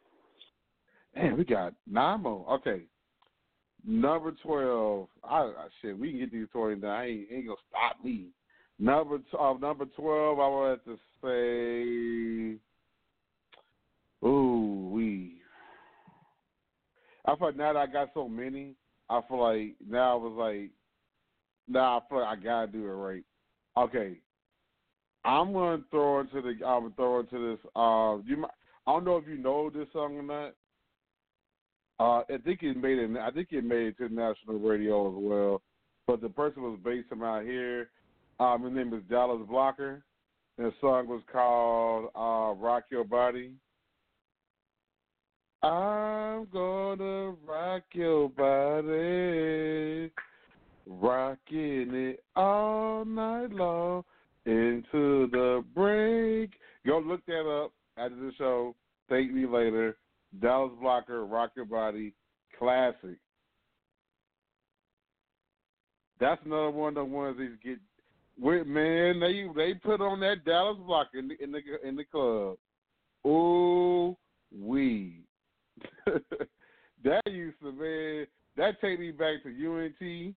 Man, 1.15 1.37
we 1.39 1.45
got 1.45 1.75
nine 1.91 2.23
more. 2.23 2.47
Okay. 2.55 2.83
Number 3.87 4.33
12. 4.43 5.09
I, 5.25 5.37
I 5.37 5.69
Shit, 5.81 5.99
we 5.99 6.11
can 6.11 6.21
get 6.21 6.33
these 6.33 6.47
20 6.53 6.81
down. 6.81 6.91
I 6.91 7.07
ain't, 7.07 7.29
ain't 7.33 7.47
going 7.47 7.57
to 7.57 7.63
stop 7.69 8.05
me. 8.05 8.27
Number 8.79 9.19
uh, 9.39 9.55
number 9.61 9.85
12, 9.97 10.39
I 10.39 10.49
would 10.49 10.71
have 10.71 10.85
to 10.85 10.99
say, 11.23 12.59
ooh, 14.27 14.91
we. 14.93 15.40
I 17.27 17.37
feel 17.37 17.49
like 17.49 17.57
now 17.57 17.73
that 17.73 17.79
I 17.79 17.87
got 17.87 18.11
so 18.15 18.29
many, 18.29 18.75
I 19.09 19.21
feel 19.29 19.41
like 19.41 19.75
now 19.87 20.13
I 20.13 20.17
was 20.17 20.35
like, 20.37 20.71
now 21.69 21.99
I 21.99 22.09
feel 22.09 22.21
like 22.21 22.39
I 22.39 22.43
got 22.43 22.67
to 22.67 22.73
do 22.73 22.87
it 22.87 22.91
right. 22.91 23.25
Okay. 23.77 24.19
I'm 25.25 25.53
gonna 25.53 25.83
throw 25.91 26.21
into 26.21 26.41
the. 26.41 26.49
I'm 26.67 26.83
gonna 26.83 26.95
throw 26.97 27.21
into 27.21 27.51
this. 27.51 27.71
Uh, 27.77 28.19
you 28.25 28.39
might, 28.39 28.51
I 28.87 28.93
don't 28.93 29.05
know 29.05 29.19
if 29.19 29.29
you 29.29 29.37
know 29.37 29.69
this 29.69 29.89
song 29.93 30.17
or 30.17 30.23
not. 30.23 30.55
Uh, 31.99 32.23
I 32.33 32.39
think 32.43 32.63
it 32.63 32.77
made 32.77 32.99
it. 32.99 33.11
I 33.19 33.31
think 33.31 33.49
it 33.51 33.63
made 33.63 33.89
it 33.89 33.99
to 33.99 34.09
national 34.09 34.59
radio 34.59 35.09
as 35.09 35.15
well. 35.17 35.63
But 36.07 36.23
the 36.23 36.31
person 36.31 36.63
was 36.63 36.79
based 36.83 37.09
from 37.11 37.23
out 37.23 37.45
here. 37.45 37.91
Um, 38.41 38.65
his 38.65 38.73
name 38.73 38.95
is 38.95 39.03
Dallas 39.11 39.47
Blocker. 39.47 40.03
And 40.57 40.67
the 40.67 40.73
song 40.81 41.07
was 41.07 41.21
called 41.31 42.07
uh, 42.17 42.59
"Rock 42.59 42.85
Your 42.91 43.05
Body." 43.05 43.53
I'm 45.63 46.47
gonna 46.53 47.35
rock 47.47 47.83
your 47.93 48.31
body, 48.31 50.11
rocking 50.87 51.95
it 51.95 52.25
all 52.35 53.05
night 53.05 53.51
long 53.51 54.05
into 54.47 55.29
the 55.31 55.63
break. 55.75 56.53
Go 56.87 56.99
look 57.01 57.25
that 57.27 57.47
up 57.47 57.73
after 57.99 58.17
the 58.17 58.33
show. 58.39 58.75
Thank 59.09 59.33
me 59.33 59.47
later. 59.47 59.97
Dallas 60.41 60.73
Blocker, 60.81 61.27
Rock 61.27 61.51
Your 61.57 61.67
Body, 61.67 62.15
classic. 62.59 63.19
That's 66.21 66.41
another 66.45 66.71
one 66.71 66.91
of 66.91 66.95
the 66.95 67.05
ones 67.05 67.37
that 67.39 67.63
get. 67.63 67.79
With 68.39 68.67
man, 68.67 69.21
they 69.21 69.47
they 69.55 69.75
put 69.75 70.01
on 70.01 70.21
that 70.21 70.47
Dallas 70.47 70.79
Blocker 70.87 71.19
in 71.19 71.29
the 71.29 71.43
in 71.43 71.53
the, 71.53 71.61
in 71.87 71.97
the 71.97 72.05
club. 72.05 72.57
Ooh 73.27 74.17
wee. 74.53 75.25
that 77.05 77.23
used 77.27 77.61
to 77.61 77.73
man. 77.73 78.27
That 78.57 78.81
take 78.81 79.01
me 79.01 79.11
back 79.11 79.43
to 79.43 79.49
UNT. 79.49 80.35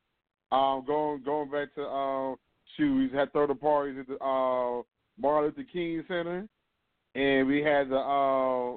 Um, 0.53 0.85
going 0.87 1.23
going 1.25 1.51
back 1.51 1.75
to 1.75 1.83
um, 1.83 2.37
shoes. 2.77 3.11
Had 3.15 3.33
throw 3.33 3.47
the 3.47 3.55
parties 3.55 3.99
at 3.99 4.07
the 4.07 4.23
uh, 4.23 4.83
Martin 5.19 5.53
Luther 5.57 5.69
King 5.73 6.05
Center, 6.09 6.47
and 7.15 7.47
we 7.47 7.63
had 7.63 7.89
the 7.89 7.97
uh, 7.97 8.77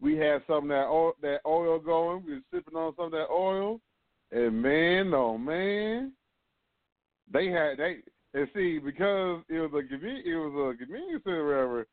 we 0.00 0.16
had 0.16 0.42
some 0.46 0.68
that 0.68 0.86
oil, 0.86 1.12
that 1.22 1.40
oil 1.46 1.78
going. 1.78 2.24
We 2.24 2.34
were 2.34 2.40
sipping 2.52 2.76
on 2.76 2.94
some 2.96 3.06
of 3.06 3.12
that 3.12 3.28
oil, 3.30 3.80
and 4.32 4.60
man, 4.60 5.12
oh 5.14 5.38
man, 5.38 6.12
they 7.32 7.46
had 7.48 7.78
they 7.78 7.98
and 8.32 8.48
see 8.54 8.78
because 8.78 9.42
it 9.48 9.58
was 9.58 9.70
a 9.74 9.78
it 9.78 10.34
was 10.34 10.74
a 10.74 10.78
convenience 10.78 11.22
center, 11.24 11.46
whatever. 11.46 11.86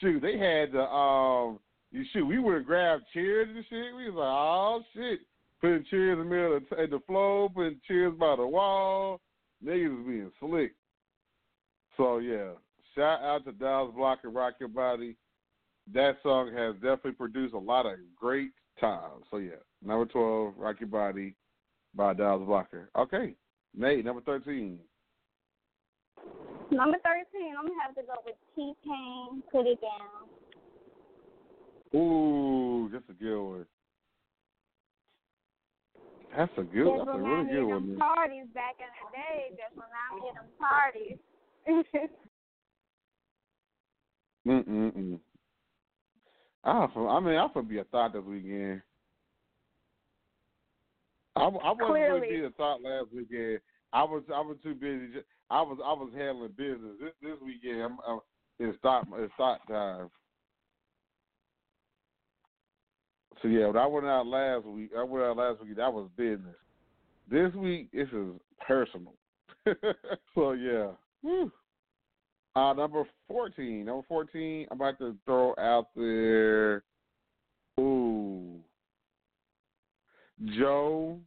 Shoot, 0.00 0.22
they 0.22 0.38
had 0.38 0.72
the 0.72 0.82
um 0.82 1.58
you 1.94 2.04
shoot, 2.12 2.26
we 2.26 2.40
would 2.40 2.54
have 2.56 2.66
grabbed 2.66 3.04
chairs 3.12 3.48
and 3.54 3.64
shit. 3.70 3.94
We 3.94 4.10
was 4.10 4.16
like, 4.16 4.26
oh 4.26 4.82
shit, 4.94 5.20
putting 5.60 5.84
chairs 5.88 6.18
in 6.18 6.18
the 6.18 6.24
middle 6.24 6.56
of 6.56 6.64
the, 6.68 6.86
the 6.90 7.00
floor, 7.06 7.48
putting 7.48 7.80
chairs 7.86 8.12
by 8.18 8.34
the 8.34 8.46
wall. 8.46 9.20
Niggas 9.64 9.96
was 9.96 10.06
being 10.06 10.32
slick. 10.40 10.72
So 11.96 12.18
yeah, 12.18 12.50
shout 12.96 13.22
out 13.22 13.44
to 13.44 13.52
Dallas 13.52 13.94
Block 13.94 14.18
and 14.24 14.34
Rock 14.34 14.54
Your 14.58 14.70
Body. 14.70 15.14
That 15.92 16.16
song 16.24 16.52
has 16.52 16.74
definitely 16.74 17.12
produced 17.12 17.54
a 17.54 17.58
lot 17.58 17.86
of 17.86 17.92
great 18.16 18.50
times. 18.80 19.22
So 19.30 19.36
yeah, 19.36 19.62
number 19.80 20.06
twelve, 20.06 20.54
Rock 20.58 20.80
Your 20.80 20.88
Body 20.88 21.36
by 21.94 22.12
Dallas 22.14 22.44
Blocker. 22.44 22.90
Okay, 22.98 23.34
Nate, 23.72 24.04
number 24.04 24.20
thirteen. 24.22 24.80
Number 26.70 26.96
13, 27.04 27.54
I'm 27.58 27.68
to 27.68 27.74
have 27.84 27.94
to 27.94 28.02
go 28.02 28.14
with 28.24 28.34
T 28.56 28.72
Pain, 28.84 29.42
Put 29.52 29.66
It 29.66 29.78
Down. 29.80 30.26
Ooh, 31.94 32.90
that's 32.92 33.08
a 33.08 33.12
good 33.12 33.42
one. 33.42 33.66
That's 36.36 36.52
a 36.58 36.62
good. 36.62 36.86
Just 36.86 37.06
That's 37.06 37.16
a 37.16 37.18
really 37.18 37.44
good 37.44 37.64
one. 37.64 37.96
parties 37.98 38.46
back 38.52 38.74
in 38.80 38.90
the 38.98 39.06
day. 39.16 39.50
Just 39.50 39.74
remind 39.74 40.20
me 40.20 40.28
of 40.28 40.34
them 40.34 40.50
parties. 40.58 41.18
Mm 44.46 44.68
mm 44.68 44.92
mm. 44.94 45.18
I, 46.64 46.70
I 46.70 47.20
mean, 47.20 47.36
I'm 47.38 47.50
gonna 47.54 47.66
be 47.66 47.78
a 47.78 47.84
thought 47.84 48.12
this 48.12 48.22
weekend. 48.24 48.82
I, 51.36 51.44
I 51.44 51.46
wasn't 51.48 51.88
Clearly. 51.88 52.20
really 52.20 52.28
being 52.28 52.44
a 52.44 52.50
thought 52.50 52.82
last 52.82 53.06
weekend. 53.14 53.60
I 53.92 54.02
was 54.02 54.22
I 54.34 54.40
was 54.40 54.56
too 54.62 54.74
busy. 54.74 55.22
I 55.50 55.62
was 55.62 55.78
I 55.84 55.92
was 55.92 56.10
handling 56.14 56.52
business. 56.56 56.96
This 57.00 57.12
this 57.22 57.38
weekend, 57.44 57.82
I'm, 57.82 57.98
I'm, 58.06 58.20
it's 58.58 58.78
thought 58.82 59.06
it's 59.16 59.32
thought 59.36 59.60
time. 59.68 60.10
So 63.44 63.48
yeah, 63.50 63.66
when 63.66 63.76
I 63.76 63.86
went 63.86 64.06
out 64.06 64.26
last 64.26 64.64
week, 64.64 64.90
I 64.98 65.02
went 65.02 65.22
out 65.22 65.36
last 65.36 65.62
week. 65.62 65.76
That 65.76 65.92
was 65.92 66.08
business. 66.16 66.56
This 67.30 67.52
week, 67.52 67.92
this 67.92 68.08
is 68.08 68.30
personal. 68.66 69.12
so 70.34 70.52
yeah. 70.52 70.92
Whew. 71.20 71.52
Uh, 72.56 72.72
number 72.72 73.04
fourteen. 73.28 73.84
Number 73.84 74.02
fourteen. 74.08 74.66
I'm 74.70 74.80
about 74.80 74.98
to 75.00 75.14
throw 75.26 75.54
out 75.58 75.88
there. 75.94 76.84
Ooh, 77.78 78.60
Joe. 80.58 81.18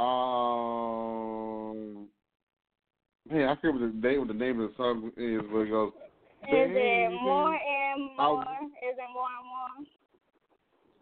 Um, 0.00 0.08
man, 3.30 3.48
I 3.50 3.54
forget 3.54 3.80
what 3.80 3.92
the 3.92 4.08
name. 4.08 4.18
What 4.18 4.26
the 4.26 4.34
name 4.34 4.58
of 4.58 4.70
the 4.70 4.76
song 4.76 5.12
is, 5.16 5.42
but 5.52 5.58
it 5.60 5.70
goes. 5.70 5.92
Is 6.42 6.48
it 6.50 7.12
more 7.22 7.54
and 7.54 8.16
more? 8.16 8.42
Is 8.42 8.96
it 8.96 9.10
more 9.14 9.28
and 9.38 9.46
more? 9.46 9.47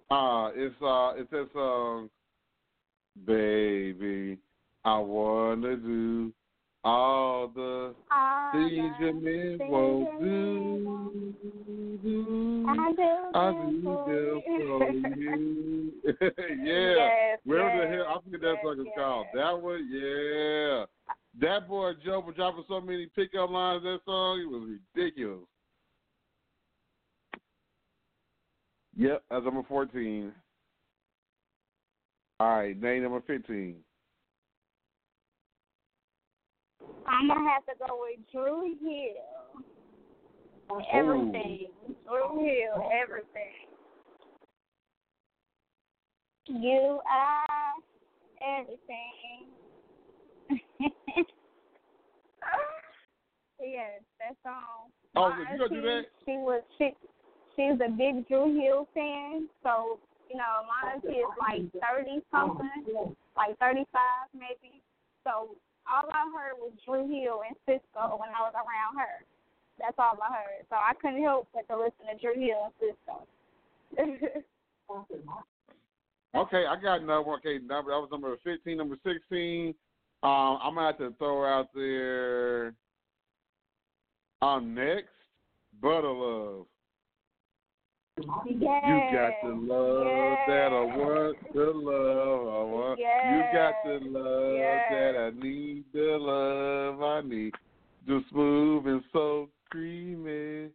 Uh, 0.09 0.51
it's 0.55 0.75
uh, 0.81 1.13
it's 1.17 1.31
says 1.31 1.49
um, 1.57 2.09
baby, 3.27 4.39
I 4.85 4.99
wanna 4.99 5.77
do 5.77 6.33
all 6.85 7.49
the 7.49 7.93
All 8.13 8.53
things 8.53 8.95
the 9.01 9.07
you 9.07 9.13
men 9.21 9.59
won't 9.69 10.23
you 10.23 10.81
do. 12.03 12.67
I 12.69 12.93
do 12.93 13.13
I 13.35 13.51
do 13.51 13.83
for 13.83 14.07
them 14.07 14.43
you. 14.47 14.63
for 14.79 14.93
you. 15.17 15.93
yeah. 16.65 16.95
Yes, 16.97 17.39
Wherever 17.45 17.75
yes, 17.75 17.91
the 17.91 17.97
hell 17.97 18.07
I 18.09 18.23
forget 18.23 18.41
that 18.43 18.55
yes, 18.55 18.63
song 18.63 18.79
is 18.79 18.87
yes. 18.87 18.95
called. 18.97 19.27
That 19.35 19.61
one, 19.61 19.89
yeah. 19.91 20.85
That 21.41 21.69
boy 21.69 21.93
Joe 22.05 22.21
was 22.21 22.37
dropping 22.37 22.65
so 22.69 22.81
many 22.81 23.07
pickup 23.17 23.51
lines 23.51 23.83
in 23.85 23.91
that 23.93 24.01
song, 24.05 24.41
it 24.41 24.49
was 24.49 24.79
ridiculous. 24.95 25.49
Yep, 28.97 29.23
that's 29.31 29.45
number 29.45 29.63
fourteen. 29.69 30.33
All 32.41 32.57
right, 32.57 32.81
name 32.81 33.03
number 33.03 33.23
fifteen. 33.27 33.77
I'm 37.07 37.29
gonna 37.29 37.49
have 37.51 37.65
to 37.67 37.73
go 37.87 38.01
with 38.01 38.21
Dru 38.33 38.75
Hill. 38.81 39.63
Oh. 40.71 40.81
Everything. 40.93 41.69
Dru 42.07 42.39
Hill, 42.41 42.91
everything. 43.03 43.67
You 46.49 47.01
are 47.11 47.75
everything. 48.59 49.47
yes, 53.61 54.01
that's 54.19 54.37
all. 54.47 54.91
Oh, 55.17 55.33
you 55.39 55.59
gonna 55.59 55.69
do 55.69 55.83
that? 55.83 56.03
She 56.25 56.33
was 56.33 56.63
she 56.79 56.95
she's 57.57 57.81
a 57.81 57.91
big 57.91 58.29
Dru 58.29 58.55
Hill 58.61 58.87
fan, 58.95 59.49
so 59.63 59.99
you 60.31 60.37
know, 60.37 60.63
my 60.69 60.93
auntie 60.95 61.21
is 61.21 61.33
like 61.41 61.63
thirty 61.81 62.23
something, 62.31 63.17
like 63.37 63.59
thirty 63.59 63.85
five 63.93 64.29
maybe. 64.35 64.83
So 65.25 65.57
all 65.89 66.09
I 66.13 66.31
heard 66.31 66.61
was 66.61 66.73
Dru 66.85 67.09
Hill 67.09 67.43
and 67.47 67.57
Sisqó 67.67 68.19
when 68.19 68.31
I 68.31 68.43
was 68.43 68.55
around 68.55 68.99
her. 68.99 69.25
That's 69.79 69.97
all 69.99 70.19
I 70.23 70.33
heard. 70.33 70.67
So 70.71 70.77
I 70.77 70.93
couldn't 71.01 71.23
help 71.23 71.49
but 71.53 71.67
to 71.69 71.77
listen 71.77 72.07
to 72.11 72.17
Dru 72.21 72.35
Hill 72.35 72.71
and 72.71 72.77
Sisqó. 72.79 74.43
Okay, 76.35 76.65
I 76.67 76.77
got 76.79 77.01
another 77.01 77.23
one. 77.23 77.39
Okay, 77.39 77.59
number 77.59 77.93
that 77.93 77.99
was 77.99 78.09
number 78.13 78.37
fifteen. 78.45 78.77
Number 78.77 78.97
sixteen. 79.03 79.75
Um, 80.23 80.59
I'm 80.63 80.75
gonna 80.75 80.89
have 80.89 80.99
to 80.99 81.15
throw 81.19 81.47
out 81.47 81.69
there. 81.75 82.75
Um, 84.43 84.75
next, 84.75 85.09
Butta 85.83 86.05
Love. 86.05 86.67
Yes. 88.19 88.27
You 88.47 89.09
got 89.13 89.33
the 89.43 89.55
love 89.55 90.07
yes. 90.07 90.39
that 90.49 90.73
I 90.73 90.85
want, 90.97 91.37
the 91.55 91.73
love 91.75 92.49
I 92.49 92.63
want. 92.73 92.99
You 92.99 93.43
got 93.53 93.75
the 93.85 94.19
love 94.19 94.55
Yes. 94.55 94.85
that 94.91 95.17
I 95.17 95.31
need, 95.43 95.85
the 95.93 96.17
love 96.19 97.03
I 97.03 97.21
need. 97.27 97.53
Just 98.07 98.29
smooth 98.31 98.87
and 98.87 99.03
so 99.13 99.49
creamy. 99.71 100.71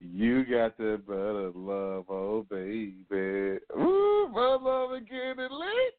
You 0.00 0.44
got 0.44 0.76
the 0.76 1.00
better 1.06 1.50
love, 1.54 2.04
oh 2.08 2.46
baby. 2.50 3.58
Ooh, 3.78 4.28
butter 4.32 4.58
love 4.62 4.92
and 4.92 5.08
getting 5.08 5.36
lit. 5.38 5.94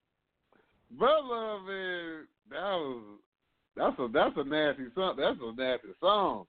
Butter 0.98 1.22
love, 1.24 1.62
man, 1.64 2.28
that 2.52 2.62
was 2.62 3.04
that's 3.76 4.00
a 4.00 4.08
that's 4.14 4.36
a 4.38 4.44
nasty 4.44 4.86
song. 4.96 5.16
That's 5.18 5.38
a 5.42 5.56
nasty 5.56 5.90
song. 6.00 6.46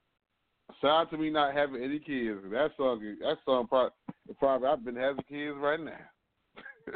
Shout 0.81 0.91
out 0.91 1.11
to 1.11 1.17
me 1.17 1.29
not 1.29 1.53
having 1.55 1.81
any 1.81 1.99
kids. 1.99 2.39
That 2.51 2.71
song, 2.77 3.01
that 3.21 3.37
song, 3.45 3.67
probably, 3.67 3.91
probably 4.37 4.67
I've 4.67 4.85
been 4.85 4.95
having 4.95 5.23
kids 5.27 5.57
right 5.57 5.79
now. 5.79 5.93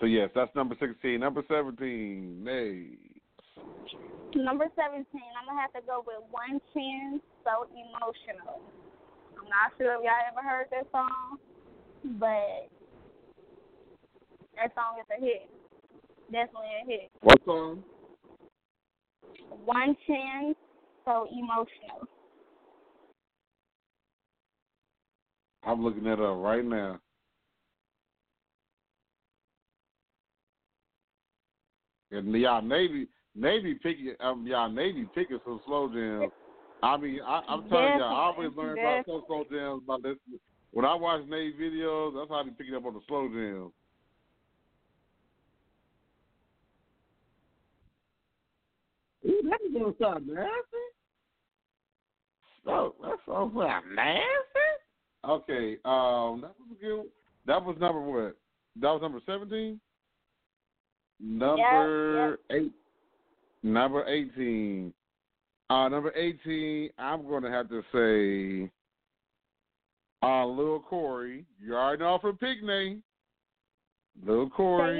so 0.00 0.06
yes, 0.06 0.30
that's 0.34 0.54
number 0.54 0.76
sixteen. 0.78 1.20
Number 1.20 1.42
seventeen, 1.48 2.44
Nate. 2.44 3.18
Number 4.34 4.66
17, 4.76 5.08
I'm 5.08 5.46
going 5.48 5.56
to 5.56 5.62
have 5.62 5.72
to 5.72 5.80
go 5.88 6.04
with 6.06 6.20
One 6.30 6.60
Chin, 6.74 7.20
So 7.44 7.64
Emotional. 7.72 8.60
I'm 9.40 9.48
not 9.48 9.72
sure 9.78 9.94
if 9.94 10.04
y'all 10.04 10.28
ever 10.28 10.46
heard 10.46 10.66
that 10.70 10.86
song, 10.92 11.38
but 12.20 12.68
that 14.56 14.74
song 14.74 15.00
is 15.00 15.08
a 15.08 15.18
hit. 15.18 15.48
Definitely 16.30 16.68
a 16.76 16.86
hit. 16.86 17.10
What 17.22 17.40
song? 17.46 17.82
One 19.64 19.96
Chin, 20.06 20.54
So 21.04 21.26
Emotional. 21.32 22.08
I'm 25.64 25.84
looking 25.84 26.04
that 26.04 26.22
up 26.22 26.38
right 26.38 26.64
now. 26.64 26.98
And 32.10 32.32
y'all 32.32 32.62
Navy 32.62 33.06
Navy 33.34 33.74
picking 33.74 34.14
um 34.20 34.46
y'all 34.46 34.70
Navy 34.70 35.06
picking 35.14 35.38
some 35.44 35.60
slow 35.66 35.88
jams. 35.88 36.32
I 36.82 36.96
mean, 36.96 37.20
I, 37.26 37.42
I'm 37.48 37.68
telling 37.68 37.98
y'all, 37.98 38.02
I 38.02 38.32
always 38.32 38.50
learn 38.56 38.78
about 38.78 39.04
some 39.04 39.22
slow 39.26 39.44
jams 39.50 39.82
by 39.86 39.96
listening. 39.96 40.40
When 40.70 40.84
I 40.84 40.94
watch 40.94 41.22
Navy 41.28 41.54
videos, 41.60 42.14
that's 42.14 42.30
how 42.30 42.42
they 42.44 42.50
picking 42.50 42.74
up 42.74 42.86
on 42.86 42.94
the 42.94 43.00
slow 43.08 43.28
jams. 43.28 43.72
Ooh, 49.38 49.48
that 49.48 49.58
doesn't 49.72 49.98
sound 50.00 50.26
nasty. 50.26 50.50
So 52.64 52.94
that 53.02 53.16
sounds 53.26 53.54
like 53.54 53.82
nasty. 53.94 54.22
Okay, 55.24 55.78
um, 55.84 56.42
that 56.42 56.54
was 56.58 56.68
a 56.72 56.84
good. 56.84 57.06
That 57.46 57.64
was 57.64 57.76
number 57.80 58.00
what? 58.00 58.36
That 58.80 58.90
was 58.90 59.02
number 59.02 59.20
seventeen. 59.26 59.80
Number 61.20 62.38
eight. 62.50 62.72
Number 63.62 64.06
eighteen. 64.06 64.92
Uh, 65.70 65.88
number 65.88 66.12
eighteen. 66.14 66.90
I'm 66.98 67.26
going 67.26 67.42
to 67.42 67.50
have 67.50 67.68
to 67.70 67.82
say, 67.92 68.70
uh, 70.22 70.46
Lil 70.46 70.80
Corey. 70.80 71.44
You 71.60 71.74
already 71.74 72.02
know 72.02 72.18
from 72.20 72.36
Picnic. 72.38 72.98
Lil 74.24 74.48
Corey. 74.50 74.98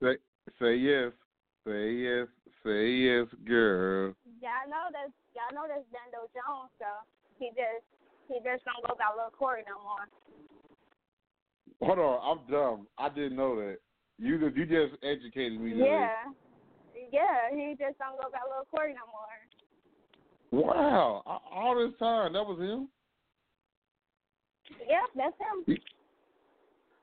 Say 0.00 0.10
yes. 0.10 0.18
Say, 0.58 0.64
say 0.64 0.76
yes. 0.76 1.12
Say 1.66 1.92
yes. 1.92 2.28
Say 2.64 2.88
yes, 3.08 3.26
girl. 3.46 4.14
Y'all 4.40 4.68
know 4.68 4.88
that's 4.92 5.12
y'all 5.32 5.52
know 5.52 5.64
that's 5.68 5.84
Dando 5.92 6.28
Jones, 6.32 6.72
so 6.78 6.86
He 7.38 7.48
just 7.56 7.84
he 8.28 8.36
just 8.44 8.64
don't 8.64 8.84
go 8.86 8.94
by 8.96 9.12
Lil 9.16 9.32
Corey 9.36 9.64
no 9.68 9.80
more. 9.80 10.08
Hold 11.80 11.98
on, 11.98 12.18
I'm 12.24 12.52
dumb. 12.52 12.86
I 12.98 13.08
didn't 13.08 13.36
know 13.36 13.56
that. 13.56 13.78
You 14.18 14.38
just 14.38 14.56
you 14.56 14.64
just 14.66 15.02
educated 15.02 15.60
me. 15.60 15.72
today. 15.72 15.84
Yeah. 15.84 16.32
Yeah, 17.12 17.50
he 17.52 17.74
just 17.78 17.98
don't 17.98 18.16
go 18.20 18.28
by 18.30 18.40
Lil 18.48 18.64
Corey 18.70 18.94
no 18.94 19.06
more. 19.12 19.44
Wow, 20.54 21.22
all 21.52 21.74
this 21.76 21.98
time 21.98 22.34
that 22.34 22.44
was 22.44 22.60
him. 22.60 22.88
Yeah, 24.88 25.04
that's 25.16 25.34
him. 25.38 25.76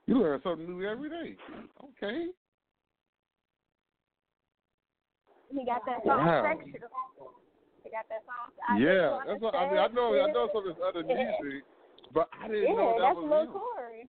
You 0.07 0.20
learn 0.20 0.39
something 0.43 0.66
new 0.68 0.88
every 0.88 1.09
day. 1.09 1.36
Okay. 1.84 2.28
He 5.51 5.65
got 5.65 5.81
that 5.85 5.99
song 6.05 6.17
Wow. 6.17 6.43
sexual. 6.47 7.35
He 7.83 7.89
got 7.89 8.05
that 8.09 8.23
song. 8.25 8.55
I 8.67 8.77
yeah, 8.79 9.19
that's 9.27 9.41
what 9.41 9.55
I 9.55 9.69
mean. 9.69 9.79
I 9.79 9.87
know 9.87 10.15
I 10.15 10.31
know 10.31 10.49
some 10.53 10.67
of 10.67 10.75
his 10.75 10.83
other 10.85 11.03
Yeah. 11.07 11.15
music, 11.15 11.63
but 12.13 12.29
I 12.31 12.47
didn't 12.47 12.69
Yeah, 12.69 12.75
know 12.75 12.95
that 12.97 13.03
that's 13.03 13.15
was 13.17 13.47
Lil. 13.47 13.53
Corey. 13.53 14.07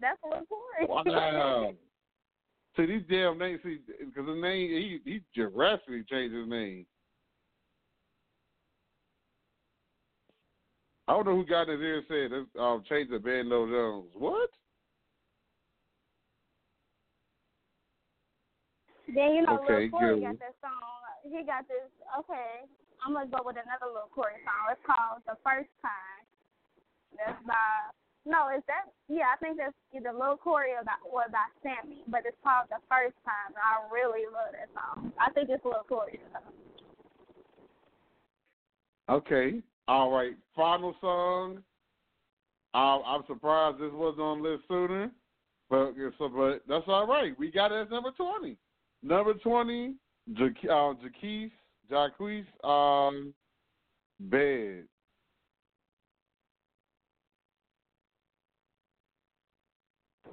That's 0.00 0.18
Lil 0.24 0.46
Corey. 0.46 0.86
Wow. 0.88 1.72
See 2.76 2.86
these 2.86 3.02
damn 3.10 3.36
names, 3.36 3.60
see, 3.64 3.80
because 3.98 4.26
the 4.26 4.34
name 4.34 4.70
he 4.70 5.00
he 5.04 5.20
drastically 5.34 6.04
changed 6.08 6.34
his 6.34 6.48
name. 6.48 6.86
I 11.08 11.14
don't 11.14 11.26
know 11.26 11.34
who 11.34 11.44
got 11.44 11.68
in 11.68 11.80
his 11.80 11.80
ear 11.80 11.96
and 12.08 12.46
said 12.54 12.60
um 12.60 12.84
change 12.88 13.10
the 13.10 13.18
band 13.18 13.48
No 13.48 13.66
Jones. 13.66 14.10
What? 14.14 14.50
Then 19.14 19.34
you 19.34 19.42
know 19.42 19.60
Okay, 19.64 19.88
Lil 19.88 19.94
Corey 19.94 20.20
got 20.20 20.38
that 20.38 20.56
song. 20.62 21.00
He 21.26 21.44
got 21.44 21.68
this. 21.68 21.88
Okay, 22.24 22.64
I'm 23.04 23.12
gonna 23.14 23.28
go 23.28 23.42
with 23.44 23.56
another 23.56 23.90
Lil 23.92 24.08
Corey 24.14 24.38
song. 24.46 24.72
It's 24.72 24.84
called 24.86 25.22
"The 25.26 25.36
First 25.44 25.70
Time." 25.82 26.22
That's 27.18 27.38
by 27.44 27.90
no, 28.26 28.48
is 28.54 28.62
that? 28.68 28.92
Yeah, 29.08 29.32
I 29.32 29.36
think 29.40 29.56
that's 29.56 29.74
either 29.96 30.12
Lil 30.12 30.36
Corey 30.36 30.72
or 30.76 30.84
by, 30.84 30.92
or 31.08 31.24
by 31.32 31.48
Sammy, 31.62 32.04
but 32.08 32.22
it's 32.26 32.36
called 32.44 32.68
"The 32.68 32.76
First 32.88 33.16
Time." 33.24 33.56
I 33.56 33.88
really 33.92 34.26
love 34.28 34.52
that 34.52 34.68
song. 34.76 35.12
I 35.18 35.30
think 35.32 35.48
it's 35.48 35.64
Lil 35.64 35.84
Corey. 35.88 36.20
Though. 36.32 36.40
Okay. 39.16 39.62
All 39.88 40.10
right. 40.12 40.36
Final 40.54 40.94
song. 41.00 41.62
Um, 42.72 43.02
I'm 43.04 43.22
surprised 43.26 43.80
this 43.80 43.90
wasn't 43.92 44.20
on 44.20 44.42
list 44.42 44.62
sooner, 44.68 45.10
but 45.68 45.94
so, 46.18 46.28
but 46.28 46.62
that's 46.68 46.86
all 46.86 47.06
right. 47.06 47.36
We 47.38 47.50
got 47.50 47.72
it 47.72 47.82
as 47.82 47.90
number 47.90 48.12
twenty. 48.12 48.56
Number 49.02 49.34
twenty, 49.34 49.94
Ja- 50.26 50.46
uh, 50.46 50.94
Jacquees, 50.94 51.50
Jacquees, 51.90 52.44
um, 52.64 53.32
bed. 54.20 54.84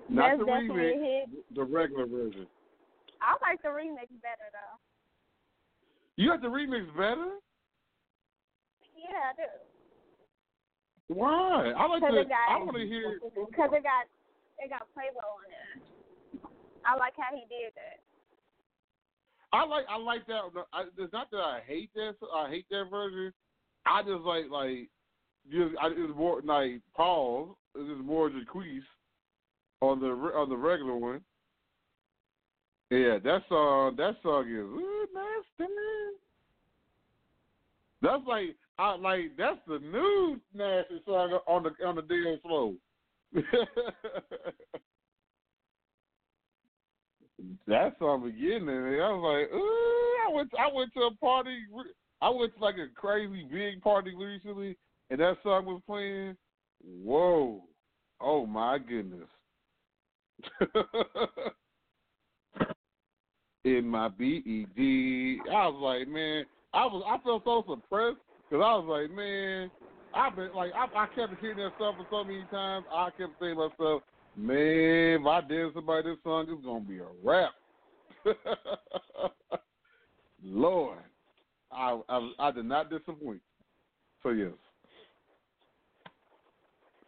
Not 0.10 0.38
That's 0.38 0.40
the 0.40 0.46
remix, 0.46 1.26
the 1.54 1.64
regular 1.64 2.06
version. 2.06 2.48
I 3.22 3.36
like 3.42 3.62
the 3.62 3.70
remix 3.70 4.08
better 4.22 4.48
though. 4.52 4.80
You 6.16 6.30
got 6.30 6.42
the 6.42 6.48
remix 6.48 6.88
better? 6.96 7.40
Yeah, 8.96 9.32
I 9.32 9.34
do. 9.36 11.14
Why? 11.14 11.72
I 11.76 11.88
like 11.88 12.02
the. 12.02 12.26
got, 12.28 12.50
I 12.50 12.58
want 12.58 12.78
to 12.78 12.88
hear. 12.88 13.20
Cause 13.56 13.70
it 13.72 13.84
got 13.84 14.08
it 14.60 14.70
got 14.70 14.88
Playboy 14.94 15.20
on 15.20 15.46
it. 15.48 15.84
I 16.86 16.96
like 16.98 17.14
how 17.18 17.36
he 17.36 17.42
did 17.48 17.76
that. 17.76 18.07
I 19.54 19.66
like 19.66 19.86
I 19.90 19.98
like 19.98 20.28
that. 20.28 20.42
I, 20.74 20.84
it's 20.98 21.14
not 21.14 21.32
that 21.32 21.38
I 21.38 21.62
hate 21.66 21.90
that. 21.96 22.16
I 22.34 22.50
hate 22.50 22.66
that 22.70 22.86
version. 22.92 23.34
I 23.86 24.02
just 24.04 24.22
like 24.24 24.50
like 24.52 24.90
just 25.52 25.76
I, 25.82 25.88
it's 25.88 26.18
more 26.18 26.42
like 26.44 26.82
Paul. 26.96 27.58
It's 27.76 27.90
just 27.90 28.02
more 28.02 28.30
Jacquees 28.30 28.82
on 29.82 30.00
the 30.02 30.08
on 30.08 30.50
the 30.50 30.58
regular 30.58 30.96
one. 30.98 31.22
Yeah, 32.90 33.20
that 33.24 33.44
song 33.48 33.96
that 33.98 34.16
song 34.22 34.50
is 34.50 34.66
nasty. 35.14 35.74
That's 38.02 38.24
like 38.28 38.56
I 38.78 38.96
like 38.96 39.32
that's 39.38 39.60
the 39.68 39.80
new 39.80 40.40
nasty 40.54 41.02
song 41.06 41.40
on 41.48 41.64
the 41.64 41.86
on 41.86 41.96
the 41.96 42.02
dance 42.02 42.42
floor. 42.42 42.74
that 47.68 47.98
song 48.00 48.24
beginning, 48.24 48.70
and 48.70 49.02
I 49.02 49.12
was 49.12 49.24
like, 49.24 49.52
ooh, 49.54 50.16
I 50.28 50.32
went 50.34 50.52
I 50.60 50.68
went 50.74 50.94
to 50.94 51.02
a 51.02 51.16
party. 51.16 51.58
I 52.22 52.30
went 52.30 52.56
to 52.56 52.64
like 52.64 52.76
a 52.76 52.88
crazy 53.00 53.48
big 53.52 53.82
party 53.82 54.14
recently, 54.16 54.78
and 55.10 55.20
that 55.20 55.38
song 55.44 55.66
was 55.66 55.82
playing. 55.88 56.36
Whoa, 56.84 57.64
oh 58.22 58.46
my 58.46 58.78
goodness. 58.78 59.28
In 63.64 63.88
my 63.88 64.08
BED, 64.08 64.78
I 65.52 65.68
was 65.68 65.80
like, 65.82 66.08
man, 66.08 66.46
I 66.74 66.86
was 66.86 67.04
I 67.06 67.18
felt 67.24 67.44
so 67.44 67.64
suppressed 67.68 68.18
because 68.50 68.64
I 68.64 68.76
was 68.76 68.86
like, 68.88 69.12
man, 69.16 69.72
I've 70.14 70.36
been 70.36 70.54
like 70.54 70.72
I, 70.74 70.86
I 70.96 71.08
kept 71.08 71.40
hearing 71.42 71.58
that 71.58 71.74
stuff 71.76 71.96
for 71.98 72.06
so 72.10 72.24
many 72.24 72.46
times. 72.52 72.86
I 72.92 73.10
kept 73.18 73.34
saying 73.42 73.58
myself, 73.58 74.04
man, 74.38 75.22
if 75.22 75.26
I 75.26 75.42
did 75.42 75.74
somebody 75.74 76.10
this 76.10 76.18
song, 76.24 76.46
it's 76.50 76.66
gonna 76.66 76.80
be 76.82 77.00
a 77.00 77.08
rap. 77.24 77.52
Lord, 80.44 81.00
I, 81.72 82.00
I 82.08 82.32
I 82.40 82.52
did 82.52 82.66
not 82.66 82.90
disappoint. 82.90 83.42
So 84.24 84.30
yes. 84.30 84.52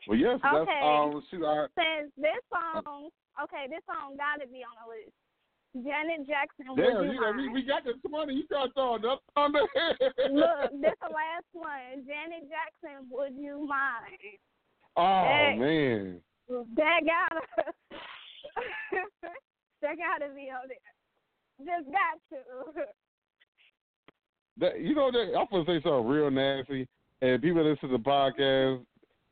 Well, 0.07 0.17
yes, 0.17 0.39
that's 0.41 0.55
Okay. 0.55 0.79
um. 0.81 1.21
Shoot, 1.29 1.45
I, 1.45 1.67
Since 1.75 2.11
this 2.17 2.41
song, 2.51 3.09
okay, 3.43 3.67
this 3.69 3.83
song 3.85 4.17
got 4.17 4.41
to 4.41 4.47
be 4.47 4.63
on 4.63 4.75
the 4.81 4.89
list. 4.89 5.13
Janet 5.75 6.25
Jackson, 6.25 6.65
would 6.69 6.81
damn, 6.81 7.05
you 7.05 7.13
you 7.13 7.19
got, 7.19 7.53
we, 7.53 7.61
got 7.61 7.83
this 7.85 7.93
money. 8.09 8.33
You 8.33 8.47
got 8.47 8.73
throwing 8.73 9.05
up 9.05 9.21
on 9.35 9.51
there. 9.51 9.69
Look, 10.31 10.71
this 10.81 10.97
the 10.99 11.13
last 11.13 11.45
one. 11.53 12.07
Janet 12.07 12.49
Jackson, 12.49 13.05
would 13.11 13.35
you 13.37 13.67
mind? 13.67 14.17
Oh 14.97 15.23
Hey. 15.23 15.55
man. 15.57 16.21
That 16.49 17.01
gotta, 17.05 17.41
that 19.81 19.95
gotta 19.97 20.33
be 20.33 20.49
on 20.49 20.67
there. 20.67 20.77
Just 21.59 21.91
got 21.91 22.19
to. 22.31 22.85
That, 24.59 24.81
you 24.81 24.95
know 24.95 25.11
that 25.11 25.37
I'm 25.37 25.45
gonna 25.51 25.63
say 25.65 25.81
something 25.83 26.07
real 26.07 26.31
nasty, 26.31 26.87
and 27.21 27.41
people 27.41 27.63
that 27.63 27.69
listen 27.69 27.89
to 27.89 27.97
the 27.97 28.03
podcast, 28.03 28.83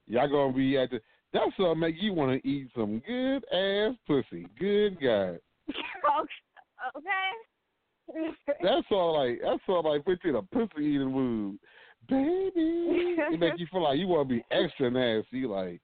y'all 0.08 0.30
gonna 0.30 0.54
be 0.54 0.78
at 0.78 0.92
the. 0.92 1.02
That's 1.34 1.52
gonna 1.58 1.76
make 1.76 1.96
you 2.00 2.14
want 2.14 2.42
to 2.42 2.48
eat 2.48 2.68
some 2.76 3.02
good 3.06 3.44
ass 3.52 3.96
pussy. 4.06 4.48
Good 4.60 5.02
God. 5.02 5.40
okay. 6.96 7.32
That's 8.62 8.88
all 8.92 9.20
like. 9.20 9.42
That's 9.44 9.62
all 9.68 9.84
like 9.84 10.06
put 10.06 10.20
you 10.24 10.30
in 10.30 10.36
a 10.36 10.44
pussy 10.44 10.86
eating 10.86 11.12
mood, 11.12 11.58
baby. 12.08 13.16
It 13.34 13.40
make 13.40 13.60
you 13.60 13.68
feel 13.72 13.84
like 13.84 13.98
you 13.98 14.08
want 14.08 14.30
to 14.30 14.36
be 14.36 14.46
extra 14.52 14.90
nasty. 14.90 15.46
Like, 15.46 15.82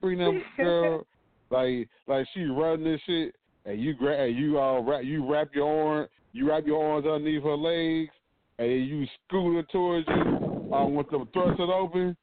bring 0.00 0.18
them 0.18 0.42
girl. 0.56 1.06
Like, 1.52 1.88
like 2.06 2.28
she 2.32 2.44
running 2.44 2.84
this 2.84 3.00
shit, 3.06 3.34
and 3.64 3.80
you 3.80 3.92
grab, 3.94 4.20
and 4.20 4.38
you 4.38 4.60
uh, 4.60 4.80
wrap, 4.82 5.02
you 5.02 5.28
wrap 5.28 5.48
your 5.52 5.96
arm, 5.96 6.08
you 6.32 6.48
wrap 6.48 6.64
your 6.64 6.92
arms 6.92 7.08
underneath 7.08 7.42
her 7.42 7.56
legs, 7.56 8.12
and 8.60 8.86
you 8.86 9.04
scoot 9.26 9.56
her 9.56 9.62
towards 9.64 10.06
you, 10.06 10.72
um, 10.72 10.94
with 10.94 11.10
them 11.10 11.28
thrusted 11.34 11.68
open, 11.68 12.16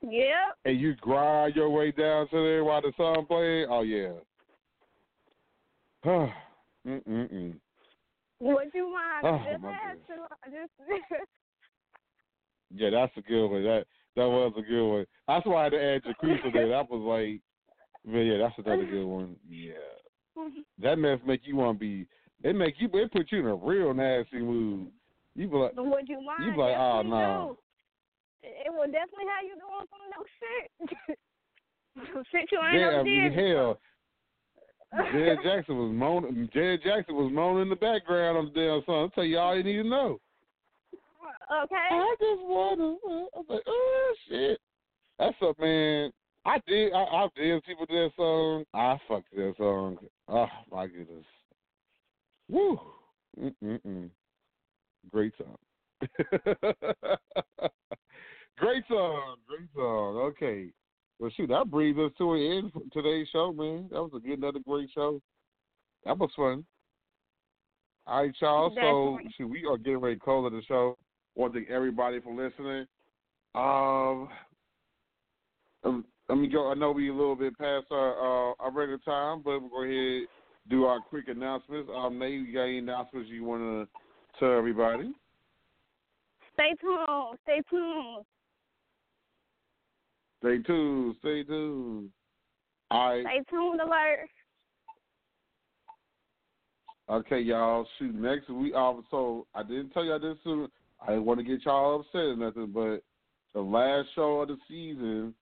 Yep. 0.00 0.56
and 0.64 0.80
you 0.80 0.94
grind 0.94 1.56
your 1.56 1.68
way 1.68 1.90
down 1.90 2.26
to 2.30 2.36
there 2.36 2.64
while 2.64 2.80
the 2.80 2.90
song 2.96 3.26
playing. 3.26 3.66
Oh 3.68 3.82
yeah. 3.82 4.12
mm 6.06 6.32
mm 6.86 7.02
mm. 7.06 7.54
Would 8.40 8.68
you 8.72 8.94
mind? 8.94 9.26
Oh, 9.26 9.40
just 9.50 10.06
to. 10.06 10.50
Just. 10.50 10.72
Yeah, 12.74 12.90
that's 12.90 13.16
a 13.16 13.22
good 13.22 13.46
one. 13.48 13.64
That 13.64 13.86
that 14.18 14.28
was 14.28 14.52
a 14.58 14.62
good 14.62 14.88
one. 14.90 15.06
That's 15.26 15.46
why 15.46 15.60
I 15.60 15.64
had 15.64 15.72
to 15.72 15.82
add 15.82 16.02
Jaquisa 16.02 16.52
there. 16.52 16.68
That 16.68 16.90
was 16.90 17.02
like, 17.02 17.40
man, 18.04 18.26
yeah, 18.26 18.38
that's 18.38 18.58
another 18.58 18.84
good 18.84 19.06
one. 19.06 19.36
Yeah, 19.48 19.72
that 20.82 20.98
mess 20.98 21.18
make 21.26 21.42
you 21.44 21.56
want 21.56 21.78
to 21.78 21.80
be. 21.80 22.06
It 22.42 22.54
make 22.54 22.74
you. 22.78 22.88
It 22.92 23.12
put 23.12 23.30
you 23.32 23.40
in 23.40 23.46
a 23.46 23.54
real 23.54 23.94
nasty 23.94 24.38
mood. 24.38 24.88
You 25.34 25.48
be 25.48 25.56
like, 25.56 25.72
Would 25.76 26.08
you 26.08 26.20
mind? 26.20 26.44
you 26.44 26.52
be 26.52 26.58
like, 26.58 26.76
oh 26.76 27.02
no. 27.02 27.56
do. 28.42 28.48
It 28.48 28.72
will 28.72 28.86
definitely 28.86 29.26
have 29.34 29.44
you 29.44 29.54
doing 29.54 29.86
some 29.88 30.04
no 30.14 30.24
shit. 30.38 31.18
Shit 32.30 32.48
you 32.52 32.60
ain't 32.62 32.80
Yeah, 32.80 33.00
I 33.00 33.02
mean, 33.02 33.32
hell, 33.32 33.80
Jared 35.12 35.38
Jackson 35.44 35.76
was 35.76 35.92
moaning. 35.92 36.48
Janet 36.52 36.82
Jackson 36.82 37.16
was 37.16 37.32
moaning 37.32 37.62
in 37.62 37.70
the 37.70 37.76
background 37.76 38.38
on 38.38 38.44
the 38.46 38.52
damn 38.52 38.82
song. 38.86 39.02
I'll 39.02 39.10
tell 39.10 39.24
you 39.24 39.38
all 39.38 39.56
you 39.56 39.64
need 39.64 39.82
to 39.82 39.88
know. 39.88 40.20
Okay. 41.64 41.88
I 41.90 42.14
just 42.20 42.42
wanna. 42.42 42.96
I 43.04 43.38
was 43.38 43.46
like, 43.48 43.62
oh 43.66 44.14
shit. 44.28 44.60
That's 45.18 45.36
up, 45.42 45.58
man. 45.58 46.10
I 46.44 46.60
did. 46.66 46.92
I, 46.92 46.98
I 46.98 47.28
did 47.36 47.64
people 47.64 47.86
to 47.86 47.92
that 47.92 48.10
song. 48.16 48.64
I 48.74 48.98
fucked 49.08 49.34
that 49.34 49.54
song. 49.56 49.98
Oh 50.28 50.48
my 50.70 50.86
goodness. 50.86 51.24
Woo. 52.48 52.78
Mm-mm-mm. 53.38 54.10
Great 55.10 55.32
song. 55.38 55.56
Great 58.58 58.82
song, 58.88 59.36
great 59.46 59.68
song. 59.72 60.16
Okay. 60.16 60.66
Well, 61.20 61.30
shoot, 61.36 61.48
that 61.48 61.70
brings 61.70 61.96
us 61.96 62.10
to 62.18 62.32
an 62.32 62.40
end 62.40 62.72
for 62.72 62.82
today's 62.92 63.28
show, 63.32 63.52
man. 63.52 63.88
That 63.90 64.02
was 64.02 64.10
a 64.16 64.18
good, 64.18 64.38
another 64.38 64.58
great 64.66 64.90
show. 64.92 65.20
That 66.04 66.18
was 66.18 66.30
fun. 66.34 66.64
All 68.06 68.22
right, 68.22 68.34
y'all. 68.40 68.74
So, 68.74 69.18
shoot, 69.36 69.48
we 69.48 69.64
are 69.64 69.76
getting 69.76 69.98
ready 69.98 70.16
to 70.16 70.20
close 70.20 70.50
the 70.50 70.62
show. 70.66 70.96
Want 71.38 71.54
to 71.54 71.60
thank 71.60 71.70
everybody 71.70 72.20
for 72.20 72.34
listening. 72.34 72.84
Um, 73.54 74.28
um, 75.84 76.04
let 76.28 76.36
me 76.36 76.48
go. 76.48 76.70
I 76.70 76.74
know 76.74 76.90
we 76.90 77.08
a 77.08 77.14
little 77.14 77.36
bit 77.36 77.56
past 77.56 77.86
our 77.90 78.50
uh, 78.50 78.54
our 78.58 78.72
regular 78.72 78.98
time, 78.98 79.42
but 79.42 79.60
we'll 79.60 79.70
go 79.70 79.84
ahead 79.84 80.26
do 80.68 80.84
our 80.84 81.00
quick 81.00 81.28
announcements. 81.28 81.90
Um, 81.94 82.18
Nate, 82.18 82.46
you 82.46 82.52
got 82.52 82.64
any 82.64 82.78
announcements 82.78 83.30
you 83.30 83.44
want 83.44 83.62
to 83.62 83.88
tell 84.38 84.56
everybody? 84.56 85.12
Stay 86.54 86.74
tuned. 86.80 87.38
Stay 87.44 87.60
tuned. 87.70 88.24
Stay 90.40 90.62
tuned. 90.62 91.16
Stay 91.20 91.42
tuned. 91.44 92.10
All 92.90 93.10
right. 93.10 93.24
Stay 93.24 93.42
tuned 93.50 93.80
alert. 93.80 94.28
Okay, 97.10 97.40
y'all. 97.40 97.86
Shoot, 97.98 98.14
next 98.14 98.50
week. 98.50 98.74
Um, 98.74 99.04
so 99.10 99.46
I 99.54 99.62
didn't 99.62 99.90
tell 99.90 100.04
y'all 100.04 100.18
this 100.18 100.36
soon. 100.44 100.68
I 101.00 101.12
didn't 101.12 101.24
want 101.24 101.38
to 101.38 101.44
get 101.44 101.64
y'all 101.64 102.00
upset 102.00 102.20
or 102.20 102.36
nothing, 102.36 102.72
but 102.72 103.02
the 103.54 103.60
last 103.60 104.08
show 104.14 104.40
of 104.40 104.48
the 104.48 104.56
season 104.68 105.34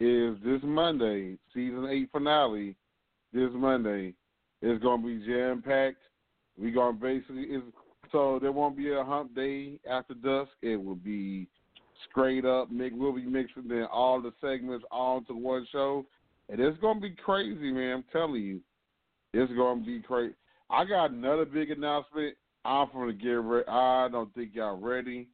is 0.00 0.36
this 0.44 0.60
Monday, 0.62 1.38
season 1.54 1.86
eight 1.90 2.10
finale. 2.12 2.76
This 3.32 3.50
Monday, 3.54 4.14
it's 4.60 4.82
gonna 4.82 5.02
be 5.02 5.24
jam 5.24 5.62
packed. 5.62 6.02
We 6.58 6.70
gonna 6.70 6.92
basically 6.92 7.44
is 7.44 7.62
so 8.10 8.38
there 8.40 8.52
won't 8.52 8.76
be 8.76 8.92
a 8.92 9.02
hump 9.02 9.34
day 9.34 9.78
after 9.88 10.14
dusk. 10.14 10.50
It 10.60 10.76
will 10.76 10.96
be 10.96 11.48
straight 12.10 12.44
up. 12.44 12.70
Mick 12.70 12.96
will 12.96 13.14
be 13.14 13.24
mixing 13.24 13.70
in 13.70 13.86
all 13.90 14.20
the 14.20 14.32
segments 14.40 14.84
all 14.90 15.18
into 15.18 15.34
one 15.34 15.66
show, 15.72 16.04
and 16.48 16.60
it's 16.60 16.78
gonna 16.80 17.00
be 17.00 17.14
crazy, 17.24 17.72
man. 17.72 17.98
I'm 17.98 18.04
telling 18.12 18.42
you, 18.42 18.60
it's 19.32 19.52
gonna 19.52 19.82
be 19.82 20.00
crazy. 20.00 20.34
I 20.68 20.84
got 20.84 21.10
another 21.10 21.44
big 21.44 21.70
announcement. 21.70 22.36
I'm 22.64 22.88
gonna 22.92 23.12
get 23.12 23.30
ready. 23.30 23.66
I 23.68 24.08
don't 24.10 24.32
think 24.34 24.50
y'all 24.54 24.76
ready. 24.76 25.28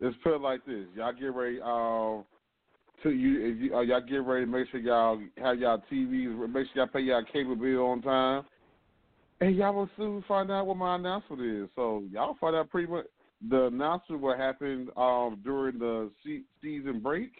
Let's 0.00 0.16
put 0.22 0.34
it 0.34 0.40
like 0.40 0.64
this: 0.64 0.86
y'all 0.96 1.12
get 1.12 1.34
ready. 1.34 1.60
Um, 1.60 2.24
to 3.02 3.10
you, 3.10 3.46
if 3.46 3.60
you, 3.60 3.76
uh, 3.76 3.80
y'all 3.80 4.00
get 4.00 4.24
ready. 4.24 4.46
Make 4.46 4.68
sure 4.70 4.80
y'all 4.80 5.20
have 5.38 5.58
y'all 5.58 5.82
TVs. 5.90 6.38
Make 6.48 6.66
sure 6.68 6.82
y'all 6.82 6.86
pay 6.86 7.00
y'all 7.00 7.24
cable 7.32 7.56
bill 7.56 7.86
on 7.86 8.02
time. 8.02 8.44
And 9.40 9.56
y'all 9.56 9.74
will 9.74 9.90
soon 9.96 10.24
find 10.28 10.50
out 10.50 10.66
what 10.66 10.76
my 10.76 10.94
announcement 10.94 11.42
is. 11.42 11.68
So 11.74 12.04
y'all 12.10 12.36
find 12.40 12.54
out 12.54 12.70
pretty 12.70 12.90
much 12.90 13.06
the 13.48 13.66
announcement 13.66 14.22
what 14.22 14.38
happened 14.38 14.90
um, 14.96 15.40
during 15.42 15.78
the 15.78 16.10
season 16.62 17.00
break, 17.00 17.32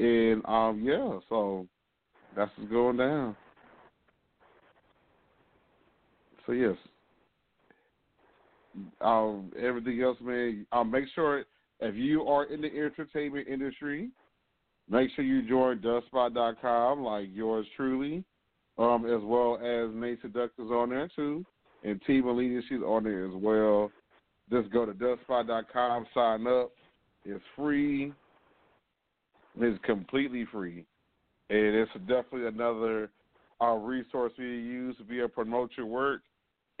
and 0.00 0.44
um, 0.46 0.82
yeah, 0.82 1.18
so 1.28 1.68
that's 2.36 2.50
what's 2.56 2.70
going 2.70 2.96
down. 2.96 3.36
So 6.46 6.52
yes, 6.52 6.74
um, 9.00 9.52
everything 9.58 10.02
else, 10.02 10.18
man. 10.20 10.66
Um, 10.72 10.90
make 10.90 11.04
sure 11.14 11.44
if 11.80 11.94
you 11.94 12.26
are 12.26 12.44
in 12.44 12.60
the 12.60 12.68
entertainment 12.68 13.48
industry, 13.48 14.10
make 14.88 15.10
sure 15.14 15.24
you 15.24 15.48
join 15.48 15.78
Dustspot.com, 15.78 17.02
like 17.02 17.28
yours 17.32 17.66
truly, 17.76 18.24
um, 18.78 19.06
as 19.06 19.20
well 19.22 19.56
as 19.56 19.94
Nayy 19.94 20.20
Seduction's 20.22 20.70
on 20.70 20.90
there 20.90 21.08
too, 21.14 21.44
and 21.84 22.00
Tee 22.06 22.22
Malinaaa, 22.22 22.62
she's 22.68 22.80
on 22.80 23.04
there 23.04 23.26
as 23.26 23.34
well. 23.34 23.90
Just 24.50 24.70
go 24.72 24.84
to 24.84 24.92
Dustspot.com, 24.92 26.06
sign 26.14 26.46
up. 26.46 26.72
It's 27.24 27.44
free. 27.56 28.12
It's 29.58 29.84
completely 29.84 30.46
free, 30.50 30.86
and 31.50 31.74
it's 31.74 31.90
definitely 32.06 32.46
another 32.46 33.10
uh, 33.60 33.72
resource 33.72 34.32
we 34.38 34.44
use 34.44 34.96
to 34.96 35.04
be 35.04 35.18
able 35.18 35.28
to 35.28 35.34
promote 35.34 35.70
your 35.76 35.86
work 35.86 36.22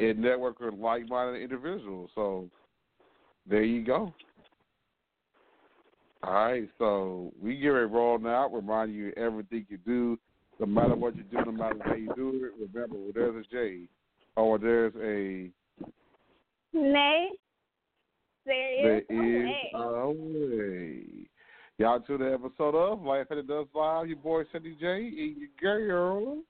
and 0.00 0.18
network 0.18 0.60
with 0.60 0.74
like-minded 0.74 1.42
individuals. 1.42 2.10
So 2.14 2.48
there 3.48 3.62
you 3.62 3.84
go. 3.84 4.12
All 6.22 6.34
right, 6.34 6.68
so 6.78 7.32
we 7.40 7.56
get 7.56 7.72
it 7.72 7.88
to 7.88 7.98
out. 7.98 8.22
now. 8.22 8.48
Remind 8.48 8.94
you 8.94 9.12
everything 9.16 9.66
you 9.70 9.78
do, 9.78 10.18
no 10.58 10.66
matter 10.66 10.94
what 10.94 11.16
you 11.16 11.22
do, 11.22 11.38
no 11.46 11.52
matter 11.52 11.78
how 11.82 11.94
you 11.94 12.12
do 12.14 12.44
it. 12.44 12.74
Remember, 12.74 12.96
where 12.96 13.12
there's 13.14 13.46
a 13.46 13.48
J 13.50 13.88
oh, 14.36 14.44
or 14.44 14.58
there's 14.58 14.92
a 14.96 15.50
Nay. 16.76 17.28
There 18.44 18.98
is 18.98 19.04
there 19.08 19.18
a 19.18 19.38
is 19.38 19.46
way. 19.46 19.70
a 19.74 20.10
way. 20.10 21.02
Y'all 21.78 22.00
to 22.00 22.18
the 22.18 22.34
episode 22.34 22.74
of 22.74 23.00
Life 23.02 23.28
After 23.30 23.42
Dusk 23.42 23.70
Live. 23.74 24.08
Your 24.08 24.18
boy 24.18 24.42
Ceddy 24.54 24.78
J 24.78 24.86
and 24.86 25.36
your 25.38 25.48
girl. 25.58 26.42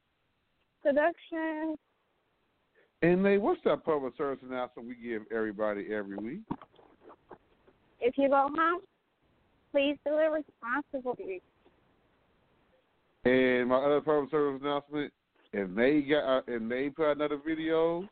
Production. 0.83 1.77
And 3.03 3.25
they, 3.25 3.39
what's 3.39 3.61
that 3.65 3.85
public 3.85 4.15
service 4.17 4.45
announcement 4.47 4.89
we 4.89 4.95
give 4.95 5.23
everybody 5.35 5.87
every 5.93 6.17
week? 6.17 6.41
If 8.01 8.17
you 8.19 8.29
go 8.29 8.49
home, 8.55 8.81
please 9.73 9.97
do 10.05 10.19
it 10.19 10.31
responsibly. 10.31 11.43
And 13.25 13.69
my 13.69 13.77
other 13.77 14.01
public 14.01 14.31
service 14.31 14.61
announcement, 14.63 15.13
if 15.53 15.75
they 15.75 16.03
got 16.03 16.39
uh, 16.39 16.43
if 16.47 16.69
they 16.69 16.91
put 16.91 17.13
another 17.13 17.39
video, 17.45 18.09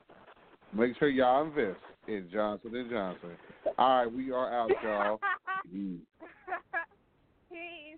make 0.75 0.99
sure 0.99 1.09
y'all 1.09 1.47
invest 1.47 1.79
in 2.07 2.29
Johnson 2.33 2.75
and 2.75 2.91
Johnson. 2.91 3.31
All 3.79 4.05
right, 4.05 4.13
we 4.13 4.31
are 4.33 4.53
out, 4.53 4.71
y'all. 4.83 5.21
Peace. 5.73 6.01
Peace. 7.51 7.98